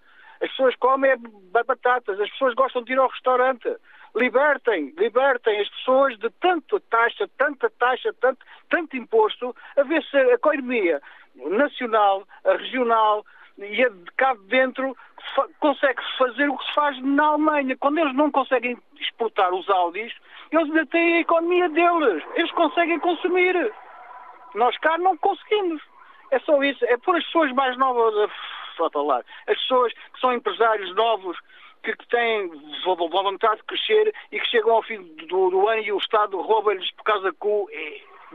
As 0.41 0.49
pessoas 0.51 0.75
comem 0.77 1.11
é 1.11 1.17
batatas, 1.65 2.21
as 2.21 2.29
pessoas 2.29 2.53
gostam 2.53 2.83
de 2.83 2.93
ir 2.93 2.99
ao 2.99 3.09
restaurante. 3.09 3.75
Libertem, 4.15 4.93
libertem 4.97 5.59
as 5.59 5.67
pessoas 5.67 6.17
de 6.19 6.29
tanta 6.39 6.79
taxa, 6.89 7.29
tanta 7.37 7.69
taxa, 7.69 8.13
tanto, 8.21 8.45
tanto 8.69 8.95
imposto, 8.95 9.53
a 9.75 9.83
ver 9.83 10.01
se 10.03 10.15
a 10.15 10.33
economia 10.35 11.01
nacional, 11.35 12.25
a 12.45 12.53
regional, 12.53 13.25
e 13.57 13.83
a 13.83 13.89
de 13.89 14.11
cá 14.17 14.35
dentro 14.47 14.95
consegue 15.59 16.01
fazer 16.17 16.49
o 16.49 16.57
que 16.57 16.65
se 16.65 16.73
faz 16.73 17.01
na 17.01 17.25
Alemanha. 17.25 17.77
Quando 17.77 17.99
eles 17.99 18.15
não 18.15 18.31
conseguem 18.31 18.77
exportar 18.99 19.53
os 19.53 19.69
Audis, 19.69 20.13
eles 20.51 20.65
ainda 20.65 20.85
têm 20.87 21.17
a 21.17 21.19
economia 21.21 21.69
deles. 21.69 22.23
Eles 22.35 22.51
conseguem 22.51 22.99
consumir. 22.99 23.73
Nós 24.55 24.77
cá 24.79 24.97
não 24.97 25.17
conseguimos. 25.17 25.81
É 26.31 26.39
só 26.39 26.61
isso. 26.63 26.83
É 26.85 26.97
por 26.97 27.15
as 27.15 27.23
pessoas 27.25 27.51
mais 27.53 27.77
novas 27.77 28.15
a 28.17 28.89
falar. 28.89 29.23
As 29.47 29.57
pessoas 29.57 29.93
que 29.93 30.19
são 30.19 30.33
empresários 30.33 30.93
novos, 30.95 31.37
que, 31.83 31.95
têm 32.07 32.49
vontade 32.85 33.57
de 33.57 33.63
crescer 33.63 34.15
e 34.31 34.39
que 34.39 34.47
chegam 34.47 34.73
ao 34.73 34.83
fim 34.83 35.01
do, 35.27 35.49
do 35.49 35.67
ano 35.67 35.81
e 35.81 35.91
o 35.91 35.97
Estado 35.97 36.39
rouba-lhes 36.39 36.89
por 36.91 37.03
causa 37.03 37.31
que 37.31 37.47
o 37.47 37.67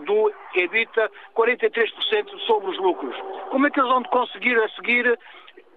do 0.05 0.33
evita 0.55 1.11
43% 1.35 2.39
sobre 2.47 2.71
os 2.71 2.79
lucros. 2.79 3.17
Como 3.51 3.67
é 3.67 3.71
que 3.71 3.81
eles 3.81 3.91
vão 3.91 4.03
conseguir 4.05 4.59
a 4.59 4.69
seguir 4.71 5.19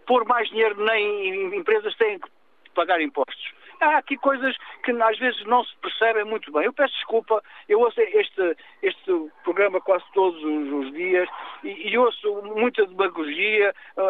pôr 0.05 0.26
mais 0.26 0.49
dinheiro 0.49 0.84
nem 0.84 1.55
empresas 1.55 1.95
têm 1.95 2.19
que 2.19 2.30
pagar 2.74 3.01
impostos? 3.01 3.53
Há 3.82 3.97
aqui 3.97 4.15
coisas 4.15 4.55
que 4.84 4.91
às 4.91 5.17
vezes 5.17 5.43
não 5.45 5.63
se 5.63 5.76
percebem 5.78 6.24
muito 6.24 6.51
bem. 6.51 6.65
Eu 6.65 6.74
peço 6.74 6.93
desculpa, 6.93 7.41
eu 7.67 7.80
ouço 7.80 7.99
este, 7.99 8.55
este 8.84 9.11
programa 9.43 9.82
quase 9.82 10.05
todos 10.13 10.39
os, 10.43 10.93
dias 10.93 11.28
e, 11.63 11.89
e 11.89 11.97
ouço 11.97 12.43
muita 12.55 12.86
demagogia. 12.86 13.74
Uh, 13.97 14.01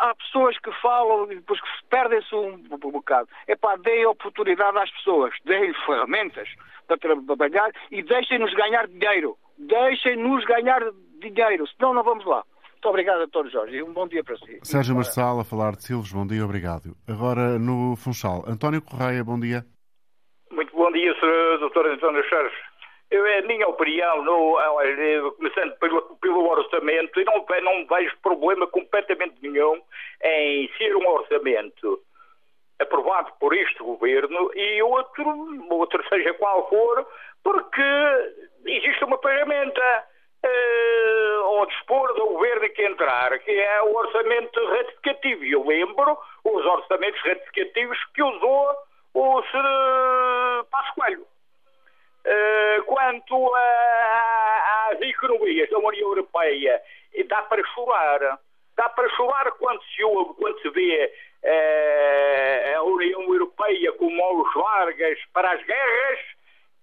há 0.00 0.14
pessoas 0.18 0.58
que 0.58 0.70
falam 0.72 1.32
e 1.32 1.36
depois 1.36 1.58
que 1.58 1.68
perdem-se 1.88 2.34
um, 2.34 2.62
um, 2.70 2.90
bocado. 2.90 3.26
É 3.46 3.56
pá, 3.56 3.76
deem 3.76 4.04
oportunidade 4.04 4.76
às 4.76 4.90
pessoas, 4.90 5.34
deem 5.46 5.72
ferramentas 5.86 6.48
para 6.86 6.98
trabalhar 6.98 7.72
e 7.90 8.02
deixem-nos 8.02 8.52
ganhar 8.52 8.86
dinheiro. 8.88 9.38
Deixem-nos 9.58 10.44
ganhar 10.44 10.80
dinheiro, 11.20 11.66
senão 11.68 11.94
não 11.94 12.02
vamos 12.02 12.24
lá. 12.26 12.44
Muito 12.72 12.88
obrigado, 12.88 13.18
doutor 13.18 13.48
Jorge, 13.50 13.76
e 13.76 13.82
um 13.82 13.92
bom 13.92 14.06
dia 14.06 14.22
para 14.22 14.36
si. 14.36 14.58
Sérgio 14.62 14.94
Marçal, 14.94 15.40
a 15.40 15.44
falar 15.44 15.72
de 15.72 15.84
Silves, 15.84 16.12
bom 16.12 16.26
dia, 16.26 16.44
obrigado. 16.44 16.94
Agora 17.08 17.58
no 17.58 17.96
Funchal, 17.96 18.44
António 18.46 18.82
Correia, 18.82 19.24
bom 19.24 19.40
dia. 19.40 19.64
Muito 20.50 20.76
bom 20.76 20.92
dia, 20.92 21.14
Sr. 21.14 21.60
doutor 21.60 21.86
António 21.86 22.22
Jorge. 22.28 22.54
Eu, 23.10 23.24
é 23.26 23.38
a 23.38 23.46
minha 23.46 23.66
opinião, 23.68 24.24
no, 24.24 24.58
começando 25.36 25.72
pelo, 25.78 26.02
pelo 26.16 26.46
orçamento, 26.46 27.20
eu 27.20 27.24
não, 27.24 27.46
não 27.62 27.86
vejo 27.86 28.16
problema 28.22 28.66
completamente 28.66 29.36
nenhum 29.40 29.80
em 30.22 30.68
ser 30.76 30.94
um 30.96 31.06
orçamento 31.08 32.02
aprovado 32.80 33.32
por 33.38 33.54
este 33.54 33.78
governo 33.78 34.50
e 34.54 34.82
outro, 34.82 35.24
outro 35.70 36.06
seja 36.08 36.34
qual 36.34 36.68
for, 36.68 37.06
porque 37.42 37.82
existe 38.66 39.04
uma 39.04 39.18
ferramenta 39.18 40.04
uh, 40.44 41.44
ao 41.44 41.66
dispor 41.66 42.12
do 42.14 42.26
governo 42.26 42.68
que 42.70 42.82
entrar, 42.82 43.38
que 43.38 43.50
é 43.50 43.82
o 43.82 43.94
orçamento 43.94 44.66
retificativo. 44.70 45.44
E 45.44 45.52
eu 45.52 45.64
lembro 45.66 46.18
os 46.44 46.66
orçamentos 46.66 47.20
retificativos 47.22 47.98
que 48.14 48.22
usou 48.22 48.76
o 49.14 49.42
Sr. 49.42 50.64
Passo 50.70 50.94
Coelho. 50.94 51.26
Uh, 52.26 52.82
quanto 52.84 53.54
a, 53.54 54.88
às 54.90 55.00
economias 55.02 55.68
da 55.70 55.78
União 55.78 56.08
Europeia, 56.08 56.82
dá 57.28 57.42
para 57.42 57.64
chorar. 57.66 58.38
Dá 58.76 58.88
para 58.88 59.08
chorar 59.10 59.52
quando 59.52 59.80
se 59.84 60.02
quando 60.36 60.60
se 60.60 60.70
vê 60.70 61.12
uh, 61.44 62.78
a 62.78 62.82
União 62.82 63.22
Europeia 63.22 63.92
com 63.92 64.10
mãos 64.10 64.54
largas 64.54 65.18
para 65.32 65.52
as 65.52 65.64
guerras 65.64 66.18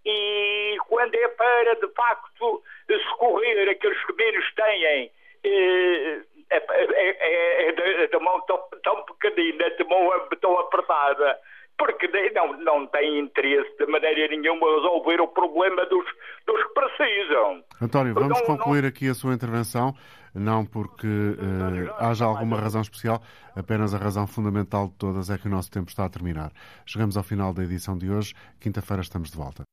e 0.05 0.77
quando 0.87 1.13
é 1.15 1.27
para, 1.27 1.75
de 1.75 1.87
facto, 1.93 2.63
socorrer 3.09 3.69
aqueles 3.69 4.03
que 4.05 4.13
menos 4.13 4.53
têm, 4.55 5.11
eh, 5.43 6.21
é, 6.49 6.57
é, 6.57 8.05
é, 8.11 8.19
mão 8.19 8.41
tão, 8.41 8.59
tão 8.83 9.03
pequenina, 9.05 9.69
de 9.71 9.83
mão 9.83 10.09
tão 10.41 10.59
apertada, 10.59 11.37
porque 11.77 12.07
não, 12.33 12.53
não 12.59 12.87
tem 12.87 13.19
interesse 13.19 13.75
de 13.77 13.85
maneira 13.85 14.27
nenhuma 14.27 14.75
resolver 14.75 15.21
o 15.21 15.27
problema 15.27 15.85
dos, 15.85 16.05
dos 16.45 16.63
que 16.63 16.73
precisam. 16.73 17.63
António, 17.81 18.13
vamos 18.13 18.39
não, 18.39 18.45
concluir 18.45 18.81
não... 18.81 18.89
aqui 18.89 19.07
a 19.07 19.13
sua 19.13 19.33
intervenção. 19.33 19.93
Não 20.33 20.65
porque 20.65 21.07
uh, 21.07 21.93
haja 21.99 22.25
alguma 22.25 22.59
razão 22.59 22.81
especial, 22.81 23.21
apenas 23.55 23.93
a 23.93 23.97
razão 23.97 24.25
fundamental 24.27 24.87
de 24.87 24.93
todas 24.93 25.29
é 25.29 25.37
que 25.37 25.47
o 25.47 25.51
nosso 25.51 25.69
tempo 25.69 25.89
está 25.89 26.05
a 26.05 26.09
terminar. 26.09 26.51
Chegamos 26.85 27.17
ao 27.17 27.23
final 27.23 27.53
da 27.53 27.63
edição 27.63 27.97
de 27.97 28.09
hoje. 28.09 28.33
Quinta-feira 28.59 29.01
estamos 29.01 29.29
de 29.29 29.37
volta. 29.37 29.63